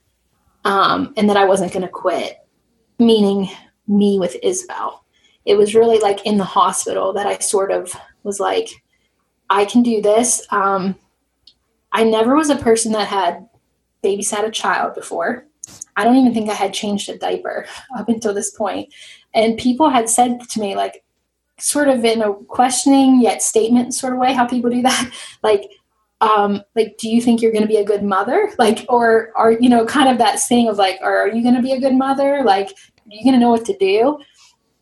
um, 0.65 1.15
and 1.17 1.29
that 1.29 1.37
I 1.37 1.45
wasn't 1.45 1.73
going 1.73 1.83
to 1.83 1.89
quit, 1.89 2.39
meaning 2.99 3.49
me 3.89 4.19
with 4.19 4.37
Isabel. 4.43 5.05
It 5.45 5.57
was 5.57 5.75
really 5.75 5.99
like 5.99 6.25
in 6.27 6.39
the 6.39 6.45
hospital 6.45 7.13
that 7.15 7.27
I 7.27 7.39
sort 7.39 7.73
of 7.73 7.93
was 8.23 8.39
like, 8.39 8.69
I 9.51 9.65
can 9.65 9.83
do 9.83 10.01
this. 10.01 10.47
Um, 10.51 10.95
I 11.93 12.05
never 12.05 12.37
was 12.37 12.51
a 12.51 12.57
person 12.57 12.93
that 12.93 13.09
had 13.09 13.49
babysat 14.05 14.47
a 14.47 14.51
child 14.51 14.95
before. 14.95 15.47
I 15.97 16.05
don't 16.05 16.17
even 16.17 16.33
think 16.33 16.49
I 16.49 16.55
had 16.55 16.73
changed 16.73 17.09
a 17.09 17.19
diaper 17.19 17.67
up 17.97 18.09
until 18.09 18.35
this 18.35 18.51
point. 18.51 18.93
And 19.35 19.59
people 19.59 19.91
had 19.91 20.09
said 20.09 20.41
to 20.51 20.61
me, 20.61 20.75
like, 20.75 21.02
sort 21.63 21.89
of 21.89 22.05
in 22.05 22.23
a 22.23 22.35
questioning 22.35 23.21
yet 23.23 23.43
statement 23.43 23.95
sort 23.95 24.13
of 24.13 24.19
way, 24.19 24.33
how 24.33 24.47
people 24.47 24.71
do 24.71 24.83
that, 24.83 25.11
like, 25.43 25.71
um, 26.21 26.63
like, 26.77 26.97
do 26.99 27.09
you 27.09 27.21
think 27.21 27.43
you're 27.43 27.53
going 27.53 27.63
to 27.63 27.69
be 27.69 27.77
a 27.77 27.85
good 27.85 28.03
mother? 28.03 28.53
Like, 28.59 28.85
or 28.89 29.33
are 29.37 29.53
you 29.53 29.69
know, 29.69 29.85
kind 29.85 30.09
of 30.09 30.19
that 30.19 30.41
thing 30.41 30.69
of 30.69 30.77
like, 30.77 30.99
are 31.03 31.29
you 31.29 31.43
going 31.43 31.57
to 31.57 31.63
be 31.63 31.73
a 31.73 31.81
good 31.81 31.95
mother? 31.95 32.43
Like, 32.45 32.69
are 32.69 33.11
you 33.11 33.25
going 33.25 33.35
to 33.35 33.41
know 33.41 33.51
what 33.51 33.65
to 33.67 33.77
do? 33.79 34.19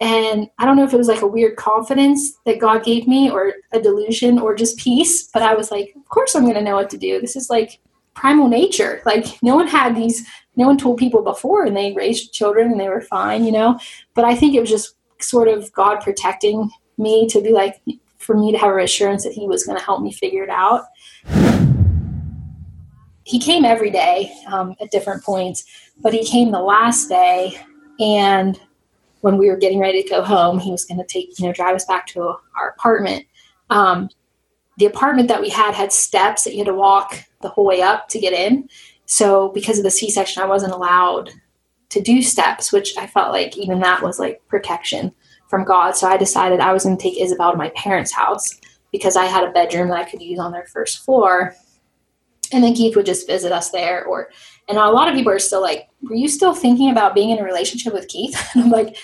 And 0.01 0.49
I 0.59 0.65
don't 0.65 0.77
know 0.77 0.85
if 0.85 0.95
it 0.95 0.99
was 0.99 1.09
like 1.09 1.21
a 1.21 1.27
weird 1.27 1.57
confidence 1.57 2.33
that 2.47 2.59
God 2.59 2.85
gave 2.85 3.07
me 3.07 3.31
or 3.31 3.53
a 3.73 3.81
delusion 3.81 4.39
or 4.39 4.55
just 4.55 4.79
peace, 4.79 5.29
but 5.29 5.43
I 5.43 5.55
was 5.55 5.71
like, 5.71 5.93
of 5.95 6.09
course 6.09 6.35
I'm 6.35 6.45
going 6.45 6.55
to 6.55 6.63
know 6.63 6.77
what 6.77 6.89
to 6.91 6.99
do. 6.99 7.21
This 7.21 7.37
is 7.37 7.51
like 7.51 7.81
primal 8.15 8.49
nature. 8.49 9.03
Like 9.05 9.27
no 9.43 9.55
one 9.55 9.69
had 9.69 9.95
these, 9.95 10.27
no 10.57 10.67
one 10.67 10.79
told 10.79 10.99
people 10.99 11.23
before 11.23 11.65
and 11.65 11.77
they 11.77 11.93
raised 11.93 12.33
children 12.33 12.73
and 12.73 12.81
they 12.81 12.89
were 12.89 13.03
fine, 13.03 13.45
you 13.45 13.53
know? 13.53 13.79
But 14.15 14.25
I 14.25 14.35
think 14.35 14.55
it 14.55 14.61
was 14.61 14.71
just 14.71 14.95
sort 15.23 15.49
of 15.49 15.73
God 15.73 16.01
protecting 16.01 16.71
me 16.99 17.29
to 17.29 17.41
be 17.41 17.53
like, 17.53 17.81
for 18.19 18.37
me 18.37 18.53
to 18.53 18.59
have 18.59 18.71
a 18.71 18.77
assurance 18.79 19.25
that 19.25 19.33
he 19.33 19.47
was 19.49 19.65
going 19.65 19.79
to 19.79 19.85
help 19.85 20.03
me 20.03 20.13
figure 20.13 20.45
it 20.45 20.51
out. 20.51 20.85
He 23.25 23.39
came 23.39 23.65
every 23.65 23.91
day 23.91 24.33
um, 24.47 24.75
at 24.81 24.91
different 24.91 25.25
points, 25.25 25.65
but 26.03 26.13
he 26.13 26.25
came 26.25 26.51
the 26.51 26.61
last 26.61 27.09
day 27.09 27.59
and 27.99 28.61
when 29.21 29.37
we 29.37 29.49
were 29.49 29.57
getting 29.57 29.79
ready 29.79 30.03
to 30.03 30.09
go 30.09 30.23
home, 30.23 30.59
he 30.59 30.71
was 30.71 30.85
going 30.85 30.99
to 30.99 31.07
take, 31.07 31.39
you 31.39 31.47
know, 31.47 31.53
drive 31.53 31.75
us 31.75 31.85
back 31.85 32.07
to 32.09 32.23
our 32.57 32.71
apartment. 32.77 33.27
Um, 33.69 34.09
the 34.79 34.87
apartment 34.87 35.29
that 35.29 35.41
we 35.41 35.51
had 35.51 35.75
had 35.75 35.93
steps 35.93 36.45
that 36.45 36.53
you 36.53 36.59
had 36.59 36.69
to 36.69 36.75
walk 36.75 37.25
the 37.43 37.49
whole 37.49 37.67
way 37.67 37.83
up 37.83 38.09
to 38.09 38.19
get 38.19 38.33
in. 38.33 38.69
So 39.05 39.51
because 39.51 39.79
of 39.79 39.85
the 39.85 39.91
C-section, 39.91 40.43
I 40.43 40.47
wasn't 40.47 40.73
allowed 40.73 41.31
to 41.91 42.01
do 42.01 42.23
steps, 42.23 42.73
which 42.73 42.97
I 42.97 43.07
felt 43.07 43.33
like 43.33 43.57
even 43.57 43.81
that 43.81 44.03
was 44.03 44.19
like 44.19 44.41
protection 44.49 45.13
from 45.49 45.65
God. 45.65 45.93
So 45.93 46.09
I 46.09 46.17
decided 46.17 46.61
I 46.61 46.73
was 46.73 46.85
going 46.85 46.97
to 46.97 47.03
take 47.03 47.21
Isabel 47.21 47.53
to 47.53 47.59
my 47.59 47.71
parents' 47.71 48.13
house 48.13 48.59
because 48.93 49.17
I 49.17 49.25
had 49.27 49.45
a 49.45 49.53
bedroom 49.53 49.89
that 49.89 49.99
I 49.99 50.09
could 50.09 50.23
use 50.23 50.39
on 50.39 50.53
their 50.53 50.67
first 50.67 51.05
floor. 51.05 51.55
And 52.53 52.65
then 52.65 52.75
Keith 52.75 52.97
would 52.97 53.07
just 53.07 53.27
visit 53.27 53.53
us 53.53 53.71
there 53.71 54.05
or 54.05 54.31
and 54.71 54.79
a 54.79 54.89
lot 54.89 55.09
of 55.09 55.15
people 55.15 55.33
are 55.33 55.41
still 55.41 55.61
like, 55.61 55.89
were 56.01 56.15
you 56.15 56.29
still 56.29 56.55
thinking 56.55 56.93
about 56.93 57.15
being 57.15 57.31
in 57.31 57.41
a 57.41 57.45
relationship 57.45 57.93
with 57.93 58.07
Keith? 58.07 58.41
I'm 58.55 58.71
like, 58.71 58.97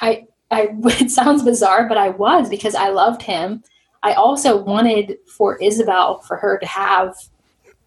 I, 0.00 0.26
I, 0.50 0.68
it 0.84 1.10
sounds 1.10 1.42
bizarre, 1.42 1.88
but 1.88 1.98
I 1.98 2.10
was 2.10 2.48
because 2.48 2.76
I 2.76 2.90
loved 2.90 3.22
him. 3.22 3.64
I 4.04 4.12
also 4.12 4.62
wanted 4.62 5.16
for 5.26 5.56
Isabel, 5.60 6.20
for 6.20 6.36
her 6.36 6.56
to 6.58 6.66
have 6.66 7.16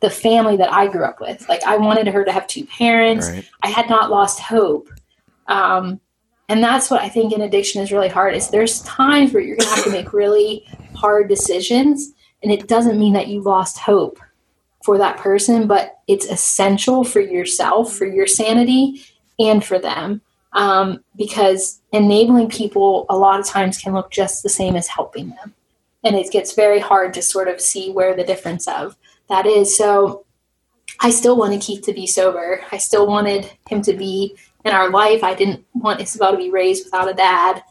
the 0.01 0.09
family 0.09 0.57
that 0.57 0.73
I 0.73 0.87
grew 0.87 1.05
up 1.05 1.19
with. 1.21 1.47
Like 1.47 1.63
I 1.63 1.77
wanted 1.77 2.07
her 2.07 2.25
to 2.25 2.31
have 2.31 2.47
two 2.47 2.65
parents. 2.65 3.29
Right. 3.29 3.47
I 3.63 3.69
had 3.69 3.89
not 3.89 4.09
lost 4.09 4.39
hope. 4.39 4.89
Um, 5.47 5.99
and 6.49 6.61
that's 6.61 6.91
what 6.91 7.01
I 7.01 7.07
think 7.07 7.33
in 7.33 7.41
addiction 7.41 7.81
is 7.81 7.91
really 7.91 8.09
hard 8.09 8.35
is 8.35 8.49
there's 8.49 8.81
times 8.81 9.31
where 9.31 9.41
you're 9.41 9.55
going 9.55 9.69
to 9.69 9.75
have 9.75 9.83
to 9.85 9.91
make 9.91 10.11
really 10.11 10.65
hard 10.95 11.29
decisions 11.29 12.13
and 12.43 12.51
it 12.51 12.67
doesn't 12.67 12.99
mean 12.99 13.13
that 13.13 13.27
you 13.27 13.41
lost 13.41 13.77
hope 13.77 14.19
for 14.83 14.97
that 14.97 15.17
person, 15.17 15.67
but 15.67 15.99
it's 16.07 16.25
essential 16.25 17.03
for 17.03 17.19
yourself, 17.19 17.93
for 17.95 18.05
your 18.05 18.25
sanity, 18.25 19.03
and 19.39 19.63
for 19.63 19.79
them. 19.79 20.21
Um, 20.53 21.03
because 21.15 21.79
enabling 21.93 22.49
people 22.49 23.05
a 23.09 23.17
lot 23.17 23.39
of 23.39 23.45
times 23.45 23.77
can 23.77 23.93
look 23.93 24.11
just 24.11 24.43
the 24.43 24.49
same 24.49 24.75
as 24.75 24.87
helping 24.87 25.29
them. 25.29 25.53
And 26.03 26.15
it 26.15 26.31
gets 26.31 26.53
very 26.53 26.79
hard 26.79 27.13
to 27.13 27.21
sort 27.21 27.47
of 27.47 27.61
see 27.61 27.91
where 27.91 28.15
the 28.15 28.23
difference 28.23 28.67
of 28.67 28.97
that 29.31 29.45
is. 29.45 29.75
So 29.75 30.25
I 30.99 31.09
still 31.09 31.37
wanted 31.37 31.61
Keith 31.61 31.83
to 31.85 31.93
be 31.93 32.05
sober. 32.05 32.61
I 32.71 32.77
still 32.77 33.07
wanted 33.07 33.51
him 33.67 33.81
to 33.83 33.93
be 33.93 34.37
in 34.65 34.71
our 34.71 34.89
life. 34.89 35.23
I 35.23 35.33
didn't 35.33 35.65
want 35.73 36.01
Isabel 36.01 36.31
to 36.31 36.37
be 36.37 36.51
raised 36.51 36.85
without 36.85 37.09
a 37.09 37.13
dad. 37.13 37.63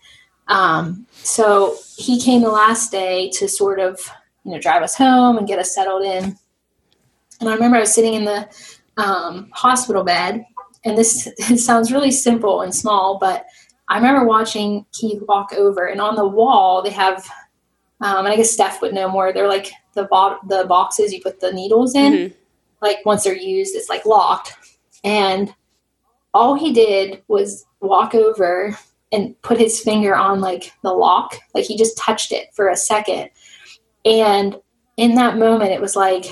Um, 0.48 1.06
so 1.12 1.76
he 1.96 2.20
came 2.20 2.42
the 2.42 2.50
last 2.50 2.90
day 2.90 3.30
to 3.34 3.46
sort 3.46 3.78
of, 3.78 4.00
you 4.44 4.52
know, 4.52 4.58
drive 4.58 4.82
us 4.82 4.96
home 4.96 5.38
and 5.38 5.46
get 5.46 5.61
us 5.61 5.74
settled 5.74 6.02
in. 6.02 6.36
And 7.40 7.48
I 7.48 7.54
remember 7.54 7.76
I 7.76 7.80
was 7.80 7.94
sitting 7.94 8.14
in 8.14 8.24
the 8.24 8.48
um, 8.96 9.48
hospital 9.52 10.02
bed, 10.02 10.44
and 10.84 10.98
this 10.98 11.28
sounds 11.64 11.92
really 11.92 12.11
simple 12.11 12.62
and 12.62 12.74
small, 12.74 13.18
but 13.18 13.46
I 13.88 13.96
remember 13.96 14.24
watching 14.24 14.84
Keith 14.92 15.22
walk 15.28 15.52
over, 15.52 15.86
and 15.86 16.00
on 16.00 16.16
the 16.16 16.26
wall 16.26 16.82
they 16.82 16.90
have, 16.90 17.24
um, 18.00 18.24
and 18.24 18.28
I 18.28 18.36
guess 18.36 18.50
Steph 18.50 18.82
would 18.82 18.92
know 18.92 19.08
more. 19.08 19.32
They're 19.32 19.48
like 19.48 19.72
the 19.95 20.05
bo- 20.05 20.38
the 20.49 20.64
boxes 20.68 21.12
you 21.12 21.20
put 21.20 21.41
the 21.41 21.53
needles 21.53 21.95
in. 21.95 22.12
Mhm. 22.12 22.34
Like 22.82 23.05
once 23.05 23.24
they're 23.24 23.36
used, 23.36 23.74
it's 23.74 23.88
like 23.88 24.07
locked. 24.07 24.55
And 25.05 25.55
all 26.32 26.55
he 26.55 26.72
did 26.72 27.22
was 27.28 27.66
walk 27.80 28.14
over 28.14 28.76
and 29.12 29.41
put 29.43 29.59
his 29.59 29.80
finger 29.80 30.14
on 30.14 30.41
like 30.41 30.72
the 30.82 30.93
lock. 30.93 31.36
Like 31.55 31.64
he 31.64 31.76
just 31.76 31.97
touched 31.99 32.32
it 32.32 32.49
for 32.55 32.68
a 32.68 32.76
second. 32.76 33.30
And 34.05 34.57
in 34.97 35.14
that 35.16 35.36
moment, 35.38 35.72
it 35.72 35.80
was 35.80 35.97
like, 35.97 36.26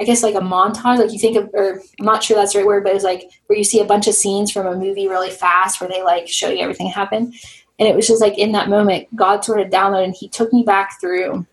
I 0.00 0.04
guess 0.04 0.22
like 0.22 0.34
a 0.34 0.40
montage. 0.40 0.98
Like 0.98 1.12
you 1.12 1.18
think 1.18 1.36
of, 1.36 1.48
or 1.54 1.80
I'm 1.98 2.04
not 2.06 2.22
sure 2.22 2.36
that's 2.36 2.52
the 2.52 2.58
right 2.58 2.66
word, 2.66 2.84
but 2.84 2.90
it 2.90 2.94
was 2.94 3.04
like 3.04 3.30
where 3.46 3.56
you 3.56 3.64
see 3.64 3.80
a 3.80 3.84
bunch 3.84 4.06
of 4.06 4.14
scenes 4.14 4.50
from 4.50 4.66
a 4.66 4.76
movie 4.76 5.08
really 5.08 5.30
fast 5.30 5.80
where 5.80 5.88
they 5.88 6.02
like 6.02 6.28
show 6.28 6.50
you 6.50 6.60
everything 6.60 6.88
happen. 6.88 7.32
And 7.78 7.88
it 7.88 7.96
was 7.96 8.06
just 8.06 8.20
like 8.20 8.38
in 8.38 8.52
that 8.52 8.68
moment, 8.68 9.08
God 9.16 9.44
sort 9.44 9.60
of 9.60 9.70
downloaded 9.70 10.04
and 10.04 10.14
he 10.14 10.28
took 10.28 10.52
me 10.52 10.62
back 10.62 11.00
through 11.00 11.46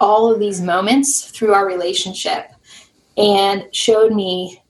all 0.00 0.32
of 0.32 0.40
these 0.40 0.60
moments 0.60 1.30
through 1.30 1.54
our 1.54 1.66
relationship 1.66 2.50
and 3.16 3.66
showed 3.72 4.12
me 4.12 4.62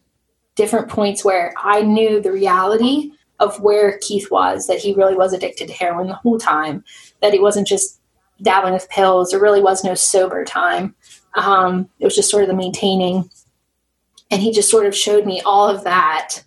different 0.54 0.88
points 0.88 1.24
where 1.24 1.54
I 1.56 1.82
knew 1.82 2.20
the 2.20 2.32
reality 2.32 3.12
of 3.40 3.60
where 3.60 3.98
Keith 3.98 4.30
was, 4.30 4.66
that 4.66 4.78
he 4.78 4.94
really 4.94 5.14
was 5.14 5.32
addicted 5.32 5.68
to 5.68 5.74
heroin 5.74 6.08
the 6.08 6.14
whole 6.14 6.38
time, 6.38 6.84
that 7.22 7.32
he 7.32 7.38
wasn't 7.38 7.68
just 7.68 8.00
dabbling 8.42 8.72
with 8.72 8.88
pills. 8.88 9.30
There 9.30 9.40
really 9.40 9.62
was 9.62 9.84
no 9.84 9.94
sober 9.94 10.44
time. 10.44 10.94
Um, 11.34 11.88
it 12.00 12.04
was 12.04 12.16
just 12.16 12.30
sort 12.30 12.42
of 12.42 12.48
the 12.48 12.56
maintaining. 12.56 13.30
And 14.30 14.42
he 14.42 14.52
just 14.52 14.70
sort 14.70 14.86
of 14.86 14.96
showed 14.96 15.26
me 15.26 15.40
all 15.42 15.68
of 15.68 15.84
that. 15.84 16.42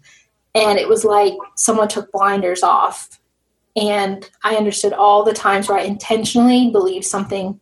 And 0.53 0.77
it 0.77 0.89
was 0.89 1.05
like 1.05 1.33
someone 1.55 1.87
took 1.87 2.11
blinders 2.11 2.63
off. 2.63 3.19
And 3.75 4.29
I 4.43 4.55
understood 4.55 4.91
all 4.91 5.23
the 5.23 5.33
times 5.33 5.69
where 5.69 5.77
I 5.77 5.83
intentionally 5.83 6.69
believed 6.71 7.05
something 7.05 7.59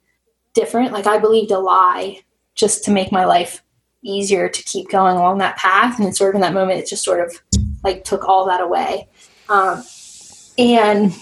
different. 0.54 0.92
Like 0.92 1.08
I 1.08 1.18
believed 1.18 1.52
a 1.52 1.60
lie 1.60 2.22
just 2.56 2.84
to 2.86 2.92
make 2.92 3.12
my 3.12 3.26
life 3.26 3.64
easier 4.04 4.50
to 4.50 4.64
keep 4.64 4.90
going 4.90 5.18
along 5.18 5.40
that 5.40 5.58
path. 5.58 6.00
And 6.00 6.16
sort 6.16 6.30
of 6.30 6.36
in 6.36 6.42
that 6.42 6.54
moment, 6.54 6.80
it 6.80 6.88
just 6.88 7.04
sort 7.04 7.26
of 7.26 7.42
like 7.84 8.04
took 8.04 8.28
all 8.28 8.46
that 8.46 8.62
away. 8.62 9.08
Um, 9.50 9.84
and 10.58 11.14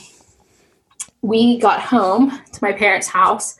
we 1.21 1.59
got 1.59 1.81
home 1.81 2.29
to 2.29 2.59
my 2.61 2.73
parents' 2.73 3.07
house. 3.07 3.57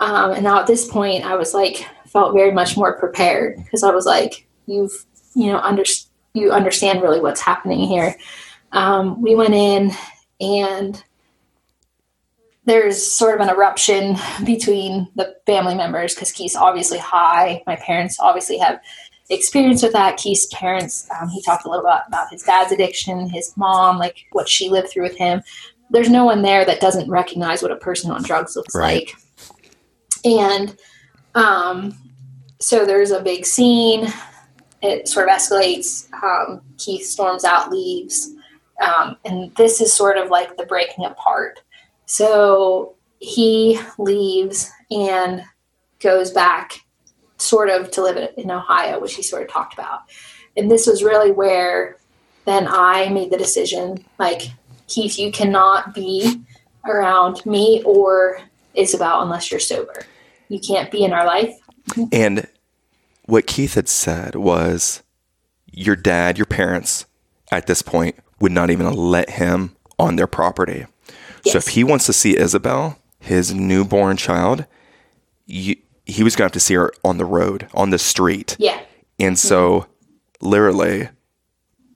Um, 0.00 0.32
and 0.32 0.44
now 0.44 0.60
at 0.60 0.66
this 0.66 0.88
point, 0.88 1.24
I 1.24 1.36
was 1.36 1.54
like, 1.54 1.86
felt 2.06 2.34
very 2.34 2.52
much 2.52 2.76
more 2.76 2.98
prepared 2.98 3.56
because 3.56 3.82
I 3.82 3.90
was 3.90 4.06
like, 4.06 4.46
you've, 4.66 5.04
you 5.34 5.46
know, 5.46 5.58
under, 5.58 5.84
you 6.34 6.52
understand 6.52 7.02
really 7.02 7.20
what's 7.20 7.40
happening 7.40 7.80
here. 7.80 8.16
Um, 8.72 9.20
we 9.20 9.34
went 9.34 9.54
in 9.54 9.92
and 10.40 11.02
there's 12.68 13.02
sort 13.02 13.34
of 13.34 13.40
an 13.40 13.48
eruption 13.54 14.16
between 14.44 15.08
the 15.16 15.34
family 15.46 15.74
members 15.74 16.14
because 16.14 16.30
Keith's 16.30 16.54
obviously 16.54 16.98
high. 16.98 17.62
My 17.66 17.76
parents 17.76 18.18
obviously 18.20 18.58
have 18.58 18.78
experience 19.30 19.82
with 19.82 19.92
that. 19.94 20.18
Keith's 20.18 20.46
parents, 20.52 21.08
um, 21.18 21.30
he 21.30 21.42
talked 21.42 21.64
a 21.64 21.70
little 21.70 21.84
bit 21.84 22.02
about 22.06 22.30
his 22.30 22.42
dad's 22.42 22.70
addiction, 22.70 23.30
his 23.30 23.56
mom, 23.56 23.98
like 23.98 24.18
what 24.32 24.50
she 24.50 24.68
lived 24.68 24.90
through 24.90 25.04
with 25.04 25.16
him. 25.16 25.42
There's 25.90 26.10
no 26.10 26.26
one 26.26 26.42
there 26.42 26.66
that 26.66 26.80
doesn't 26.80 27.10
recognize 27.10 27.62
what 27.62 27.72
a 27.72 27.76
person 27.76 28.10
on 28.10 28.22
drugs 28.22 28.54
looks 28.54 28.74
Right. 28.74 29.06
like. 29.06 29.16
And 30.26 30.76
um, 31.34 31.96
so 32.60 32.84
there's 32.84 33.12
a 33.12 33.22
big 33.22 33.46
scene. 33.46 34.08
It 34.82 35.08
sort 35.08 35.26
of 35.28 35.34
escalates. 35.34 36.06
Um, 36.22 36.60
Keith 36.76 37.06
storms 37.06 37.44
out, 37.44 37.70
leaves. 37.70 38.30
Um, 38.82 39.16
and 39.24 39.54
this 39.56 39.80
is 39.80 39.92
sort 39.92 40.18
of 40.18 40.28
like 40.28 40.58
the 40.58 40.66
breaking 40.66 41.06
apart. 41.06 41.60
So 42.08 42.94
he 43.20 43.78
leaves 43.98 44.72
and 44.90 45.42
goes 46.00 46.30
back 46.30 46.80
sort 47.36 47.68
of 47.68 47.90
to 47.92 48.02
live 48.02 48.16
in- 48.36 48.50
Ohio, 48.50 48.98
which 48.98 49.14
he 49.14 49.22
sort 49.22 49.42
of 49.42 49.48
talked 49.48 49.74
about. 49.74 50.00
And 50.56 50.70
this 50.70 50.86
was 50.86 51.04
really 51.04 51.30
where 51.30 51.98
then 52.46 52.66
I 52.66 53.10
made 53.10 53.30
the 53.30 53.36
decision 53.36 54.04
like, 54.18 54.42
Keith, 54.86 55.18
you 55.18 55.30
cannot 55.30 55.94
be 55.94 56.42
around 56.86 57.44
me 57.44 57.82
or 57.84 58.40
Isabel 58.72 59.20
unless 59.20 59.50
you're 59.50 59.60
sober. 59.60 60.06
You 60.48 60.58
can't 60.58 60.90
be 60.90 61.04
in 61.04 61.12
our 61.12 61.26
life. 61.26 61.54
And 62.10 62.48
what 63.26 63.46
Keith 63.46 63.74
had 63.74 63.88
said 63.88 64.34
was 64.34 65.02
your 65.70 65.94
dad, 65.94 66.38
your 66.38 66.46
parents 66.46 67.04
at 67.52 67.66
this 67.66 67.82
point 67.82 68.16
would 68.40 68.52
not 68.52 68.70
even 68.70 68.90
let 68.94 69.28
him 69.28 69.76
on 69.98 70.16
their 70.16 70.26
property. 70.26 70.86
So 71.44 71.58
if 71.58 71.68
he 71.68 71.84
wants 71.84 72.06
to 72.06 72.12
see 72.12 72.36
Isabel, 72.36 72.98
his 73.20 73.54
newborn 73.54 74.16
child, 74.16 74.66
you, 75.46 75.76
he 76.06 76.22
was 76.22 76.36
going 76.36 76.48
to 76.48 76.52
have 76.52 76.52
to 76.52 76.60
see 76.60 76.74
her 76.74 76.92
on 77.04 77.18
the 77.18 77.24
road, 77.24 77.68
on 77.74 77.90
the 77.90 77.98
street. 77.98 78.56
Yeah. 78.58 78.80
And 79.18 79.38
so, 79.38 79.86
literally, 80.40 81.08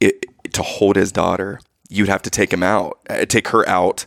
it, 0.01 0.26
to 0.53 0.62
hold 0.62 0.97
his 0.97 1.12
daughter, 1.12 1.61
you'd 1.88 2.09
have 2.09 2.22
to 2.22 2.30
take 2.30 2.53
him 2.53 2.62
out, 2.62 2.99
uh, 3.09 3.24
take 3.24 3.49
her 3.49 3.68
out 3.68 4.07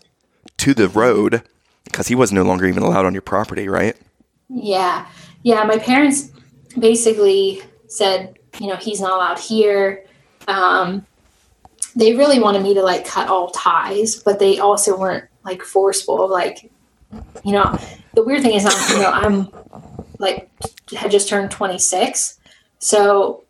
to 0.58 0.74
the 0.74 0.90
road 0.90 1.44
because 1.86 2.08
he 2.08 2.16
was 2.16 2.32
no 2.32 2.44
longer 2.44 2.66
even 2.66 2.84
allowed 2.84 3.06
on 3.06 3.14
your 3.14 3.22
property, 3.22 3.68
right? 3.68 3.96
Yeah. 4.50 5.08
Yeah. 5.44 5.64
My 5.64 5.78
parents 5.78 6.32
basically 6.78 7.62
said, 7.88 8.38
you 8.60 8.68
know, 8.68 8.76
he's 8.76 9.02
not 9.02 9.14
allowed 9.14 9.40
here. 9.40 10.06
Um, 10.48 11.06
they 11.96 12.16
really 12.16 12.40
wanted 12.40 12.62
me 12.62 12.74
to 12.74 12.82
like 12.82 13.06
cut 13.06 13.30
all 13.30 13.50
ties, 13.52 14.16
but 14.16 14.40
they 14.40 14.60
also 14.60 14.98
weren't 14.98 15.26
like 15.44 15.62
forceful. 15.62 16.30
Like, 16.30 16.72
you 17.44 17.54
know, 17.54 17.78
the 18.14 18.24
weird 18.24 18.42
thing 18.42 18.56
is, 18.56 18.66
I'm, 18.66 18.98
you 18.98 19.04
know, 19.04 19.12
I'm 19.12 19.50
like 20.20 20.50
had 20.96 21.12
just 21.12 21.30
turned 21.30 21.52
26, 21.52 22.40
so 22.80 23.44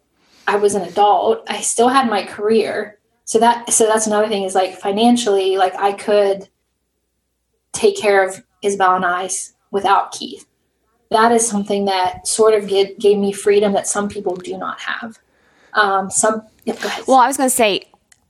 I 0.48 0.58
was 0.58 0.76
an 0.76 0.84
adult. 0.84 1.44
I 1.48 1.62
still 1.62 1.90
had 1.90 2.10
my 2.10 2.24
career, 2.24 3.00
so 3.26 3.40
that 3.40 3.72
so 3.74 3.88
that's 3.88 4.08
another 4.08 4.28
thing 4.28 4.44
is 4.44 4.56
like 4.56 4.78
financially, 4.78 5.58
like 5.58 5.76
I 5.76 5.94
could 5.94 6.48
take 7.74 7.98
care 7.98 8.28
of 8.28 8.44
Isabel 8.62 8.96
and 8.96 9.06
I 9.06 9.30
without 9.72 10.12
Keith. 10.12 10.48
That 11.12 11.32
is 11.32 11.48
something 11.48 11.86
that 11.86 12.28
sort 12.28 12.54
of 12.54 12.68
gave, 12.68 12.98
gave 12.98 13.18
me 13.18 13.32
freedom 13.32 13.74
that 13.74 13.88
some 13.88 14.10
people 14.10 14.36
do 14.36 14.58
not 14.58 14.80
have. 14.80 15.20
Um, 15.74 16.10
some. 16.10 16.42
Well, 17.08 17.18
I 17.18 17.28
was 17.28 17.38
going 17.38 17.50
to 17.50 17.56
say, 17.56 17.84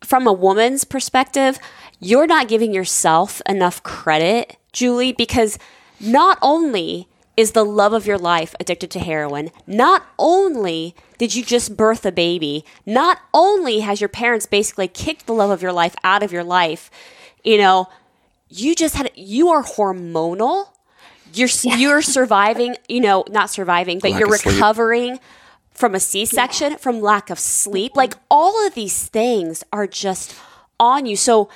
from 0.05 0.27
a 0.27 0.33
woman's 0.33 0.83
perspective, 0.83 1.59
you're 1.99 2.27
not 2.27 2.47
giving 2.47 2.73
yourself 2.73 3.41
enough 3.47 3.81
credit, 3.83 4.57
Julie, 4.71 5.11
because 5.13 5.57
not 5.99 6.37
only 6.41 7.07
is 7.37 7.51
the 7.51 7.65
love 7.65 7.91
of 7.93 8.05
your 8.05 8.17
life 8.17 8.55
addicted 8.59 8.91
to 8.91 8.99
heroin, 8.99 9.51
not 9.67 10.05
only 10.17 10.95
did 11.17 11.35
you 11.35 11.43
just 11.43 11.75
birth 11.75 12.05
a 12.05 12.11
baby, 12.11 12.63
not 12.85 13.19
only 13.33 13.79
has 13.79 13.99
your 13.99 14.07
parents 14.09 14.45
basically 14.45 14.87
kicked 14.87 15.25
the 15.25 15.33
love 15.33 15.49
of 15.49 15.61
your 15.61 15.73
life 15.73 15.95
out 16.03 16.23
of 16.23 16.31
your 16.31 16.43
life, 16.43 16.89
you 17.43 17.57
know, 17.57 17.87
you 18.49 18.75
just 18.75 18.95
had, 18.95 19.11
you 19.15 19.49
are 19.49 19.63
hormonal. 19.63 20.69
You're, 21.33 21.49
you're 21.63 22.01
surviving, 22.01 22.77
you 22.87 23.01
know, 23.01 23.25
not 23.29 23.49
surviving, 23.49 23.99
but 23.99 24.11
Lack 24.11 24.19
you're 24.21 24.29
recovering. 24.29 25.15
sleep. 25.15 25.21
From 25.75 25.93
a 25.93 25.99
C-section, 25.99 26.77
from 26.77 27.01
lack 27.01 27.29
of 27.29 27.37
sleep. 27.37 27.95
Like 27.95 28.15
all 28.31 28.65
of 28.65 28.73
these 28.73 29.07
things 29.07 29.63
are 29.71 29.87
just 29.87 30.35
on 30.79 31.05
you. 31.05 31.15
So 31.15 31.49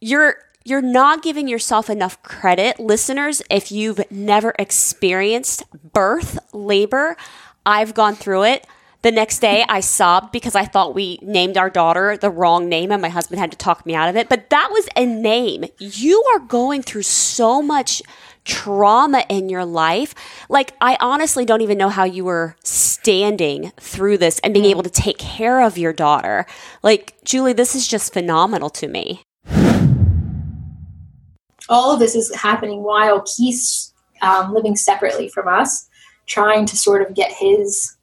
you're 0.00 0.36
you're 0.64 0.82
not 0.82 1.22
giving 1.22 1.48
yourself 1.48 1.88
enough 1.88 2.22
credit, 2.22 2.78
listeners, 2.78 3.40
if 3.50 3.72
you've 3.72 4.00
never 4.10 4.54
experienced 4.58 5.64
birth, 5.94 6.38
labor. 6.52 7.16
I've 7.64 7.94
gone 7.94 8.14
through 8.14 8.44
it. 8.44 8.66
The 9.00 9.12
next 9.12 9.38
day 9.38 9.64
I 9.68 9.80
sobbed 9.80 10.32
because 10.32 10.54
I 10.54 10.64
thought 10.64 10.94
we 10.94 11.20
named 11.22 11.56
our 11.56 11.70
daughter 11.70 12.18
the 12.18 12.30
wrong 12.30 12.68
name 12.68 12.90
and 12.92 13.00
my 13.00 13.08
husband 13.08 13.38
had 13.40 13.50
to 13.52 13.56
talk 13.56 13.86
me 13.86 13.94
out 13.94 14.08
of 14.08 14.16
it. 14.16 14.28
But 14.28 14.50
that 14.50 14.68
was 14.70 14.88
a 14.96 15.06
name. 15.06 15.64
You 15.78 16.22
are 16.34 16.40
going 16.40 16.82
through 16.82 17.02
so 17.02 17.62
much 17.62 18.02
trauma 18.44 19.24
in 19.28 19.48
your 19.48 19.64
life. 19.64 20.14
Like, 20.48 20.74
I 20.80 20.96
honestly 21.00 21.44
don't 21.44 21.60
even 21.60 21.78
know 21.78 21.88
how 21.88 22.04
you 22.04 22.24
were 22.24 22.56
standing 22.64 23.72
through 23.78 24.18
this 24.18 24.38
and 24.40 24.52
being 24.52 24.66
able 24.66 24.82
to 24.82 24.90
take 24.90 25.18
care 25.18 25.62
of 25.62 25.78
your 25.78 25.92
daughter. 25.92 26.46
Like, 26.82 27.14
Julie, 27.24 27.52
this 27.52 27.74
is 27.74 27.86
just 27.86 28.12
phenomenal 28.12 28.70
to 28.70 28.88
me. 28.88 29.22
all 31.68 31.92
of 31.92 32.00
this 32.00 32.14
is 32.14 32.34
happening 32.34 32.82
while 32.82 33.22
Keith's 33.22 33.92
um, 34.22 34.54
living 34.54 34.76
separately 34.76 35.28
from 35.28 35.48
us, 35.48 35.88
trying 36.26 36.66
to 36.66 36.76
sort 36.76 37.02
of 37.02 37.14
get 37.14 37.32
his 37.32 37.96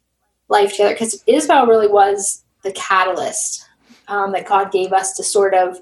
life 0.48 0.72
together 0.72 0.94
because 0.94 1.22
Isabel 1.26 1.66
really 1.66 1.88
was 1.88 2.44
the 2.62 2.72
catalyst 2.72 3.68
um, 4.08 4.32
that 4.32 4.46
God 4.46 4.72
gave 4.72 4.92
us 4.92 5.14
to 5.14 5.24
sort 5.24 5.54
of 5.54 5.80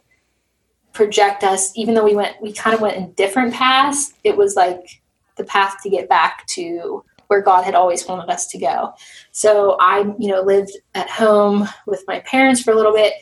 project 0.95 1.45
us 1.45 1.73
even 1.77 1.95
though 1.95 2.05
we 2.05 2.15
went 2.15 2.41
we 2.41 2.53
kind 2.53 2.75
of 2.75 2.81
went 2.81 2.97
in 2.97 3.13
different 3.13 3.53
paths 3.53 4.15
it 4.23 4.37
was 4.37 4.55
like 4.57 5.03
the 5.37 5.45
path 5.45 5.77
to 5.83 5.91
get 5.91 6.09
back 6.09 6.47
to 6.47 7.05
where 7.27 7.43
god 7.43 7.65
had 7.65 7.75
always 7.75 8.07
wanted 8.07 8.31
us 8.31 8.47
to 8.47 8.59
go. 8.59 8.93
So 9.33 9.77
i 9.81 10.01
you 10.19 10.29
know 10.29 10.41
lived 10.43 10.73
at 10.95 11.11
home 11.11 11.69
with 11.87 12.05
my 12.07 12.21
parents 12.21 12.63
for 12.63 12.73
a 12.73 12.77
little 12.77 12.95
bit. 12.95 13.15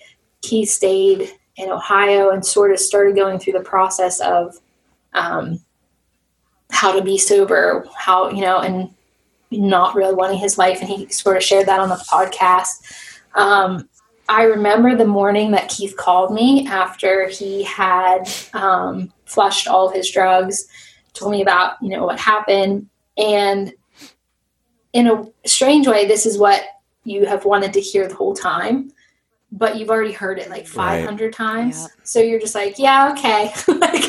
He 0.42 0.66
stayed 0.66 1.32
in 1.56 1.70
ohio 1.70 2.30
and 2.30 2.44
sort 2.44 2.72
of 2.72 2.78
started 2.78 3.16
going 3.16 3.38
through 3.38 3.54
the 3.54 3.60
process 3.60 4.20
of 4.20 4.58
um, 5.14 5.60
how 6.70 6.96
to 6.96 7.02
be 7.02 7.18
sober 7.18 7.86
how 7.96 8.30
you 8.30 8.40
know 8.40 8.58
and 8.58 8.90
not 9.50 9.94
really 9.94 10.14
wanting 10.14 10.38
his 10.38 10.58
life 10.58 10.78
and 10.80 10.88
he 10.88 11.08
sort 11.08 11.36
of 11.36 11.42
shared 11.42 11.66
that 11.66 11.80
on 11.80 11.88
the 11.88 12.02
podcast. 12.10 13.10
Um, 13.34 13.88
I 14.28 14.44
remember 14.44 14.96
the 14.96 15.06
morning 15.06 15.50
that 15.50 15.68
Keith 15.68 15.96
called 15.96 16.32
me 16.32 16.66
after 16.66 17.28
he 17.28 17.62
had 17.64 18.28
um, 18.54 19.12
flushed 19.26 19.68
all 19.68 19.88
of 19.88 19.94
his 19.94 20.10
drugs, 20.10 20.66
told 21.12 21.32
me 21.32 21.42
about 21.42 21.76
you 21.82 21.90
know 21.90 22.04
what 22.04 22.18
happened, 22.18 22.88
and 23.18 23.72
in 24.92 25.08
a 25.08 25.24
strange 25.46 25.86
way, 25.86 26.06
this 26.06 26.26
is 26.26 26.38
what 26.38 26.62
you 27.04 27.26
have 27.26 27.44
wanted 27.44 27.72
to 27.72 27.80
hear 27.80 28.06
the 28.06 28.14
whole 28.14 28.34
time, 28.34 28.92
but 29.50 29.76
you've 29.76 29.90
already 29.90 30.12
heard 30.12 30.38
it 30.38 30.50
like 30.50 30.66
500 30.66 31.32
times. 31.32 31.80
Yeah. 31.80 31.86
So 32.04 32.20
you're 32.20 32.40
just 32.40 32.54
like, 32.54 32.78
yeah, 32.78 33.12
okay. 33.12 33.52
like, 33.68 34.04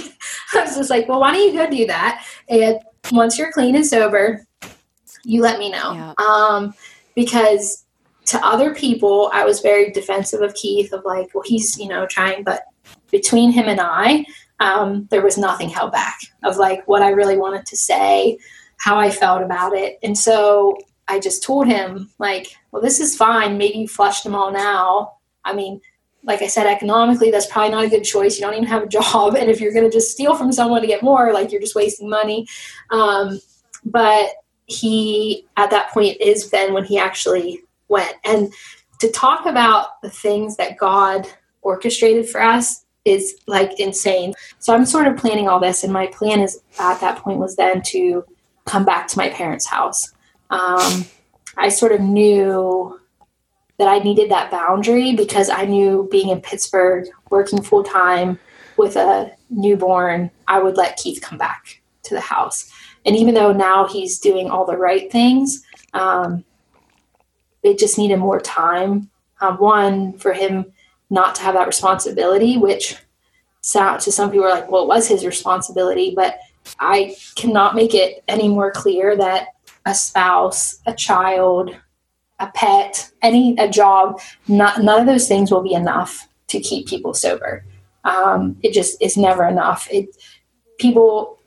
I 0.53 0.61
was 0.61 0.75
just 0.75 0.89
like, 0.89 1.07
well, 1.07 1.19
why 1.19 1.33
don't 1.33 1.41
you 1.41 1.53
go 1.53 1.69
do 1.69 1.87
that? 1.87 2.25
And 2.49 2.79
once 3.11 3.37
you're 3.37 3.51
clean 3.51 3.75
and 3.75 3.85
sober, 3.85 4.45
you 5.23 5.41
let 5.41 5.57
me 5.57 5.71
know. 5.71 5.93
Yeah. 5.93 6.13
Um, 6.25 6.73
because 7.15 7.85
to 8.25 8.45
other 8.45 8.73
people, 8.73 9.29
I 9.33 9.45
was 9.45 9.59
very 9.59 9.91
defensive 9.91 10.41
of 10.41 10.53
Keith, 10.55 10.93
of 10.93 11.03
like, 11.05 11.33
well, 11.33 11.43
he's, 11.45 11.77
you 11.77 11.87
know, 11.87 12.05
trying, 12.05 12.43
but 12.43 12.63
between 13.11 13.51
him 13.51 13.67
and 13.67 13.79
I, 13.81 14.25
um, 14.59 15.07
there 15.11 15.21
was 15.21 15.37
nothing 15.37 15.69
held 15.69 15.91
back 15.91 16.19
of 16.43 16.57
like 16.57 16.87
what 16.87 17.01
I 17.01 17.09
really 17.09 17.37
wanted 17.37 17.65
to 17.65 17.77
say, 17.77 18.37
how 18.77 18.97
I 18.97 19.11
felt 19.11 19.41
about 19.41 19.73
it. 19.73 19.99
And 20.03 20.17
so 20.17 20.77
I 21.07 21.19
just 21.19 21.43
told 21.43 21.67
him, 21.67 22.09
like, 22.17 22.55
well, 22.71 22.81
this 22.81 22.99
is 22.99 23.15
fine. 23.15 23.57
Maybe 23.57 23.79
you 23.79 23.87
flushed 23.87 24.23
them 24.23 24.35
all 24.35 24.51
now. 24.51 25.17
I 25.43 25.53
mean, 25.53 25.81
like 26.23 26.41
I 26.41 26.47
said, 26.47 26.65
economically, 26.65 27.29
that's 27.29 27.45
probably 27.45 27.71
not 27.71 27.83
a 27.83 27.89
good 27.89 28.03
choice. 28.03 28.37
You 28.37 28.45
don't 28.45 28.53
even 28.53 28.67
have 28.67 28.83
a 28.83 28.87
job. 28.99 29.35
And 29.35 29.49
if 29.49 29.59
you're 29.59 29.73
going 29.73 29.89
to 29.89 29.95
just 29.95 30.11
steal 30.11 30.35
from 30.35 30.51
someone 30.51 30.81
to 30.81 30.87
get 30.87 31.03
more, 31.03 31.33
like, 31.33 31.51
you're 31.51 31.61
just 31.61 31.75
wasting 31.75 32.09
money. 32.09 32.47
Um, 32.89 33.39
but 33.83 34.29
he, 34.65 35.45
at 35.57 35.69
that 35.71 35.91
point, 35.91 36.21
is 36.21 36.49
then 36.49 36.73
when 36.73 36.85
he 36.85 36.97
actually 36.97 37.61
went. 37.93 38.15
And 38.25 38.53
to 38.99 39.11
talk 39.11 39.45
about 39.45 40.01
the 40.01 40.09
things 40.09 40.57
that 40.57 40.77
God 40.77 41.27
orchestrated 41.61 42.27
for 42.27 42.41
us 42.41 42.83
is 43.05 43.35
like 43.47 43.79
insane. 43.79 44.33
So 44.59 44.73
I'm 44.73 44.85
sort 44.85 45.07
of 45.07 45.17
planning 45.17 45.47
all 45.47 45.59
this, 45.59 45.83
and 45.83 45.93
my 45.93 46.07
plan 46.07 46.41
is 46.41 46.59
at 46.79 46.99
that 47.01 47.19
point 47.19 47.39
was 47.39 47.55
then 47.55 47.81
to 47.93 48.25
come 48.65 48.85
back 48.85 49.07
to 49.09 49.17
my 49.17 49.29
parents' 49.29 49.67
house. 49.67 50.11
Um, 50.49 51.05
I 51.57 51.69
sort 51.69 51.91
of 51.91 52.01
knew 52.01 52.99
that 53.77 53.87
I 53.87 53.99
needed 53.99 54.31
that 54.31 54.51
boundary 54.51 55.15
because 55.15 55.49
I 55.49 55.65
knew 55.65 56.07
being 56.11 56.29
in 56.29 56.41
Pittsburgh, 56.41 57.07
working 57.29 57.61
full 57.61 57.83
time 57.83 58.39
with 58.77 58.95
a 58.95 59.31
newborn, 59.49 60.31
I 60.47 60.61
would 60.61 60.77
let 60.77 60.97
Keith 60.97 61.21
come 61.21 61.37
back 61.37 61.81
to 62.03 62.13
the 62.13 62.21
house. 62.21 62.71
And 63.05 63.15
even 63.15 63.33
though 63.33 63.51
now 63.51 63.87
he's 63.87 64.19
doing 64.19 64.49
all 64.49 64.65
the 64.65 64.77
right 64.77 65.11
things, 65.11 65.63
um, 65.93 66.43
it 67.63 67.79
just 67.79 67.97
needed 67.97 68.17
more 68.17 68.39
time. 68.39 69.09
Um, 69.41 69.57
one, 69.57 70.13
for 70.13 70.33
him 70.33 70.71
not 71.09 71.35
to 71.35 71.41
have 71.41 71.55
that 71.55 71.67
responsibility, 71.67 72.57
which 72.57 72.97
sound 73.61 74.01
to 74.01 74.11
some 74.11 74.31
people 74.31 74.45
are 74.45 74.51
like, 74.51 74.69
well, 74.69 74.83
it 74.83 74.87
was 74.87 75.07
his 75.07 75.25
responsibility, 75.25 76.13
but 76.15 76.39
I 76.79 77.15
cannot 77.35 77.75
make 77.75 77.93
it 77.93 78.23
any 78.27 78.47
more 78.47 78.71
clear 78.71 79.15
that 79.17 79.47
a 79.85 79.93
spouse, 79.93 80.79
a 80.85 80.93
child, 80.93 81.75
a 82.39 82.47
pet, 82.47 83.11
any 83.21 83.55
a 83.57 83.69
job, 83.69 84.21
not, 84.47 84.81
none 84.81 85.01
of 85.01 85.07
those 85.07 85.27
things 85.27 85.51
will 85.51 85.61
be 85.61 85.73
enough 85.73 86.27
to 86.47 86.59
keep 86.59 86.87
people 86.87 87.13
sober. 87.13 87.65
Um, 88.03 88.57
it 88.63 88.73
just 88.73 89.01
is 89.01 89.17
never 89.17 89.47
enough. 89.47 89.87
It 89.91 90.09
people 90.77 91.39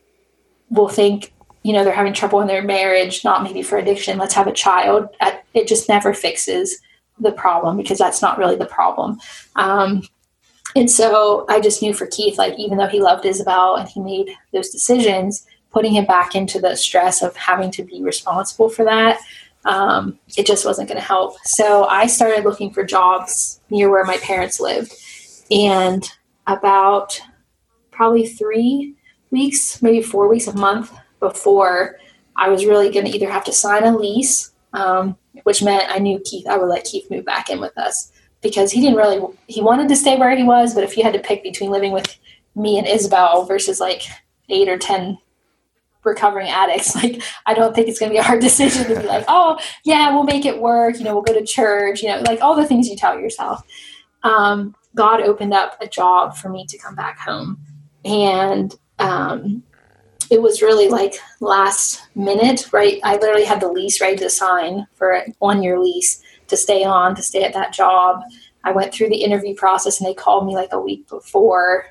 will 0.69 0.89
think 0.89 1.33
you 1.67 1.73
know 1.73 1.83
they're 1.83 1.93
having 1.93 2.13
trouble 2.13 2.39
in 2.39 2.47
their 2.47 2.61
marriage, 2.61 3.25
not 3.25 3.43
maybe 3.43 3.61
for 3.61 3.77
addiction. 3.77 4.17
Let's 4.17 4.33
have 4.35 4.47
a 4.47 4.53
child. 4.53 5.09
It 5.53 5.67
just 5.67 5.89
never 5.89 6.13
fixes 6.13 6.79
the 7.19 7.33
problem 7.33 7.75
because 7.75 7.97
that's 7.97 8.21
not 8.21 8.37
really 8.37 8.55
the 8.55 8.65
problem. 8.65 9.19
Um, 9.57 10.03
and 10.77 10.89
so 10.89 11.45
I 11.49 11.59
just 11.59 11.81
knew 11.81 11.93
for 11.93 12.07
Keith, 12.07 12.37
like 12.37 12.57
even 12.57 12.77
though 12.77 12.87
he 12.87 13.01
loved 13.01 13.25
Isabel 13.25 13.75
and 13.75 13.89
he 13.89 13.99
made 13.99 14.29
those 14.53 14.69
decisions, 14.69 15.45
putting 15.73 15.93
him 15.93 16.05
back 16.05 16.35
into 16.35 16.57
the 16.61 16.77
stress 16.77 17.21
of 17.21 17.35
having 17.35 17.69
to 17.71 17.83
be 17.83 18.01
responsible 18.01 18.69
for 18.69 18.85
that, 18.85 19.19
um, 19.65 20.17
it 20.37 20.45
just 20.45 20.65
wasn't 20.65 20.87
going 20.87 21.01
to 21.01 21.05
help. 21.05 21.35
So 21.43 21.83
I 21.87 22.07
started 22.07 22.45
looking 22.45 22.71
for 22.71 22.85
jobs 22.85 23.59
near 23.69 23.89
where 23.89 24.05
my 24.05 24.19
parents 24.19 24.61
lived, 24.61 24.93
and 25.51 26.09
about 26.45 27.19
probably 27.91 28.25
three 28.25 28.95
weeks, 29.31 29.81
maybe 29.81 30.01
four 30.01 30.29
weeks, 30.29 30.47
a 30.47 30.55
month 30.55 30.93
before, 31.19 31.97
I 32.35 32.49
was 32.49 32.65
really 32.65 32.91
going 32.91 33.05
to 33.05 33.11
either 33.11 33.29
have 33.29 33.43
to 33.45 33.51
sign 33.51 33.83
a 33.83 33.95
lease, 33.95 34.51
um, 34.73 35.17
which 35.43 35.63
meant 35.63 35.89
I 35.89 35.99
knew 35.99 36.21
Keith, 36.23 36.47
I 36.47 36.57
would 36.57 36.69
let 36.69 36.85
Keith 36.85 37.09
move 37.09 37.25
back 37.25 37.49
in 37.49 37.59
with 37.59 37.77
us 37.77 38.11
because 38.41 38.71
he 38.71 38.81
didn't 38.81 38.97
really, 38.97 39.25
he 39.47 39.61
wanted 39.61 39.89
to 39.89 39.95
stay 39.95 40.17
where 40.17 40.35
he 40.35 40.43
was, 40.43 40.73
but 40.73 40.83
if 40.83 40.95
you 40.95 41.03
had 41.03 41.13
to 41.13 41.19
pick 41.19 41.43
between 41.43 41.71
living 41.71 41.91
with 41.91 42.17
me 42.55 42.77
and 42.77 42.87
Isabel 42.87 43.45
versus 43.45 43.79
like 43.79 44.03
eight 44.49 44.69
or 44.69 44.77
10 44.77 45.17
recovering 46.03 46.47
addicts, 46.47 46.95
like 47.03 47.21
I 47.45 47.53
don't 47.53 47.75
think 47.75 47.87
it's 47.87 47.99
going 47.99 48.11
to 48.11 48.13
be 48.13 48.19
a 48.19 48.23
hard 48.23 48.41
decision 48.41 48.87
to 48.87 49.01
be 49.01 49.07
like, 49.07 49.25
oh, 49.27 49.59
yeah, 49.83 50.13
we'll 50.13 50.23
make 50.23 50.45
it 50.45 50.61
work. 50.61 50.97
You 50.97 51.05
know, 51.05 51.13
we'll 51.13 51.23
go 51.23 51.33
to 51.33 51.45
church, 51.45 52.01
you 52.01 52.09
know, 52.09 52.21
like 52.21 52.41
all 52.41 52.55
the 52.55 52.65
things 52.65 52.87
you 52.87 52.95
tell 52.95 53.19
yourself. 53.19 53.63
Um, 54.23 54.75
God 54.95 55.21
opened 55.21 55.53
up 55.53 55.77
a 55.81 55.87
job 55.87 56.35
for 56.35 56.49
me 56.49 56.65
to 56.67 56.77
come 56.77 56.95
back 56.95 57.19
home. 57.19 57.59
And 58.03 58.73
um, 58.99 59.63
it 60.29 60.41
was 60.41 60.61
really 60.61 60.89
like 60.89 61.15
last 61.39 62.07
minute, 62.15 62.71
right? 62.71 62.99
I 63.03 63.13
literally 63.17 63.45
had 63.45 63.61
the 63.61 63.69
lease 63.69 64.01
ready 64.01 64.17
to 64.17 64.29
sign 64.29 64.87
for 64.95 65.11
a 65.11 65.33
one 65.39 65.63
year 65.63 65.79
lease 65.79 66.21
to 66.47 66.57
stay 66.57 66.83
on, 66.83 67.15
to 67.15 67.21
stay 67.21 67.43
at 67.43 67.53
that 67.53 67.73
job. 67.73 68.21
I 68.63 68.71
went 68.71 68.93
through 68.93 69.09
the 69.09 69.23
interview 69.23 69.55
process 69.55 69.99
and 69.99 70.07
they 70.07 70.13
called 70.13 70.45
me 70.45 70.55
like 70.55 70.73
a 70.73 70.79
week 70.79 71.07
before 71.07 71.85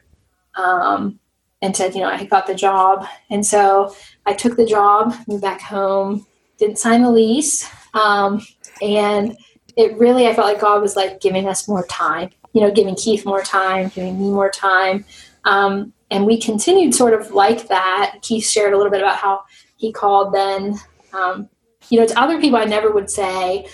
um, 0.57 1.19
and 1.63 1.77
said, 1.77 1.95
you 1.95 2.03
know, 2.03 2.09
I 2.09 2.25
got 2.25 2.47
the 2.47 2.55
job. 2.55 3.07
And 3.31 3.45
so 3.45 3.95
I 4.27 4.35
took 4.35 4.57
the 4.57 4.67
job, 4.67 5.15
moved 5.27 5.43
back 5.43 5.61
home, 5.61 6.27
didn't 6.59 6.79
sign 6.79 7.03
the 7.03 7.11
lease. 7.11 7.71
Um, 7.95 8.45
and 8.83 9.37
it 9.77 9.97
really, 9.97 10.27
I 10.27 10.35
felt 10.35 10.49
like 10.49 10.61
God 10.61 10.83
was 10.83 10.97
like 10.97 11.21
giving 11.21 11.49
us 11.49 11.69
more 11.69 11.87
time, 11.87 12.31
you 12.53 12.61
know, 12.61 12.71
giving 12.71 12.95
Keith 12.95 13.25
more 13.25 13.43
time, 13.43 13.89
giving 13.95 14.19
me 14.19 14.31
more 14.31 14.51
time. 14.51 15.05
Um, 15.45 15.93
and 16.11 16.25
we 16.25 16.41
continued 16.41 16.95
sort 16.95 17.15
of 17.15 17.33
like 17.33 17.69
that. 17.69 18.19
Keith 18.23 18.47
shared 18.47 18.73
a 18.73 18.77
little 18.77 18.93
bit 18.93 19.01
about 19.01 19.17
how 19.17 19.43
he 19.77 19.93
called 19.93 20.33
then. 20.33 20.77
Um, 21.13 21.49
you 21.91 22.01
know, 22.01 22.07
to 22.07 22.21
other 22.21 22.41
people, 22.41 22.59
I 22.59 22.65
never 22.65 22.91
would 22.91 23.11
say, 23.11 23.67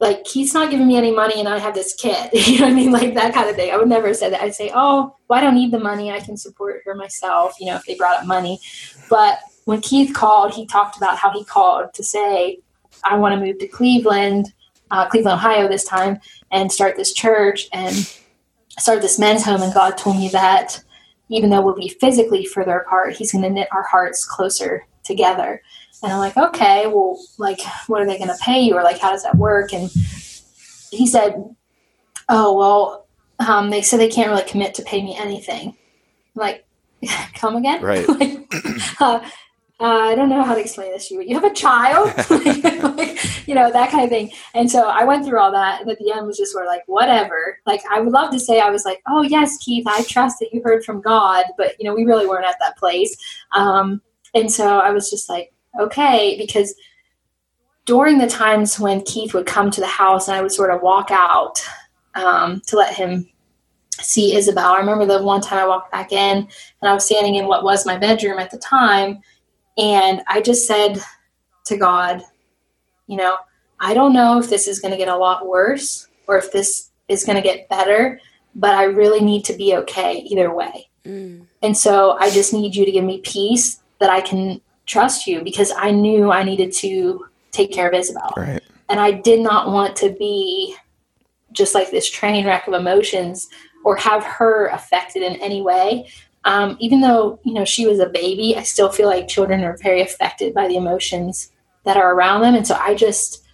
like, 0.00 0.24
Keith's 0.24 0.54
not 0.54 0.70
giving 0.70 0.86
me 0.86 0.96
any 0.96 1.10
money 1.10 1.40
and 1.40 1.48
I 1.48 1.58
have 1.58 1.74
this 1.74 1.94
kid. 1.94 2.30
you 2.32 2.60
know 2.60 2.66
what 2.66 2.72
I 2.72 2.74
mean? 2.74 2.92
Like 2.92 3.14
that 3.14 3.34
kind 3.34 3.48
of 3.48 3.56
thing. 3.56 3.72
I 3.72 3.76
would 3.76 3.88
never 3.88 4.14
say 4.14 4.30
that. 4.30 4.40
I'd 4.40 4.54
say, 4.54 4.70
oh, 4.74 5.16
well, 5.28 5.38
I 5.38 5.42
don't 5.42 5.54
need 5.54 5.72
the 5.72 5.80
money. 5.80 6.10
I 6.10 6.20
can 6.20 6.36
support 6.36 6.82
her 6.84 6.94
myself, 6.94 7.54
you 7.60 7.66
know, 7.66 7.76
if 7.76 7.84
they 7.84 7.94
brought 7.94 8.20
up 8.20 8.26
money. 8.26 8.60
But 9.10 9.40
when 9.64 9.80
Keith 9.80 10.14
called, 10.14 10.54
he 10.54 10.66
talked 10.66 10.96
about 10.96 11.18
how 11.18 11.30
he 11.32 11.44
called 11.44 11.92
to 11.94 12.04
say, 12.04 12.58
I 13.04 13.16
want 13.16 13.38
to 13.38 13.44
move 13.44 13.58
to 13.58 13.68
Cleveland, 13.68 14.52
uh, 14.90 15.06
Cleveland, 15.08 15.36
Ohio 15.36 15.68
this 15.68 15.84
time, 15.84 16.20
and 16.50 16.72
start 16.72 16.96
this 16.96 17.12
church 17.12 17.68
and 17.72 17.94
start 18.78 19.02
this 19.02 19.18
men's 19.18 19.44
home. 19.44 19.62
And 19.62 19.74
God 19.74 19.98
told 19.98 20.16
me 20.16 20.28
that 20.28 20.82
even 21.28 21.50
though 21.50 21.60
we'll 21.60 21.74
be 21.74 21.88
physically 21.88 22.44
further 22.44 22.78
apart, 22.78 23.14
He's 23.14 23.32
going 23.32 23.42
to 23.42 23.50
knit 23.50 23.68
our 23.72 23.84
hearts 23.84 24.24
closer 24.24 24.86
together. 25.04 25.62
And 26.02 26.12
I'm 26.12 26.18
like, 26.18 26.36
okay, 26.36 26.86
well, 26.86 27.18
like, 27.38 27.60
what 27.88 28.00
are 28.00 28.06
they 28.06 28.18
going 28.18 28.28
to 28.28 28.38
pay 28.40 28.60
you? 28.60 28.76
Or 28.76 28.82
like, 28.84 28.98
how 28.98 29.10
does 29.10 29.24
that 29.24 29.36
work? 29.36 29.72
And 29.72 29.90
he 30.90 31.06
said, 31.06 31.42
oh, 32.28 32.56
well, 32.56 33.06
um, 33.40 33.70
they 33.70 33.82
said 33.82 33.98
they 33.98 34.08
can't 34.08 34.30
really 34.30 34.48
commit 34.48 34.74
to 34.74 34.82
pay 34.82 35.02
me 35.02 35.16
anything. 35.16 35.68
I'm 35.68 36.40
like, 36.40 36.66
come 37.34 37.56
again? 37.56 37.82
Right. 37.82 38.08
like, 38.08 38.46
uh, 39.00 39.28
uh, 39.80 39.84
I 39.84 40.14
don't 40.16 40.28
know 40.28 40.42
how 40.42 40.54
to 40.54 40.60
explain 40.60 40.90
this 40.90 41.08
to 41.08 41.14
you. 41.14 41.22
You 41.22 41.34
have 41.34 41.50
a 41.50 41.54
child, 41.54 42.08
like, 42.96 43.46
you 43.46 43.54
know, 43.54 43.70
that 43.70 43.90
kind 43.90 44.04
of 44.04 44.10
thing. 44.10 44.32
And 44.54 44.68
so 44.68 44.88
I 44.88 45.04
went 45.04 45.24
through 45.24 45.38
all 45.38 45.52
that, 45.52 45.80
and 45.80 45.90
at 45.90 45.98
the 45.98 46.12
end 46.12 46.26
was 46.26 46.36
just 46.36 46.52
sort 46.52 46.64
of 46.64 46.68
like, 46.68 46.82
whatever. 46.86 47.58
Like, 47.64 47.82
I 47.90 48.00
would 48.00 48.12
love 48.12 48.32
to 48.32 48.40
say 48.40 48.60
I 48.60 48.70
was 48.70 48.84
like, 48.84 49.00
oh 49.08 49.22
yes, 49.22 49.56
Keith, 49.58 49.86
I 49.86 50.02
trust 50.02 50.40
that 50.40 50.52
you 50.52 50.62
heard 50.64 50.84
from 50.84 51.00
God, 51.00 51.44
but 51.56 51.74
you 51.78 51.84
know, 51.84 51.94
we 51.94 52.04
really 52.04 52.26
weren't 52.26 52.44
at 52.46 52.58
that 52.60 52.76
place. 52.76 53.16
Um, 53.52 54.02
and 54.34 54.50
so 54.50 54.80
I 54.80 54.90
was 54.90 55.10
just 55.10 55.28
like, 55.28 55.52
okay, 55.78 56.36
because 56.38 56.74
during 57.84 58.18
the 58.18 58.26
times 58.26 58.78
when 58.78 59.00
Keith 59.02 59.32
would 59.32 59.46
come 59.46 59.70
to 59.70 59.80
the 59.80 59.86
house 59.86 60.28
and 60.28 60.36
I 60.36 60.42
would 60.42 60.52
sort 60.52 60.70
of 60.70 60.82
walk 60.82 61.10
out 61.10 61.58
um, 62.14 62.60
to 62.66 62.76
let 62.76 62.94
him 62.94 63.28
see 63.92 64.36
Isabel. 64.36 64.72
I 64.72 64.78
remember 64.78 65.06
the 65.06 65.22
one 65.22 65.40
time 65.40 65.58
I 65.58 65.66
walked 65.66 65.90
back 65.90 66.12
in 66.12 66.36
and 66.36 66.90
I 66.90 66.92
was 66.92 67.06
standing 67.06 67.36
in 67.36 67.46
what 67.46 67.64
was 67.64 67.86
my 67.86 67.96
bedroom 67.96 68.38
at 68.38 68.50
the 68.50 68.58
time. 68.58 69.20
And 69.78 70.22
I 70.26 70.40
just 70.40 70.66
said 70.66 71.00
to 71.66 71.76
God, 71.76 72.22
you 73.06 73.16
know, 73.16 73.36
I 73.80 73.94
don't 73.94 74.12
know 74.12 74.38
if 74.38 74.50
this 74.50 74.66
is 74.66 74.80
going 74.80 74.90
to 74.90 74.98
get 74.98 75.08
a 75.08 75.16
lot 75.16 75.46
worse 75.46 76.08
or 76.26 76.36
if 76.36 76.52
this 76.52 76.90
is 77.08 77.24
going 77.24 77.36
to 77.36 77.42
get 77.42 77.68
better, 77.68 78.20
but 78.54 78.74
I 78.74 78.84
really 78.84 79.20
need 79.20 79.44
to 79.46 79.52
be 79.54 79.76
okay 79.76 80.16
either 80.18 80.52
way. 80.52 80.88
Mm. 81.04 81.46
And 81.62 81.76
so 81.76 82.16
I 82.18 82.30
just 82.30 82.52
need 82.52 82.74
you 82.74 82.84
to 82.84 82.90
give 82.90 83.04
me 83.04 83.20
peace 83.20 83.80
that 84.00 84.10
I 84.10 84.20
can 84.20 84.60
trust 84.86 85.26
you 85.26 85.42
because 85.42 85.72
I 85.76 85.90
knew 85.90 86.30
I 86.32 86.42
needed 86.42 86.72
to 86.74 87.26
take 87.50 87.72
care 87.72 87.88
of 87.88 87.94
Isabel. 87.94 88.32
Right. 88.36 88.62
And 88.88 88.98
I 88.98 89.12
did 89.12 89.40
not 89.40 89.70
want 89.70 89.96
to 89.96 90.10
be 90.10 90.74
just 91.52 91.74
like 91.74 91.90
this 91.90 92.10
train 92.10 92.46
wreck 92.46 92.66
of 92.66 92.74
emotions 92.74 93.48
or 93.84 93.96
have 93.96 94.24
her 94.24 94.66
affected 94.68 95.22
in 95.22 95.36
any 95.36 95.62
way. 95.62 96.08
Um, 96.48 96.78
even 96.80 97.02
though, 97.02 97.38
you 97.44 97.52
know, 97.52 97.66
she 97.66 97.86
was 97.86 98.00
a 98.00 98.08
baby, 98.08 98.56
I 98.56 98.62
still 98.62 98.88
feel 98.88 99.06
like 99.06 99.28
children 99.28 99.62
are 99.64 99.76
very 99.76 100.00
affected 100.00 100.54
by 100.54 100.66
the 100.66 100.76
emotions 100.76 101.52
that 101.84 101.98
are 101.98 102.14
around 102.14 102.40
them. 102.40 102.54
And 102.54 102.66
so 102.66 102.74
I 102.74 102.94
just 102.94 103.44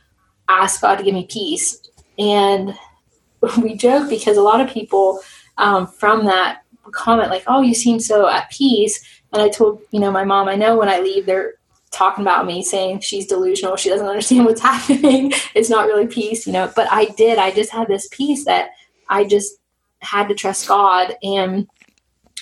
asked 0.49 0.81
God 0.81 0.99
to 0.99 1.03
give 1.03 1.13
me 1.13 1.27
peace. 1.29 1.83
And 2.21 2.79
we 3.61 3.75
joke 3.75 4.09
because 4.09 4.37
a 4.37 4.43
lot 4.43 4.61
of 4.61 4.71
people 4.71 5.21
um, 5.59 5.89
from 5.89 6.25
that 6.27 6.63
comment 6.93 7.31
like, 7.31 7.43
"Oh, 7.49 7.63
you 7.63 7.75
seem 7.75 7.99
so 7.99 8.29
at 8.29 8.49
peace." 8.51 9.05
And 9.33 9.43
I 9.43 9.49
told 9.49 9.83
you 9.91 9.99
know 9.99 10.13
my 10.13 10.23
mom, 10.23 10.49
I 10.49 10.55
know 10.55 10.79
when 10.79 10.89
I 10.89 11.01
leave, 11.01 11.27
they're 11.27 11.55
talking 11.91 12.23
about 12.23 12.47
me, 12.47 12.63
saying 12.63 13.01
she's 13.01 13.27
delusional, 13.27 13.75
she 13.75 13.89
doesn't 13.89 14.07
understand 14.07 14.45
what's 14.45 14.61
happening. 14.73 15.33
it's 15.57 15.71
not 15.71 15.87
really 15.87 16.07
peace, 16.07 16.47
you 16.47 16.53
know. 16.53 16.71
But 16.77 16.87
I 16.93 17.07
did. 17.07 17.39
I 17.39 17.51
just 17.51 17.73
had 17.73 17.89
this 17.89 18.07
peace 18.13 18.45
that 18.45 18.71
I 19.09 19.25
just 19.25 19.55
had 19.99 20.29
to 20.29 20.35
trust 20.35 20.69
God. 20.69 21.17
And 21.25 21.67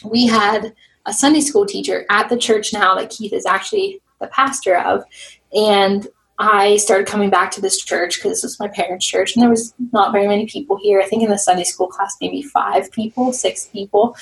we 0.05 0.27
had 0.27 0.75
a 1.07 1.13
Sunday 1.13 1.41
school 1.41 1.67
teacher 1.67 2.05
at 2.11 2.29
the 2.29 2.37
church 2.37 2.73
now 2.73 2.95
that 2.95 3.11
Keith 3.11 3.33
is 3.33 3.47
actually 3.47 4.01
the 4.21 4.29
pastor 4.29 4.77
of, 4.79 5.05
and 5.53 6.07
I 6.39 6.77
started 6.77 7.07
coming 7.07 7.31
back 7.31 7.51
to 7.53 7.61
this 7.61 7.83
church 7.83 8.17
because 8.17 8.33
this 8.33 8.43
was 8.43 8.61
my 8.61 8.69
parents' 8.69 9.07
church, 9.07 9.35
and 9.35 9.43
there 9.43 9.51
was 9.51 9.75
not 9.93 10.13
very 10.13 10.27
many 10.27 10.47
people 10.47 10.77
here. 10.77 11.01
I 11.01 11.07
think 11.07 11.23
in 11.23 11.31
the 11.31 11.39
Sunday 11.39 11.65
school 11.65 11.87
class, 11.87 12.17
maybe 12.21 12.43
five 12.43 12.91
people, 12.91 13.33
six 13.33 13.67
people. 13.67 14.17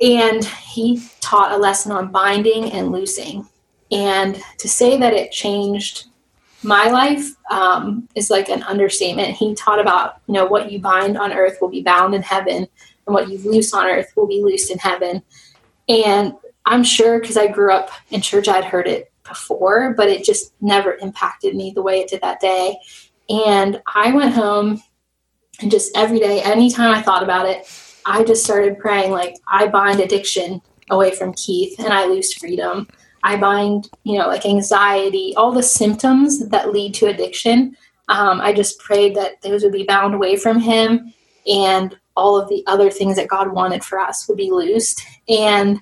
And 0.00 0.44
he 0.44 1.02
taught 1.20 1.52
a 1.52 1.56
lesson 1.56 1.92
on 1.92 2.12
binding 2.12 2.70
and 2.72 2.92
loosing. 2.92 3.48
And 3.90 4.40
to 4.58 4.68
say 4.68 4.98
that 4.98 5.14
it 5.14 5.32
changed 5.32 6.06
my 6.62 6.88
life 6.88 7.26
um, 7.50 8.08
is 8.14 8.30
like 8.30 8.48
an 8.48 8.62
understatement. 8.64 9.36
He 9.36 9.54
taught 9.54 9.80
about, 9.80 10.20
you 10.26 10.34
know, 10.34 10.46
what 10.46 10.70
you 10.70 10.80
bind 10.80 11.16
on 11.16 11.32
earth 11.32 11.58
will 11.60 11.68
be 11.68 11.82
bound 11.82 12.14
in 12.14 12.22
heaven, 12.22 12.68
and 13.08 13.14
what 13.14 13.28
you 13.28 13.38
loose 13.38 13.72
on 13.72 13.86
earth 13.86 14.12
will 14.14 14.26
be 14.26 14.42
loosed 14.42 14.70
in 14.70 14.78
heaven. 14.78 15.22
And 15.88 16.34
I'm 16.66 16.84
sure 16.84 17.18
because 17.18 17.38
I 17.38 17.46
grew 17.48 17.72
up 17.72 17.90
in 18.10 18.20
church, 18.20 18.48
I'd 18.48 18.64
heard 18.64 18.86
it 18.86 19.10
before, 19.26 19.94
but 19.96 20.08
it 20.08 20.24
just 20.24 20.52
never 20.60 20.96
impacted 20.96 21.56
me 21.56 21.72
the 21.74 21.82
way 21.82 22.00
it 22.00 22.10
did 22.10 22.20
that 22.20 22.40
day. 22.40 22.78
And 23.30 23.80
I 23.94 24.12
went 24.12 24.34
home 24.34 24.82
and 25.60 25.70
just 25.70 25.96
every 25.96 26.20
day, 26.20 26.42
anytime 26.42 26.92
I 26.92 27.02
thought 27.02 27.22
about 27.22 27.48
it, 27.48 27.66
I 28.04 28.24
just 28.24 28.44
started 28.44 28.78
praying, 28.78 29.10
like, 29.10 29.34
I 29.48 29.66
bind 29.66 30.00
addiction 30.00 30.60
away 30.90 31.14
from 31.14 31.34
Keith 31.34 31.78
and 31.78 31.92
I 31.92 32.04
lose 32.06 32.34
freedom. 32.34 32.86
I 33.24 33.36
bind, 33.36 33.88
you 34.04 34.18
know, 34.18 34.28
like 34.28 34.46
anxiety, 34.46 35.34
all 35.36 35.50
the 35.50 35.62
symptoms 35.62 36.48
that 36.48 36.72
lead 36.72 36.94
to 36.94 37.06
addiction. 37.06 37.76
Um, 38.08 38.40
I 38.40 38.52
just 38.52 38.78
prayed 38.78 39.16
that 39.16 39.40
those 39.42 39.64
would 39.64 39.72
be 39.72 39.84
bound 39.84 40.14
away 40.14 40.36
from 40.36 40.60
him 40.60 41.12
and 41.46 41.96
all 42.18 42.38
of 42.40 42.48
the 42.48 42.62
other 42.66 42.90
things 42.90 43.16
that 43.16 43.28
God 43.28 43.52
wanted 43.52 43.82
for 43.84 43.98
us 43.98 44.26
would 44.28 44.36
be 44.36 44.50
loosed. 44.50 45.02
And 45.28 45.80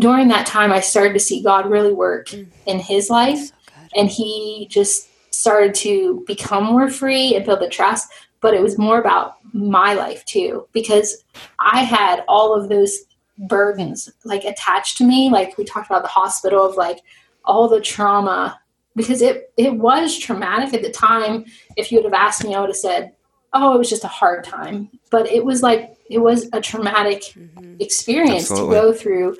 during 0.00 0.28
that 0.28 0.46
time, 0.46 0.72
I 0.72 0.80
started 0.80 1.12
to 1.12 1.20
see 1.20 1.42
God 1.42 1.70
really 1.70 1.92
work 1.92 2.28
mm. 2.28 2.46
in 2.66 2.78
his 2.78 3.10
life. 3.10 3.52
and 3.94 4.08
he 4.08 4.66
just 4.70 5.08
started 5.34 5.74
to 5.74 6.24
become 6.26 6.64
more 6.64 6.88
free 6.90 7.34
and 7.34 7.44
build 7.44 7.60
the 7.60 7.68
trust. 7.68 8.10
But 8.40 8.54
it 8.54 8.62
was 8.62 8.78
more 8.78 8.98
about 8.98 9.36
my 9.52 9.94
life 9.94 10.24
too, 10.24 10.66
because 10.72 11.24
I 11.58 11.84
had 11.84 12.24
all 12.26 12.54
of 12.54 12.68
those 12.68 12.98
burdens 13.38 14.10
like 14.24 14.44
attached 14.44 14.98
to 14.98 15.04
me. 15.04 15.30
Like 15.30 15.56
we 15.58 15.64
talked 15.64 15.90
about 15.90 16.02
the 16.02 16.08
hospital 16.08 16.64
of 16.64 16.76
like 16.76 17.00
all 17.44 17.68
the 17.68 17.80
trauma 17.80 18.58
because 18.96 19.22
it 19.22 19.52
it 19.56 19.74
was 19.74 20.18
traumatic 20.18 20.74
at 20.74 20.82
the 20.82 20.90
time. 20.90 21.44
If 21.76 21.90
you 21.90 21.98
would 21.98 22.04
have 22.04 22.22
asked 22.26 22.44
me, 22.44 22.54
I 22.54 22.60
would 22.60 22.70
have 22.70 22.76
said, 22.76 23.12
"Oh, 23.54 23.74
it 23.74 23.78
was 23.78 23.90
just 23.90 24.04
a 24.04 24.08
hard 24.08 24.44
time." 24.44 24.90
But 25.10 25.26
it 25.26 25.44
was 25.44 25.62
like 25.62 25.96
it 26.10 26.18
was 26.18 26.48
a 26.52 26.60
traumatic 26.60 27.22
mm-hmm. 27.22 27.76
experience 27.80 28.50
Absolutely. 28.50 28.74
to 28.74 28.80
go 28.82 28.92
through, 28.92 29.36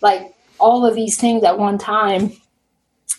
like 0.00 0.34
all 0.58 0.84
of 0.84 0.94
these 0.94 1.16
things 1.16 1.44
at 1.44 1.58
one 1.58 1.78
time. 1.78 2.32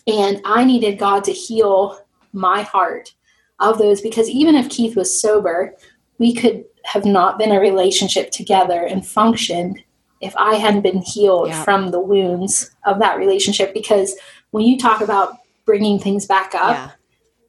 And 0.07 0.41
I 0.43 0.65
needed 0.65 0.99
God 0.99 1.23
to 1.25 1.31
heal 1.31 1.99
my 2.33 2.61
heart 2.61 3.13
of 3.59 3.77
those 3.77 4.01
because 4.01 4.29
even 4.29 4.55
if 4.55 4.69
Keith 4.69 4.95
was 4.95 5.21
sober, 5.21 5.75
we 6.17 6.33
could 6.33 6.65
have 6.85 7.05
not 7.05 7.37
been 7.37 7.51
a 7.51 7.59
relationship 7.59 8.31
together 8.31 8.85
and 8.85 9.05
functioned 9.05 9.81
if 10.21 10.35
I 10.35 10.55
hadn't 10.55 10.81
been 10.81 11.01
healed 11.01 11.49
Yeah. 11.49 11.63
from 11.63 11.91
the 11.91 11.99
wounds 11.99 12.71
of 12.85 12.99
that 12.99 13.17
relationship. 13.17 13.73
Because 13.73 14.15
when 14.51 14.65
you 14.65 14.77
talk 14.77 15.01
about 15.01 15.37
bringing 15.65 15.99
things 15.99 16.25
back 16.25 16.53
up, 16.55 16.75
Yeah. 16.75 16.89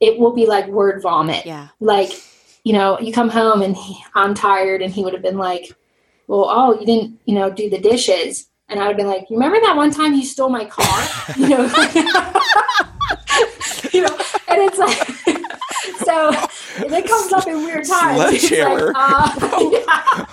it 0.01 0.19
will 0.19 0.33
be 0.33 0.47
like 0.47 0.67
word 0.69 1.03
vomit. 1.03 1.47
Yeah. 1.47 1.69
Like, 1.81 2.13
you 2.65 2.73
know, 2.73 2.99
you 3.01 3.13
come 3.13 3.29
home 3.29 3.63
and 3.63 3.77
he, 3.77 4.03
I'm 4.15 4.35
tired, 4.35 4.83
and 4.83 4.93
he 4.93 5.03
would 5.03 5.13
have 5.13 5.23
been 5.23 5.39
like, 5.39 5.73
Well, 6.27 6.47
oh, 6.49 6.79
you 6.79 6.87
didn't, 6.87 7.19
you 7.25 7.35
know, 7.35 7.51
do 7.51 7.71
the 7.71 7.81
dishes. 7.81 8.47
And 8.69 8.79
I 8.79 8.85
would 8.85 8.91
have 8.91 8.99
been 8.99 9.09
like, 9.09 9.29
You 9.31 9.37
remember 9.37 9.61
that 9.61 9.77
one 9.77 9.91
time 9.91 10.15
you 10.15 10.25
stole 10.25 10.49
my 10.49 10.65
car? 10.65 11.03
you 11.37 11.49
know, 11.49 11.63
you 13.93 14.03
know, 14.03 14.17
and 14.49 14.63
it's 14.63 14.79
like, 14.79 15.30
so 16.11 16.97
it 16.97 17.09
comes 17.09 17.33
up 17.33 17.47
in 17.47 17.65
weird 17.65 17.87
times. 17.87 18.21
It's 18.43 18.51
like, 18.51 18.93
uh, 18.95 19.31
yeah. 19.71 20.27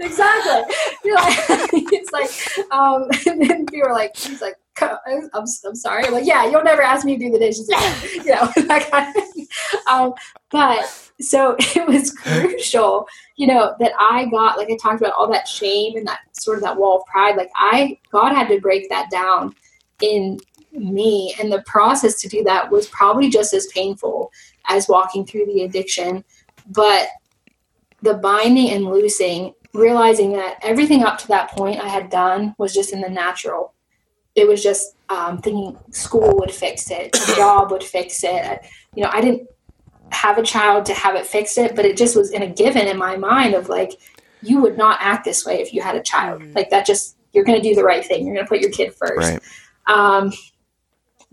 exactly. 0.00 0.74
You're 1.04 1.16
like, 1.16 1.38
it's 1.92 2.12
like, 2.12 2.72
um, 2.72 3.08
and 3.26 3.48
then 3.48 3.66
people 3.66 3.88
are 3.88 3.92
like, 3.92 4.16
he's 4.16 4.40
like, 4.40 4.54
I'm, 4.80 5.30
I'm 5.34 5.46
sorry. 5.46 6.04
I'm 6.04 6.12
like, 6.12 6.26
yeah, 6.26 6.48
you'll 6.48 6.64
never 6.64 6.82
ask 6.82 7.04
me 7.04 7.16
to 7.16 7.26
do 7.26 7.32
the 7.32 7.38
dishes 7.38 7.68
you 8.12 8.34
know, 8.34 8.50
that 8.66 8.88
kind 8.90 9.16
of 9.16 9.32
thing. 9.32 9.46
Um, 9.90 10.14
but 10.50 11.10
so 11.20 11.56
it 11.58 11.86
was 11.86 12.12
crucial, 12.12 13.06
you 13.36 13.46
know, 13.46 13.74
that 13.80 13.92
I 13.98 14.26
got, 14.26 14.58
like 14.58 14.68
I 14.70 14.76
talked 14.76 15.00
about 15.00 15.14
all 15.16 15.30
that 15.30 15.48
shame 15.48 15.96
and 15.96 16.06
that 16.06 16.20
sort 16.32 16.58
of 16.58 16.64
that 16.64 16.76
wall 16.76 17.00
of 17.00 17.06
pride. 17.06 17.36
Like 17.36 17.50
I, 17.54 17.98
God 18.10 18.34
had 18.34 18.48
to 18.48 18.60
break 18.60 18.88
that 18.90 19.10
down 19.10 19.54
in 20.00 20.38
me. 20.74 21.34
And 21.40 21.50
the 21.50 21.62
process 21.62 22.20
to 22.20 22.28
do 22.28 22.42
that 22.44 22.70
was 22.70 22.88
probably 22.88 23.30
just 23.30 23.54
as 23.54 23.66
painful 23.68 24.30
as 24.68 24.88
walking 24.88 25.24
through 25.24 25.46
the 25.46 25.62
addiction. 25.62 26.24
But 26.68 27.08
the 28.02 28.14
binding 28.14 28.70
and 28.70 28.84
loosing, 28.84 29.54
realizing 29.72 30.32
that 30.32 30.58
everything 30.62 31.02
up 31.02 31.18
to 31.18 31.28
that 31.28 31.50
point 31.50 31.80
I 31.80 31.88
had 31.88 32.10
done 32.10 32.54
was 32.58 32.74
just 32.74 32.92
in 32.92 33.00
the 33.00 33.08
natural. 33.08 33.72
It 34.34 34.48
was 34.48 34.62
just 34.62 34.96
um, 35.08 35.38
thinking 35.38 35.78
school 35.90 36.36
would 36.38 36.50
fix 36.50 36.90
it, 36.90 37.12
job 37.36 37.70
would 37.70 37.82
fix 37.82 38.22
it. 38.24 38.60
You 38.94 39.04
know, 39.04 39.10
I 39.12 39.20
didn't 39.20 39.48
have 40.10 40.38
a 40.38 40.42
child 40.42 40.86
to 40.86 40.94
have 40.94 41.14
it 41.14 41.26
fix 41.26 41.58
it, 41.58 41.74
but 41.74 41.84
it 41.84 41.96
just 41.96 42.16
was 42.16 42.30
in 42.30 42.42
a 42.42 42.48
given 42.48 42.86
in 42.86 42.98
my 42.98 43.16
mind 43.16 43.54
of 43.54 43.68
like, 43.68 43.92
you 44.42 44.60
would 44.60 44.76
not 44.76 44.98
act 45.00 45.24
this 45.24 45.46
way 45.46 45.60
if 45.60 45.72
you 45.72 45.80
had 45.80 45.96
a 45.96 46.02
child. 46.02 46.42
Like 46.54 46.70
that 46.70 46.86
just, 46.86 47.16
you're 47.32 47.44
going 47.44 47.60
to 47.60 47.66
do 47.66 47.74
the 47.74 47.82
right 47.82 48.04
thing. 48.04 48.26
You're 48.26 48.34
going 48.34 48.44
to 48.44 48.48
put 48.48 48.60
your 48.60 48.70
kid 48.70 48.94
first. 48.94 49.16
Right. 49.16 49.40
Um, 49.86 50.32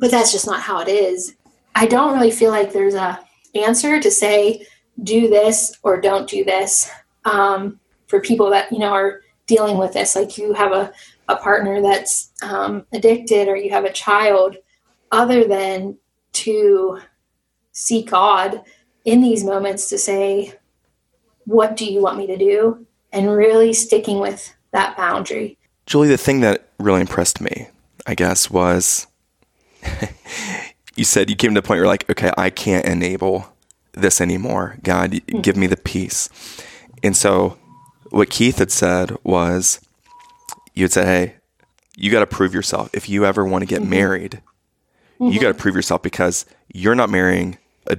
but 0.01 0.11
that's 0.11 0.33
just 0.33 0.47
not 0.47 0.59
how 0.59 0.79
it 0.79 0.89
is. 0.89 1.35
I 1.75 1.85
don't 1.85 2.13
really 2.13 2.31
feel 2.31 2.49
like 2.49 2.73
there's 2.73 2.95
a 2.95 3.21
answer 3.55 4.01
to 4.01 4.11
say 4.11 4.65
do 5.03 5.29
this 5.29 5.77
or 5.83 6.01
don't 6.01 6.29
do 6.29 6.43
this 6.43 6.91
um, 7.23 7.79
for 8.07 8.19
people 8.19 8.49
that 8.49 8.71
you 8.71 8.79
know 8.79 8.91
are 8.91 9.21
dealing 9.45 9.77
with 9.77 9.93
this. 9.93 10.15
Like 10.15 10.37
you 10.37 10.53
have 10.53 10.73
a, 10.73 10.91
a 11.29 11.37
partner 11.37 11.81
that's 11.81 12.31
um, 12.41 12.85
addicted 12.91 13.47
or 13.47 13.55
you 13.55 13.69
have 13.69 13.85
a 13.85 13.93
child, 13.93 14.57
other 15.11 15.45
than 15.45 15.97
to 16.33 16.99
seek 17.71 18.09
God 18.09 18.63
in 19.05 19.21
these 19.21 19.43
moments 19.43 19.87
to 19.89 19.97
say, 19.97 20.53
what 21.45 21.77
do 21.77 21.85
you 21.85 22.01
want 22.01 22.17
me 22.17 22.27
to 22.27 22.37
do? 22.37 22.85
And 23.13 23.29
really 23.29 23.73
sticking 23.73 24.19
with 24.19 24.53
that 24.71 24.97
boundary. 24.97 25.57
Julie, 25.85 26.07
the 26.07 26.17
thing 26.17 26.39
that 26.41 26.69
really 26.79 27.01
impressed 27.01 27.41
me, 27.41 27.67
I 28.07 28.15
guess, 28.15 28.49
was 28.49 29.07
you 30.95 31.03
said 31.03 31.29
you 31.29 31.35
came 31.35 31.53
to 31.53 31.61
the 31.61 31.65
point 31.65 31.77
where 31.77 31.79
you're 31.79 31.87
like, 31.87 32.09
okay, 32.09 32.31
I 32.37 32.49
can't 32.49 32.85
enable 32.85 33.47
this 33.93 34.21
anymore. 34.21 34.77
God, 34.83 35.13
y- 35.13 35.21
hmm. 35.29 35.41
give 35.41 35.57
me 35.57 35.67
the 35.67 35.77
peace. 35.77 36.29
And 37.03 37.15
so 37.15 37.57
what 38.09 38.29
Keith 38.29 38.59
had 38.59 38.71
said 38.71 39.15
was, 39.23 39.79
you 40.73 40.83
had 40.83 40.91
said, 40.91 41.05
hey, 41.05 41.35
you 41.95 42.11
got 42.11 42.19
to 42.21 42.27
prove 42.27 42.53
yourself. 42.53 42.89
If 42.93 43.09
you 43.09 43.25
ever 43.25 43.45
want 43.45 43.61
to 43.63 43.65
get 43.65 43.81
mm-hmm. 43.81 43.89
married, 43.89 44.41
you 45.19 45.27
mm-hmm. 45.27 45.39
got 45.39 45.49
to 45.49 45.53
prove 45.53 45.75
yourself 45.75 46.01
because 46.01 46.45
you're 46.73 46.95
not 46.95 47.09
marrying 47.09 47.57
a 47.87 47.97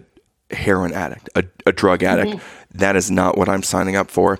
heroin 0.51 0.93
addict, 0.93 1.29
a, 1.37 1.45
a 1.67 1.73
drug 1.73 2.03
addict. 2.03 2.33
Mm-hmm. 2.33 2.79
That 2.79 2.97
is 2.97 3.11
not 3.11 3.37
what 3.37 3.49
I'm 3.49 3.63
signing 3.63 3.97
up 3.97 4.11
for. 4.11 4.39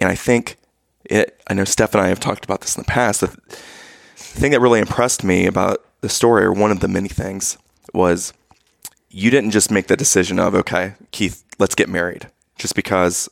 And 0.00 0.08
I 0.08 0.14
think 0.14 0.56
it, 1.04 1.40
I 1.46 1.54
know 1.54 1.64
Steph 1.64 1.94
and 1.94 2.02
I 2.02 2.08
have 2.08 2.20
talked 2.20 2.44
about 2.44 2.62
this 2.62 2.76
in 2.76 2.82
the 2.82 2.88
past. 2.88 3.20
The 3.20 3.28
thing 4.16 4.52
that 4.52 4.60
really 4.60 4.80
impressed 4.80 5.22
me 5.22 5.46
about 5.46 5.84
the 6.04 6.10
story, 6.10 6.44
or 6.44 6.52
one 6.52 6.70
of 6.70 6.80
the 6.80 6.88
many 6.88 7.08
things, 7.08 7.56
was 7.94 8.34
you 9.08 9.30
didn't 9.30 9.52
just 9.52 9.70
make 9.70 9.86
the 9.86 9.96
decision 9.96 10.38
of, 10.38 10.54
okay, 10.54 10.94
Keith, 11.12 11.42
let's 11.58 11.74
get 11.74 11.88
married, 11.88 12.28
just 12.58 12.74
because 12.74 13.28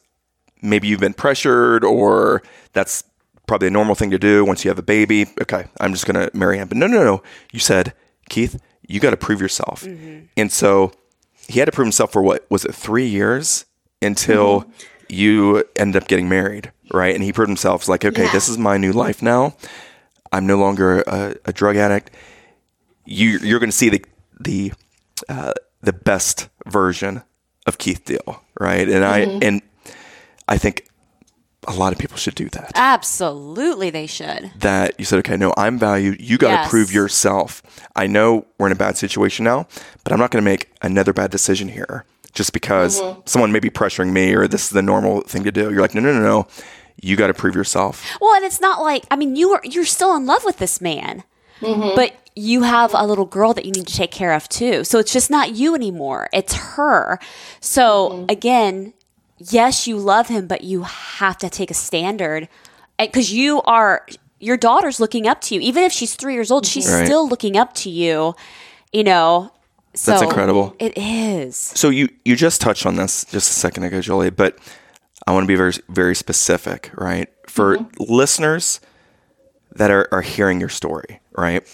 maybe 0.63 0.89
you've 0.89 1.01
been 1.01 1.13
pressured 1.13 1.85
or 1.85 2.43
that's 2.73 3.05
probably 3.47 3.69
a 3.69 3.71
normal 3.71 3.95
thing 3.95 4.11
to 4.11 4.19
do 4.19 4.43
once 4.43 4.65
you 4.65 4.71
have 4.71 4.79
a 4.79 4.83
baby. 4.83 5.27
Okay, 5.43 5.67
I'm 5.81 5.93
just 5.93 6.07
going 6.07 6.15
to 6.15 6.35
marry 6.35 6.57
him. 6.57 6.69
But 6.69 6.79
no, 6.79 6.87
no, 6.87 7.05
no. 7.05 7.23
You 7.53 7.59
said, 7.59 7.93
Keith, 8.31 8.59
you 8.89 9.01
got 9.01 9.11
to 9.11 9.17
prove 9.17 9.41
yourself. 9.41 9.85
Mm-hmm. 9.85 10.27
And 10.37 10.51
so 10.51 10.93
he 11.47 11.59
had 11.59 11.67
to 11.67 11.73
prove 11.73 11.87
himself 11.87 12.13
for 12.13 12.23
what 12.23 12.47
was 12.51 12.65
it, 12.65 12.75
three 12.75 13.07
years 13.07 13.67
until 14.01 14.63
mm-hmm. 14.63 14.71
you 15.11 15.65
ended 15.77 16.03
up 16.03 16.09
getting 16.09 16.29
married, 16.29 16.73
right? 16.91 17.15
And 17.15 17.23
he 17.23 17.33
proved 17.33 17.51
himself 17.51 17.87
like, 17.87 18.05
okay, 18.05 18.25
Yeah. 18.25 18.33
this 18.33 18.49
is 18.49 18.57
my 18.57 18.79
new 18.79 18.93
life 18.93 19.21
now. 19.21 19.57
I'm 20.33 20.47
no 20.47 20.57
longer 20.57 21.03
a, 21.03 21.35
a 21.45 21.53
drug 21.53 21.77
addict. 21.77 22.11
You, 23.05 23.39
you're 23.39 23.59
going 23.59 23.71
to 23.71 23.77
see 23.77 23.89
the 23.89 24.05
the 24.41 24.73
uh, 25.29 25.53
the 25.83 25.93
best 25.93 26.49
version 26.67 27.23
of 27.67 27.79
Keith 27.79 28.05
Deal, 28.05 28.43
right? 28.59 28.89
And 28.89 29.05
I 29.05 29.27
and 29.43 29.63
I 30.49 30.59
think 30.59 30.89
a 31.69 31.73
lot 31.75 31.93
of 31.93 31.99
people 31.99 32.17
should 32.17 32.35
do 32.35 32.49
that. 32.51 32.73
Absolutely, 32.75 33.91
they 33.91 34.07
should. 34.07 34.51
That 34.57 34.95
you 34.99 35.05
said, 35.05 35.21
okay, 35.21 35.37
no, 35.37 35.55
I'm 35.57 35.79
valued. 35.79 36.21
You 36.21 36.39
got 36.39 36.49
to 36.49 36.55
Yes. 36.55 36.71
prove 36.71 36.93
yourself. 36.93 37.63
I 37.95 38.07
know 38.09 38.47
we're 38.59 38.67
in 38.67 38.73
a 38.73 38.77
bad 38.77 38.97
situation 38.97 39.45
now, 39.45 39.67
but 40.03 40.13
I'm 40.13 40.19
not 40.19 40.31
going 40.33 40.43
to 40.45 40.51
make 40.51 40.71
another 40.83 41.13
bad 41.13 41.31
decision 41.31 41.69
here 41.69 42.05
just 42.33 42.53
because 42.53 43.01
someone 43.27 43.53
may 43.53 43.61
be 43.61 43.71
pressuring 43.71 44.11
me 44.13 44.35
or 44.35 44.49
this 44.49 44.65
is 44.65 44.71
the 44.71 44.83
normal 44.83 45.21
thing 45.23 45.45
to 45.45 45.53
do. 45.53 45.71
You're 45.71 45.83
like, 45.83 45.95
no, 45.95 46.01
no, 46.01 46.13
no, 46.13 46.21
no. 46.23 46.47
You 47.01 47.17
got 47.17 47.29
to 47.29 47.35
prove 47.35 47.55
yourself. 47.55 48.05
Well, 48.21 48.35
and 48.35 48.45
it's 48.45 48.61
not 48.61 48.81
like 48.83 49.05
I 49.11 49.17
mean, 49.17 49.37
you 49.37 49.53
are 49.53 49.61
you're 49.65 49.85
still 49.85 50.15
in 50.17 50.27
love 50.27 50.45
with 50.45 50.59
this 50.59 50.81
man, 50.81 51.23
Mm-hmm. 51.63 51.95
but 51.95 52.15
you 52.35 52.63
have 52.63 52.93
a 52.95 53.07
little 53.07 53.27
girl 53.27 53.53
that 53.55 53.65
you 53.65 53.73
need 53.73 53.87
to 53.87 53.95
take 53.95 54.11
care 54.11 54.33
of 54.33 54.49
too. 54.49 54.85
So 54.85 54.99
it's 54.99 55.13
just 55.13 55.31
not 55.31 55.55
you 55.55 55.75
anymore; 55.75 56.29
it's 56.33 56.55
her. 56.55 57.19
So 57.61 58.11
mm-hmm. 58.11 58.25
again, 58.29 58.95
yes, 59.39 59.87
you 59.87 59.97
love 59.97 60.29
him, 60.29 60.47
but 60.47 60.65
you 60.65 60.83
have 60.83 61.39
to 61.39 61.51
take 61.51 61.71
a 61.71 61.75
standard 61.75 62.49
because 62.99 63.33
you 63.33 63.63
are 63.63 64.07
your 64.41 64.57
daughter's 64.57 64.99
looking 64.99 65.27
up 65.27 65.41
to 65.43 65.55
you. 65.55 65.61
Even 65.61 65.85
if 65.85 65.93
she's 65.93 66.15
three 66.15 66.35
years 66.35 66.51
old, 66.51 66.67
she's 66.67 66.87
mm-hmm. 66.87 67.01
Right. 67.01 67.07
still 67.07 67.29
looking 67.29 67.57
up 67.57 67.75
to 67.75 67.91
you. 67.91 68.35
You 68.93 69.05
know, 69.05 69.53
so 69.95 70.13
That's 70.13 70.23
incredible. 70.23 70.75
It 70.79 70.97
is. 70.97 71.57
So 71.57 71.91
you 71.91 72.09
you 72.25 72.35
just 72.35 72.61
touched 72.61 72.87
on 72.87 72.97
this 72.97 73.25
just 73.27 73.51
a 73.51 73.55
second 73.55 73.85
ago, 73.85 74.01
Julie, 74.01 74.31
but 74.31 74.59
I 75.27 75.33
want 75.33 75.45
to 75.45 75.49
be 75.49 75.55
very 75.55 75.73
very 75.89 76.15
specific, 76.15 76.91
right? 76.95 77.29
For 77.47 77.79
listeners 77.99 78.81
that 79.75 79.91
are, 79.91 80.09
are 80.13 80.23
hearing 80.23 80.61
your 80.61 80.69
story, 80.69 81.21
right? 81.37 81.67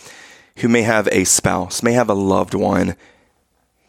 Who 0.59 0.69
may 0.69 0.83
have 0.83 1.09
a 1.09 1.25
spouse, 1.25 1.83
may 1.83 1.93
have 1.93 2.11
a 2.11 2.15
loved 2.15 2.55
one 2.55 2.97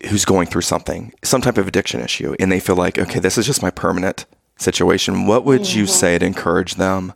who's 0.10 0.26
going 0.26 0.48
through 0.48 0.62
something, 0.62 1.14
some 1.24 1.42
type 1.42 1.58
of 1.58 1.68
addiction 1.68 2.00
issue, 2.00 2.36
and 2.40 2.52
they 2.52 2.60
feel 2.60 2.76
like, 2.76 2.98
okay, 2.98 3.20
this 3.20 3.38
is 3.38 3.46
just 3.46 3.62
my 3.62 3.72
permanent 3.72 4.26
situation. 4.58 5.26
What 5.26 5.46
would 5.46 5.74
you 5.74 5.88
say 5.88 6.18
to 6.18 6.26
encourage 6.26 6.76
them 6.76 7.14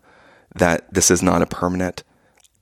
that 0.56 0.94
this 0.94 1.10
is 1.10 1.22
not 1.22 1.42
a 1.42 1.46
permanent 1.46 2.04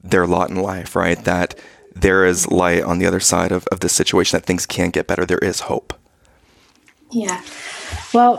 their 0.04 0.28
lot 0.28 0.50
in 0.50 0.56
life, 0.58 0.96
right? 0.96 1.24
That 1.24 1.58
there 1.96 2.26
is 2.26 2.50
light 2.50 2.84
on 2.84 3.00
the 3.00 3.06
other 3.06 3.20
side 3.20 3.52
of, 3.52 3.68
of 3.72 3.82
this 3.82 3.94
situation, 3.94 4.38
that 4.38 4.46
things 4.46 4.66
can 4.66 4.90
get 4.90 5.08
better. 5.08 5.26
There 5.26 5.38
is 5.40 5.62
hope. 5.62 5.94
Yeah. 7.12 7.42
Well, 8.14 8.38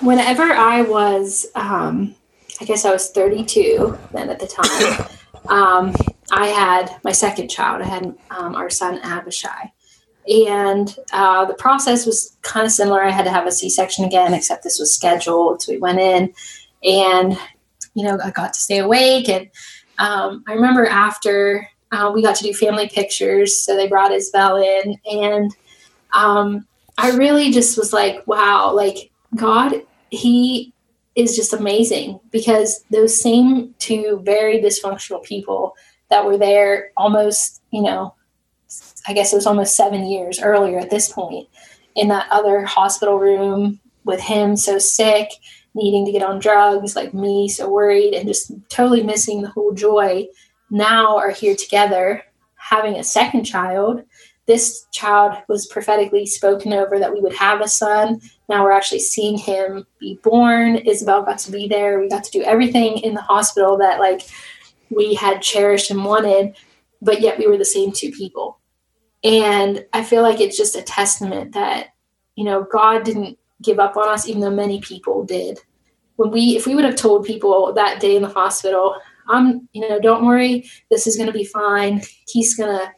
whenever 0.00 0.44
I 0.44 0.82
was, 0.82 1.46
um, 1.54 2.14
I 2.60 2.64
guess 2.64 2.84
I 2.84 2.92
was 2.92 3.10
32 3.10 3.98
then 4.12 4.30
at 4.30 4.38
the 4.38 4.46
time, 4.46 5.08
um, 5.48 5.94
I 6.30 6.46
had 6.46 6.96
my 7.04 7.12
second 7.12 7.48
child. 7.48 7.82
I 7.82 7.86
had 7.86 8.14
um, 8.30 8.54
our 8.54 8.70
son 8.70 8.98
Abishai. 9.02 9.72
And 10.26 10.96
uh, 11.12 11.44
the 11.44 11.54
process 11.54 12.06
was 12.06 12.36
kind 12.42 12.64
of 12.64 12.72
similar. 12.72 13.02
I 13.02 13.10
had 13.10 13.24
to 13.24 13.30
have 13.30 13.46
a 13.46 13.52
C 13.52 13.68
section 13.68 14.04
again, 14.04 14.32
except 14.32 14.62
this 14.62 14.78
was 14.78 14.94
scheduled. 14.94 15.62
So 15.62 15.72
we 15.72 15.78
went 15.78 16.00
in 16.00 16.32
and, 16.82 17.38
you 17.94 18.04
know, 18.04 18.18
I 18.22 18.30
got 18.30 18.54
to 18.54 18.60
stay 18.60 18.78
awake. 18.78 19.28
And 19.28 19.50
um, 19.98 20.42
I 20.46 20.54
remember 20.54 20.86
after 20.86 21.68
uh, 21.92 22.10
we 22.14 22.22
got 22.22 22.36
to 22.36 22.44
do 22.44 22.54
family 22.54 22.88
pictures. 22.88 23.62
So 23.62 23.76
they 23.76 23.86
brought 23.86 24.12
Isabel 24.12 24.56
in. 24.56 24.96
And 25.10 25.54
um, 26.14 26.66
I 26.96 27.10
really 27.10 27.50
just 27.50 27.76
was 27.76 27.92
like, 27.92 28.26
wow, 28.26 28.72
like 28.72 29.10
God, 29.36 29.82
He 30.10 30.72
is 31.14 31.36
just 31.36 31.52
amazing 31.52 32.18
because 32.30 32.84
those 32.90 33.20
same 33.20 33.74
two 33.78 34.20
very 34.24 34.60
dysfunctional 34.60 35.22
people 35.22 35.76
that 36.10 36.24
were 36.24 36.38
there 36.38 36.90
almost, 36.96 37.62
you 37.70 37.82
know, 37.82 38.14
I 39.06 39.12
guess 39.12 39.32
it 39.32 39.36
was 39.36 39.46
almost 39.46 39.76
seven 39.76 40.06
years 40.06 40.40
earlier 40.40 40.78
at 40.78 40.90
this 40.90 41.12
point 41.12 41.48
in 41.94 42.08
that 42.08 42.26
other 42.30 42.64
hospital 42.64 43.18
room 43.18 43.80
with 44.04 44.20
him 44.20 44.56
so 44.56 44.78
sick, 44.78 45.30
needing 45.74 46.04
to 46.06 46.12
get 46.12 46.22
on 46.22 46.38
drugs, 46.38 46.96
like 46.96 47.14
me, 47.14 47.48
so 47.48 47.68
worried 47.68 48.14
and 48.14 48.28
just 48.28 48.52
totally 48.68 49.02
missing 49.02 49.42
the 49.42 49.50
whole 49.50 49.72
joy, 49.72 50.26
now 50.70 51.16
are 51.16 51.30
here 51.30 51.56
together 51.56 52.22
having 52.56 52.96
a 52.96 53.04
second 53.04 53.44
child 53.44 54.04
this 54.46 54.86
child 54.92 55.36
was 55.48 55.66
prophetically 55.66 56.26
spoken 56.26 56.72
over 56.72 56.98
that 56.98 57.12
we 57.12 57.20
would 57.20 57.34
have 57.34 57.60
a 57.60 57.68
son. 57.68 58.20
Now 58.48 58.62
we're 58.62 58.72
actually 58.72 59.00
seeing 59.00 59.38
him 59.38 59.86
be 59.98 60.18
born. 60.22 60.76
Isabel 60.76 61.22
got 61.22 61.38
to 61.40 61.52
be 61.52 61.66
there. 61.66 61.98
We 61.98 62.08
got 62.08 62.24
to 62.24 62.30
do 62.30 62.42
everything 62.42 62.98
in 62.98 63.14
the 63.14 63.22
hospital 63.22 63.78
that 63.78 64.00
like 64.00 64.22
we 64.90 65.14
had 65.14 65.42
cherished 65.42 65.90
and 65.90 66.04
wanted, 66.04 66.56
but 67.00 67.20
yet 67.20 67.38
we 67.38 67.46
were 67.46 67.58
the 67.58 67.64
same 67.64 67.92
two 67.92 68.10
people. 68.10 68.58
And 69.22 69.84
I 69.92 70.04
feel 70.04 70.22
like 70.22 70.40
it's 70.40 70.56
just 70.56 70.76
a 70.76 70.82
testament 70.82 71.54
that, 71.54 71.88
you 72.36 72.44
know, 72.44 72.66
God 72.70 73.04
didn't 73.04 73.38
give 73.62 73.78
up 73.78 73.96
on 73.96 74.08
us, 74.08 74.28
even 74.28 74.40
though 74.40 74.50
many 74.50 74.80
people 74.80 75.24
did. 75.24 75.58
When 76.16 76.30
we, 76.30 76.56
if 76.56 76.66
we 76.66 76.74
would 76.74 76.84
have 76.84 76.96
told 76.96 77.24
people 77.24 77.72
that 77.72 78.00
day 78.00 78.16
in 78.16 78.22
the 78.22 78.28
hospital, 78.28 78.96
I'm, 79.28 79.68
you 79.72 79.88
know, 79.88 79.98
don't 79.98 80.26
worry, 80.26 80.68
this 80.90 81.06
is 81.06 81.16
going 81.16 81.26
to 81.26 81.32
be 81.32 81.44
fine. 81.44 82.02
He's 82.28 82.54
going 82.54 82.78
to, 82.78 82.92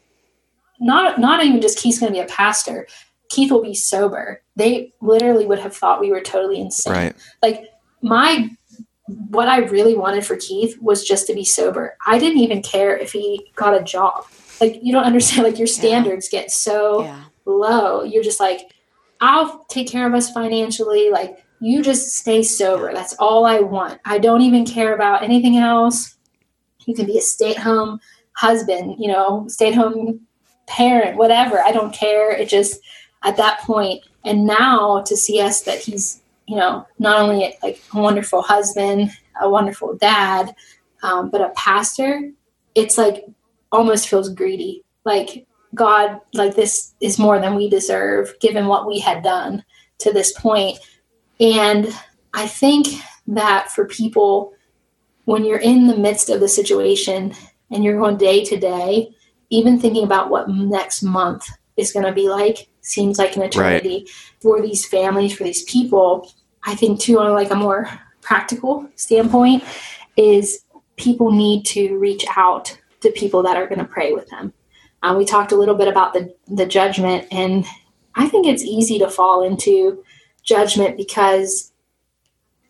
not 0.81 1.19
not 1.19 1.45
even 1.45 1.61
just 1.61 1.79
Keith's 1.79 1.99
going 1.99 2.13
to 2.13 2.19
be 2.19 2.23
a 2.23 2.27
pastor. 2.27 2.87
Keith 3.31 3.51
will 3.51 3.63
be 3.63 3.75
sober. 3.75 4.43
They 4.57 4.93
literally 5.01 5.47
would 5.47 5.59
have 5.59 5.75
thought 5.75 6.01
we 6.01 6.11
were 6.11 6.21
totally 6.21 6.61
insane. 6.61 6.93
Right. 6.93 7.17
Like 7.43 7.69
my 8.03 8.51
what 9.07 9.49
I 9.49 9.59
really 9.59 9.97
wanted 9.97 10.27
for 10.27 10.37
Keith 10.37 10.77
was 10.81 11.05
just 11.05 11.27
to 11.29 11.35
be 11.35 11.45
sober. 11.45 11.97
I 12.07 12.19
didn't 12.19 12.39
even 12.39 12.63
care 12.63 12.97
if 12.97 13.13
he 13.13 13.53
got 13.55 13.81
a 13.81 13.85
job. 13.85 14.27
Like 14.61 14.81
you 14.83 14.93
don't 14.93 15.05
understand 15.05 15.45
like 15.45 15.59
your 15.59 15.67
standards 15.67 16.29
get 16.29 16.51
so 16.51 17.05
Yeah. 17.05 17.25
low. 17.45 18.03
You're 18.03 18.25
just 18.25 18.41
like 18.41 18.73
I'll 19.21 19.65
take 19.67 19.89
care 19.89 20.07
of 20.07 20.15
us 20.15 20.31
financially 20.31 21.11
like 21.11 21.43
you 21.61 21.83
just 21.83 22.15
stay 22.17 22.43
sober. 22.43 22.93
That's 22.93 23.15
all 23.15 23.47
I 23.47 23.61
want. 23.61 23.99
I 24.05 24.19
don't 24.19 24.43
even 24.43 24.67
care 24.67 24.95
about 24.95 25.23
anything 25.23 25.57
else. 25.57 26.17
You 26.85 26.95
can 26.95 27.07
be 27.07 27.17
a 27.17 27.23
stay-at-home 27.23 27.99
husband, 28.33 28.97
you 28.99 29.09
know, 29.09 29.47
stay-at-home 29.49 30.21
parent, 30.67 31.17
whatever. 31.17 31.61
I 31.61 31.73
don't 31.73 31.95
care. 31.95 32.31
It 32.31 32.49
just 32.51 32.79
at 33.25 33.39
that 33.39 33.61
point, 33.61 34.05
and 34.25 34.47
now 34.47 35.03
to 35.07 35.17
see 35.17 35.41
us 35.41 35.63
that 35.63 35.79
he's, 35.79 36.21
you 36.47 36.57
know, 36.57 36.87
not 36.99 37.21
only 37.21 37.57
like 37.63 37.83
a 37.95 38.01
wonderful 38.01 38.43
husband, 38.43 39.11
a 39.41 39.49
wonderful 39.49 39.97
dad, 39.97 40.55
um, 41.03 41.31
but 41.31 41.41
a 41.41 41.51
pastor. 41.51 42.31
It's 42.75 42.99
like 42.99 43.25
almost 43.73 44.09
feels 44.09 44.29
greedy. 44.29 44.85
Like 45.05 45.47
God, 45.75 46.21
like 46.33 46.55
this 46.55 46.95
is 47.01 47.19
more 47.19 47.39
than 47.39 47.55
we 47.55 47.69
deserve, 47.69 48.35
given 48.41 48.67
what 48.67 48.87
we 48.87 48.99
had 48.99 49.23
done 49.23 49.65
to 49.99 50.13
this 50.13 50.33
point. 50.33 50.79
And 51.41 51.89
I 52.35 52.47
think 52.47 52.87
that 53.29 53.71
for 53.71 53.87
people, 53.87 54.55
when 55.25 55.45
you're 55.45 55.59
in 55.59 55.87
the 55.87 55.97
midst 55.97 56.31
of 56.31 56.41
the 56.41 56.49
situation 56.49 57.35
and 57.71 57.85
you're 57.85 57.99
going 57.99 58.17
day 58.17 58.45
to 58.45 58.57
day, 58.57 59.11
even 59.51 59.79
thinking 59.79 60.05
about 60.05 60.31
what 60.31 60.49
next 60.49 61.03
month 61.03 61.49
is 61.77 61.93
going 61.93 62.07
to 62.07 62.13
be 62.13 62.29
like 62.29 62.69
seems 62.81 63.19
like 63.19 63.37
an 63.37 63.43
eternity 63.43 64.07
for 64.41 64.63
these 64.63 64.87
families, 64.87 65.37
for 65.37 65.45
these 65.45 65.65
people. 65.65 66.31
I 66.67 66.75
think 66.75 67.01
too, 67.01 67.19
on 67.19 67.33
like 67.33 67.51
a 67.51 67.57
more 67.57 67.89
practical 68.21 68.89
standpoint, 68.97 69.65
is 70.17 70.65
people 70.97 71.31
need 71.31 71.65
to 71.67 71.97
reach 71.99 72.25
out 72.37 72.79
to 73.01 73.11
people 73.11 73.43
that 73.45 73.57
are 73.57 73.67
going 73.67 73.79
to 73.79 73.85
pray 73.85 74.13
with 74.13 74.29
them. 74.29 74.53
Uh, 75.03 75.15
we 75.17 75.25
talked 75.25 75.53
a 75.53 75.57
little 75.57 75.75
bit 75.75 75.89
about 75.89 76.13
the 76.13 76.35
the 76.49 76.67
judgment, 76.67 77.27
and 77.31 77.65
I 78.15 78.29
think 78.29 78.47
it's 78.47 78.63
easy 78.63 78.99
to 78.99 79.11
fall 79.11 79.43
into 79.43 80.03
judgment 80.43 80.97
because 80.97 81.73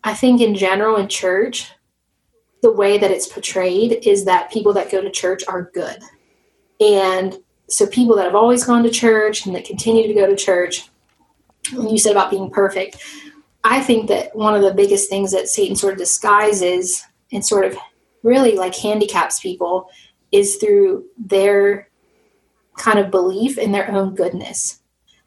I 0.03 0.13
think 0.13 0.41
in 0.41 0.55
general 0.55 0.97
in 0.97 1.07
church, 1.07 1.71
the 2.61 2.71
way 2.71 2.97
that 2.97 3.11
it's 3.11 3.27
portrayed 3.27 4.05
is 4.05 4.25
that 4.25 4.51
people 4.51 4.73
that 4.73 4.91
go 4.91 5.01
to 5.01 5.09
church 5.11 5.43
are 5.47 5.71
good 5.73 6.01
and 6.79 7.37
so 7.69 7.87
people 7.87 8.15
that 8.15 8.25
have 8.25 8.35
always 8.35 8.63
gone 8.63 8.83
to 8.83 8.89
church 8.89 9.45
and 9.45 9.55
that 9.55 9.65
continue 9.65 10.07
to 10.07 10.13
go 10.13 10.27
to 10.27 10.35
church, 10.35 10.89
you 11.71 11.97
said 11.97 12.11
about 12.11 12.31
being 12.31 12.49
perfect, 12.49 13.03
I 13.63 13.81
think 13.81 14.07
that 14.07 14.35
one 14.35 14.55
of 14.55 14.61
the 14.61 14.73
biggest 14.73 15.09
things 15.09 15.31
that 15.31 15.49
Satan 15.49 15.75
sort 15.75 15.93
of 15.93 15.99
disguises 15.99 17.03
and 17.31 17.45
sort 17.45 17.65
of 17.65 17.77
really 18.23 18.55
like 18.55 18.75
handicaps 18.75 19.39
people 19.39 19.89
is 20.31 20.55
through 20.57 21.05
their 21.17 21.89
kind 22.77 22.99
of 22.99 23.11
belief 23.11 23.57
in 23.57 23.71
their 23.71 23.91
own 23.91 24.15
goodness. 24.15 24.81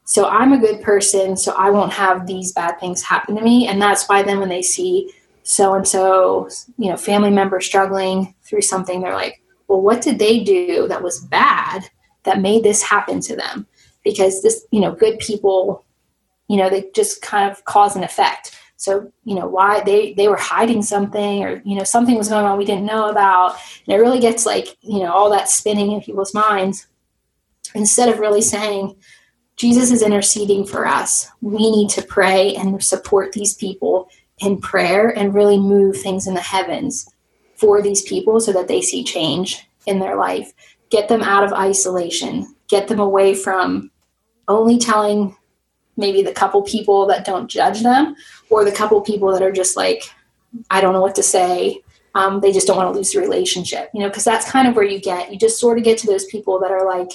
So 0.05 0.27
I'm 0.27 0.53
a 0.53 0.59
good 0.59 0.83
person, 0.83 1.37
so 1.37 1.53
I 1.53 1.71
won't 1.71 1.93
have 1.93 2.27
these 2.27 2.53
bad 2.53 2.81
things 2.81 3.03
happen 3.03 3.37
to 3.37 3.43
me. 3.43 3.69
And 3.69 3.81
that's 3.81 4.09
why 4.09 4.23
then 4.23 4.41
when 4.41 4.49
they 4.49 4.63
see 4.63 5.13
so 5.43 5.75
and 5.75 5.87
so, 5.87 6.49
you 6.79 6.91
know, 6.91 6.97
family 6.97 7.31
member 7.31 7.61
struggling 7.61 8.35
through 8.43 8.63
something, 8.63 9.01
they're 9.01 9.15
like, 9.15 9.43
well, 9.69 9.81
what 9.81 10.03
did 10.03 10.19
they 10.19 10.41
do 10.41 10.89
that 10.89 11.03
was 11.03 11.21
bad 11.21 11.89
that 12.25 12.41
made 12.41 12.65
this 12.65 12.83
happen 12.83 13.21
to 13.21 13.37
them? 13.37 13.67
Because 14.05 14.43
this, 14.43 14.67
you 14.73 14.81
know, 14.81 14.93
good 14.93 15.19
people, 15.19 15.85
you 16.51 16.57
know, 16.57 16.69
they 16.69 16.91
just 16.97 17.23
kind 17.23 17.49
of 17.49 17.65
cause 17.65 17.95
and 17.95 18.05
effect. 18.05 18.59
So, 18.75 19.13
you 19.23 19.37
know, 19.37 19.47
why 19.47 19.83
they 19.83 20.15
they 20.15 20.27
were 20.27 20.37
hiding 20.37 20.83
something 20.83 21.45
or, 21.45 21.63
you 21.65 21.77
know, 21.77 21.85
something 21.85 22.17
was 22.17 22.29
going 22.29 22.45
on 22.45 22.59
we 22.59 22.65
didn't 22.65 22.87
know 22.87 23.09
about. 23.09 23.55
And 23.87 23.95
it 23.95 24.01
really 24.01 24.19
gets 24.19 24.47
like, 24.47 24.77
you 24.81 24.99
know, 24.99 25.13
all 25.13 25.31
that 25.31 25.49
spinning 25.49 25.93
in 25.93 26.01
people's 26.01 26.35
minds 26.35 26.89
instead 27.77 28.09
of 28.09 28.19
really 28.19 28.43
saying, 28.43 28.97
Jesus 29.55 29.93
is 29.93 30.03
interceding 30.03 30.67
for 30.67 30.89
us. 30.89 31.29
We 31.41 31.71
need 31.71 31.89
to 31.91 32.03
pray 32.03 32.57
and 32.57 32.83
support 32.83 33.31
these 33.31 33.55
people 33.55 34.11
in 34.39 34.61
prayer 34.61 35.17
and 35.17 35.33
really 35.33 35.59
move 35.59 35.99
things 35.99 36.27
in 36.27 36.35
the 36.35 36.41
heavens 36.41 37.09
for 37.55 37.81
these 37.81 38.03
people 38.03 38.41
so 38.41 38.53
that 38.55 38.67
they 38.67 38.83
see 38.83 39.05
change 39.05 39.69
in 39.87 40.01
their 40.01 40.17
life. 40.17 40.53
Get 40.91 41.09
them 41.09 41.23
out 41.23 41.45
of 41.45 41.53
isolation, 41.53 42.57
get 42.67 42.89
them 42.89 42.99
away 42.99 43.35
from 43.35 43.93
only 44.49 44.79
telling 44.79 45.37
maybe 46.01 46.23
the 46.23 46.33
couple 46.33 46.63
people 46.63 47.07
that 47.07 47.25
don't 47.25 47.49
judge 47.49 47.83
them 47.83 48.17
or 48.49 48.65
the 48.65 48.73
couple 48.73 49.01
people 49.01 49.31
that 49.33 49.43
are 49.43 49.53
just 49.53 49.77
like, 49.77 50.03
I 50.71 50.81
don't 50.81 50.93
know 50.93 51.01
what 51.01 51.15
to 51.15 51.23
say. 51.23 51.83
Um, 52.17 52.41
they 52.41 52.51
just 52.51 52.67
don't 52.67 52.77
want 52.77 52.93
to 52.93 52.97
lose 52.97 53.13
the 53.13 53.21
relationship, 53.21 53.91
you 53.95 54.01
know, 54.01 54.09
because 54.09 54.25
that's 54.25 54.51
kind 54.51 54.67
of 54.67 54.75
where 54.75 54.85
you 54.85 54.99
get, 54.99 55.33
you 55.33 55.39
just 55.39 55.61
sort 55.61 55.79
of 55.79 55.85
get 55.85 55.99
to 55.99 56.09
those 56.09 56.25
people 56.25 56.59
that 56.59 56.73
are 56.73 56.85
like, 56.85 57.11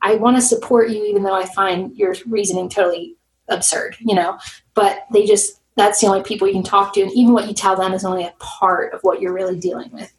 I 0.00 0.14
want 0.14 0.36
to 0.36 0.42
support 0.42 0.90
you, 0.90 1.04
even 1.04 1.22
though 1.22 1.34
I 1.34 1.44
find 1.44 1.94
your 1.96 2.14
reasoning 2.26 2.70
totally 2.70 3.16
absurd, 3.48 3.96
you 4.00 4.14
know, 4.14 4.38
but 4.74 5.06
they 5.12 5.26
just, 5.26 5.60
that's 5.76 6.00
the 6.00 6.06
only 6.06 6.22
people 6.22 6.46
you 6.46 6.54
can 6.54 6.62
talk 6.62 6.94
to. 6.94 7.02
And 7.02 7.12
even 7.12 7.34
what 7.34 7.46
you 7.46 7.54
tell 7.54 7.76
them 7.76 7.92
is 7.92 8.04
only 8.04 8.24
a 8.24 8.34
part 8.38 8.94
of 8.94 9.00
what 9.02 9.20
you're 9.20 9.34
really 9.34 9.58
dealing 9.58 9.90
with. 9.92 10.12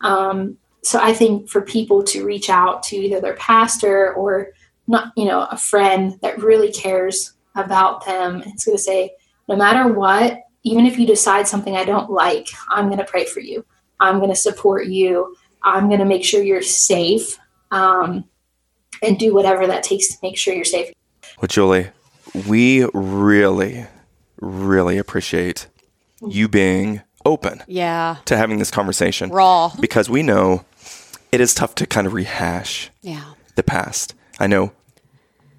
Um, 0.00 0.58
so 0.82 0.98
I 1.00 1.12
think 1.12 1.48
for 1.48 1.60
people 1.60 2.02
to 2.04 2.24
reach 2.24 2.50
out 2.50 2.82
to 2.84 2.96
either 2.96 3.20
their 3.20 3.34
pastor 3.34 4.14
or 4.14 4.48
not, 4.86 5.12
you 5.16 5.26
know, 5.26 5.46
a 5.50 5.56
friend 5.56 6.18
that 6.22 6.42
really 6.42 6.72
cares 6.72 7.34
about 7.54 8.04
them, 8.06 8.42
it's 8.46 8.64
going 8.64 8.76
to 8.76 8.82
say, 8.82 9.12
no 9.48 9.56
matter 9.56 9.92
what, 9.92 10.38
even 10.62 10.86
if 10.86 10.98
you 10.98 11.06
decide 11.06 11.48
something 11.48 11.76
I 11.76 11.84
don't 11.84 12.10
like, 12.10 12.48
I'm 12.68 12.86
going 12.86 12.98
to 12.98 13.04
pray 13.04 13.24
for 13.24 13.40
you. 13.40 13.64
I'm 13.98 14.18
going 14.18 14.30
to 14.30 14.36
support 14.36 14.86
you. 14.86 15.36
I'm 15.62 15.88
going 15.88 15.98
to 16.00 16.04
make 16.06 16.24
sure 16.24 16.42
you're 16.42 16.62
safe 16.62 17.38
um, 17.70 18.24
and 19.02 19.18
do 19.18 19.34
whatever 19.34 19.66
that 19.66 19.82
takes 19.82 20.08
to 20.08 20.18
make 20.22 20.36
sure 20.36 20.54
you're 20.54 20.64
safe. 20.64 20.92
Well, 21.40 21.48
Julie, 21.48 21.88
we 22.46 22.86
really, 22.94 23.86
really 24.40 24.98
appreciate 24.98 25.66
you 26.26 26.48
being 26.48 27.02
open 27.24 27.62
Yeah. 27.66 28.16
to 28.26 28.36
having 28.36 28.58
this 28.58 28.70
conversation. 28.70 29.30
Raw. 29.30 29.72
Because 29.80 30.08
we 30.08 30.22
know 30.22 30.64
it 31.32 31.40
is 31.40 31.54
tough 31.54 31.74
to 31.76 31.86
kind 31.86 32.06
of 32.06 32.12
rehash 32.14 32.90
Yeah. 33.02 33.24
the 33.56 33.62
past. 33.62 34.14
I 34.38 34.46
know 34.46 34.72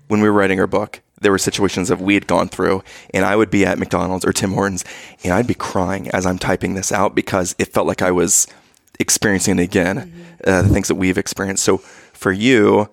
when 0.08 0.22
we 0.22 0.30
were 0.30 0.36
writing 0.36 0.60
our 0.60 0.68
book, 0.68 1.02
there 1.22 1.32
were 1.32 1.38
situations 1.38 1.88
that 1.88 2.00
we 2.00 2.16
had 2.16 2.28
gone 2.28 2.50
through, 2.50 2.84
and 3.14 3.26
I 3.26 3.36
would 3.36 3.50
be 3.50 3.66
at 3.66 3.80
McDonald's 3.80 4.26
or 4.26 4.34
Tim 4.34 4.52
Hortons, 4.52 4.84
and 5.24 5.34
I'd 5.34 5.48
be 5.48 5.54
crying 5.54 6.10
as 6.10 6.26
I'm 6.26 6.38
typing 6.38 6.74
this 6.74 6.92
out 6.92 7.16
because 7.16 7.56
it 7.58 7.74
felt 7.74 7.88
like 7.88 8.02
I 8.02 8.12
was 8.12 8.48
experiencing 9.00 9.60
it 9.60 9.64
again, 9.64 9.98
mm-hmm. 9.98 10.50
uh, 10.50 10.62
the 10.64 10.70
things 10.70 10.88
that 10.88 10.96
we've 10.96 11.18
experienced. 11.18 11.64
So 11.64 11.78
for 11.78 12.32
you 12.32 12.90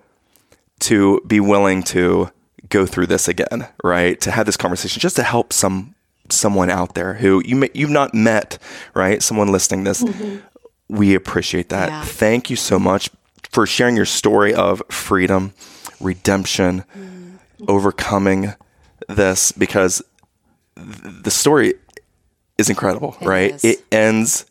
to 0.79 1.21
be 1.27 1.39
willing 1.39 1.83
to 1.83 2.31
go 2.69 2.85
through 2.85 3.07
this 3.07 3.27
again, 3.27 3.67
right? 3.83 4.19
To 4.21 4.31
have 4.31 4.45
this 4.45 4.57
conversation, 4.57 4.99
just 4.99 5.15
to 5.17 5.23
help 5.23 5.53
some 5.53 5.95
someone 6.31 6.69
out 6.69 6.93
there 6.93 7.15
who 7.15 7.41
you 7.43 7.55
may, 7.55 7.69
you've 7.73 7.89
not 7.89 8.13
met, 8.13 8.59
right? 8.93 9.21
Someone 9.23 9.51
listening 9.51 9.83
this, 9.83 10.03
mm-hmm. 10.03 10.37
we 10.95 11.15
appreciate 11.15 11.69
that. 11.69 11.89
Yeah. 11.89 12.03
Thank 12.03 12.49
you 12.49 12.55
so 12.55 12.77
much 12.77 13.09
for 13.51 13.65
sharing 13.65 13.95
your 13.95 14.05
story 14.05 14.53
of 14.53 14.81
freedom, 14.89 15.53
redemption, 15.99 16.81
mm-hmm. 16.81 17.18
Overcoming 17.67 18.53
this 19.07 19.51
because 19.51 20.01
th- 20.75 21.23
the 21.23 21.31
story 21.31 21.73
is 22.57 22.69
incredible, 22.69 23.15
It 23.21 23.27
right? 23.27 23.55
is. 23.55 23.63
It 23.65 23.83
ends 23.91 24.45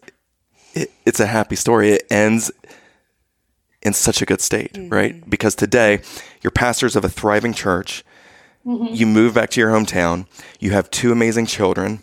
it, 0.75 0.91
it's 1.07 1.21
a 1.21 1.27
happy 1.27 1.57
story. 1.57 1.91
It 1.93 2.07
ends 2.11 2.51
in 3.83 3.93
such 3.93 4.21
a 4.23 4.27
good 4.27 4.41
state, 4.41 4.73
Mm-hmm. 4.75 4.89
right? 4.93 5.31
Because 5.31 5.55
today 5.55 6.01
you're 6.43 6.51
pastors 6.51 6.97
of 6.97 7.05
a 7.05 7.09
thriving 7.09 7.53
church. 7.55 8.05
You 8.65 9.07
move 9.07 9.33
back 9.33 9.49
to 9.51 9.61
your 9.61 9.71
hometown. 9.71 10.27
You 10.61 10.73
have 10.73 10.91
two 10.91 11.11
amazing 11.11 11.47
children. 11.47 12.01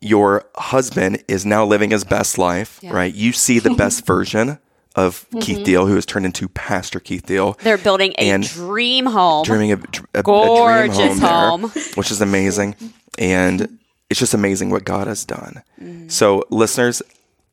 Your 0.00 0.46
husband 0.54 1.22
is 1.28 1.44
now 1.44 1.66
living 1.66 1.90
his 1.90 2.02
best 2.02 2.38
life, 2.38 2.78
Yeah. 2.82 2.94
right? 2.94 3.12
You 3.14 3.32
see 3.32 3.58
the 3.58 3.74
best 3.74 4.06
version 4.14 4.58
of 4.96 5.26
Keith 5.40 5.56
mm-hmm. 5.58 5.64
Deal, 5.64 5.86
who 5.86 5.94
has 5.94 6.06
turned 6.06 6.26
into 6.26 6.48
Pastor 6.48 6.98
Keith 6.98 7.26
Deal, 7.26 7.58
They're 7.62 7.78
building 7.78 8.12
a 8.18 8.30
And 8.30 8.42
dream 8.42 9.06
home. 9.06 9.44
dreaming 9.44 9.72
of 9.72 9.84
a, 9.84 9.86
a, 10.14 10.20
a 10.20 10.22
Gorgeous 10.22 10.96
dream 10.96 11.18
home, 11.18 11.60
home. 11.60 11.72
there, 11.74 11.84
which 11.94 12.10
is 12.10 12.20
amazing. 12.20 12.74
And 13.18 13.78
it's 14.10 14.18
just 14.18 14.34
amazing 14.34 14.70
what 14.70 14.84
God 14.84 15.06
has 15.06 15.24
done. 15.24 15.62
Mm. 15.80 16.10
So, 16.10 16.44
listeners, 16.50 17.02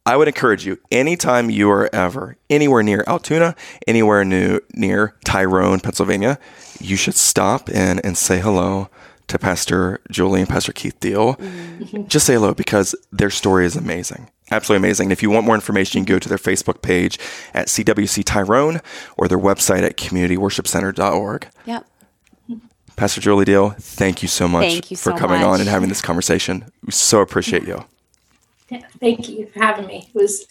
I 0.05 0.17
would 0.17 0.27
encourage 0.27 0.65
you 0.65 0.79
anytime 0.91 1.49
you 1.49 1.69
are 1.69 1.93
ever 1.93 2.37
anywhere 2.49 2.83
near 2.83 3.03
Altoona, 3.07 3.55
anywhere 3.87 4.25
new, 4.25 4.59
near 4.73 5.15
Tyrone, 5.25 5.79
Pennsylvania, 5.79 6.39
you 6.79 6.95
should 6.97 7.15
stop 7.15 7.69
in 7.69 7.99
and 7.99 8.17
say 8.17 8.39
hello 8.39 8.89
to 9.27 9.39
Pastor 9.39 10.01
Julie 10.11 10.41
and 10.41 10.49
Pastor 10.49 10.73
Keith 10.73 10.99
Deal. 10.99 11.35
Mm-hmm. 11.35 12.07
Just 12.07 12.25
say 12.25 12.33
hello 12.33 12.53
because 12.53 12.95
their 13.11 13.29
story 13.29 13.65
is 13.65 13.75
amazing. 13.77 14.29
Absolutely 14.53 14.87
amazing. 14.87 15.09
If 15.09 15.23
you 15.23 15.31
want 15.31 15.47
more 15.47 15.55
information, 15.55 15.99
you 15.99 16.05
can 16.05 16.13
go 16.13 16.19
to 16.19 16.29
their 16.29 16.37
Facebook 16.37 16.83
page 16.83 17.17
at 17.55 17.67
CWC 17.67 18.23
Tyrone 18.23 18.81
or 19.17 19.27
their 19.27 19.39
website 19.39 19.81
at 19.81 19.97
communityworshipcenter.org. 19.97 21.47
Yep. 21.65 21.87
Pastor 22.95 23.19
Julie 23.19 23.45
Deal, 23.45 23.71
thank 23.71 24.21
you 24.21 24.27
so 24.27 24.47
much 24.47 24.91
you 24.91 24.95
for 24.95 25.11
so 25.11 25.17
coming 25.17 25.41
much. 25.41 25.47
on 25.47 25.59
and 25.59 25.67
having 25.67 25.89
this 25.89 26.03
conversation. 26.03 26.65
We 26.85 26.91
so 26.91 27.21
appreciate 27.21 27.63
you. 27.63 27.83
Yeah, 28.69 28.85
thank 28.99 29.27
you 29.27 29.47
for 29.47 29.59
having 29.59 29.87
me. 29.87 30.07
It 30.13 30.19
was 30.19 30.45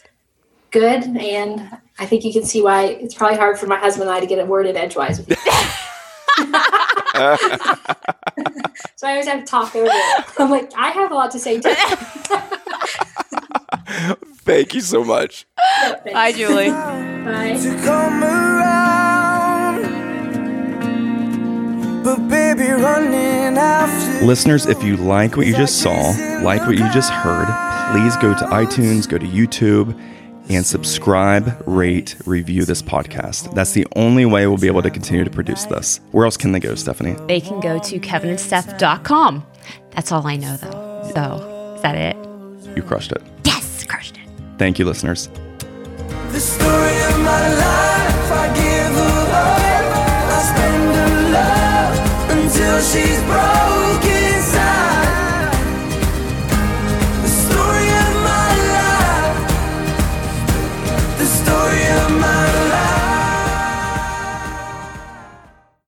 good, 0.73 1.05
and 1.05 1.79
I 2.01 2.07
think 2.07 2.25
you 2.25 2.33
can 2.33 2.45
see 2.45 2.61
why 2.61 2.87
it's 2.87 3.15
probably 3.15 3.39
hard 3.39 3.57
for 3.57 3.69
my 3.69 3.79
husband 3.79 4.09
and 4.09 4.17
I 4.17 4.19
to 4.19 4.27
get 4.27 4.39
it 4.39 4.49
worded 4.49 4.77
edgewise 4.77 5.19
with 5.19 5.31
you. 5.31 5.37
so 8.97 9.07
I 9.07 9.11
always 9.11 9.27
have 9.29 9.41
to 9.41 9.47
talk 9.47 9.77
over 9.77 9.87
it. 9.87 10.25
I'm 10.39 10.51
like, 10.51 10.73
I 10.77 10.91
have 10.91 11.13
a 11.13 11.15
lot 11.15 11.31
to 11.33 11.39
say 11.39 11.61
too. 11.61 11.75
Thank 14.45 14.75
you 14.75 14.81
so 14.81 15.05
much. 15.05 15.47
Bye, 16.13 16.33
Julie. 16.33 16.71
Bye. 16.71 17.59
to 17.63 17.83
come 17.85 18.23
around. 18.25 19.83
But 22.05 22.29
baby, 22.29 22.69
running 22.69 23.57
after 23.57 24.27
Listeners, 24.27 24.67
if 24.67 24.83
you 24.83 24.97
like 24.97 25.37
what 25.37 25.47
you 25.47 25.55
just 25.55 25.81
saw, 25.81 25.93
like 26.43 26.67
what 26.67 26.77
you 26.77 26.91
just 26.91 27.11
heard, 27.11 27.47
please 27.93 28.17
go 28.17 28.35
to 28.37 28.45
iTunes, 28.47 29.09
go 29.09 29.19
to 29.19 29.27
YouTube, 29.27 29.97
and 30.49 30.67
subscribe, 30.67 31.63
rate, 31.67 32.17
review 32.27 32.65
this 32.65 32.83
podcast. 32.83 33.55
That's 33.55 33.73
the 33.73 33.87
only 33.95 34.25
way 34.27 34.47
we'll 34.49 34.59
be 34.59 34.67
able 34.67 34.83
to 34.83 34.91
continue 34.91 35.23
to 35.23 35.31
produce 35.31 35.65
this. 35.67 36.01
Where 36.11 36.25
else 36.25 36.37
can 36.37 36.51
they 36.51 36.59
go, 36.61 36.75
Stephanie? 36.75 37.15
They 37.29 37.41
can 37.41 37.61
go 37.61 37.79
to 37.79 38.01
kevinandsteph.com. 38.01 39.47
That's 39.93 40.11
all 40.11 40.27
I 40.27 40.37
know, 40.37 40.57
though. 40.57 41.11
So, 41.15 41.75
is 41.77 41.83
that 41.83 41.95
it? 41.95 42.17
You 42.77 42.83
crushed 42.83 43.13
it. 43.13 43.23
Yes, 43.45 43.63
crushed 43.63 43.72
it. 43.72 43.72
Thank 44.63 44.79
you, 44.79 44.85
listeners. 44.85 45.29
she's 52.93 53.23
broke 53.25 53.92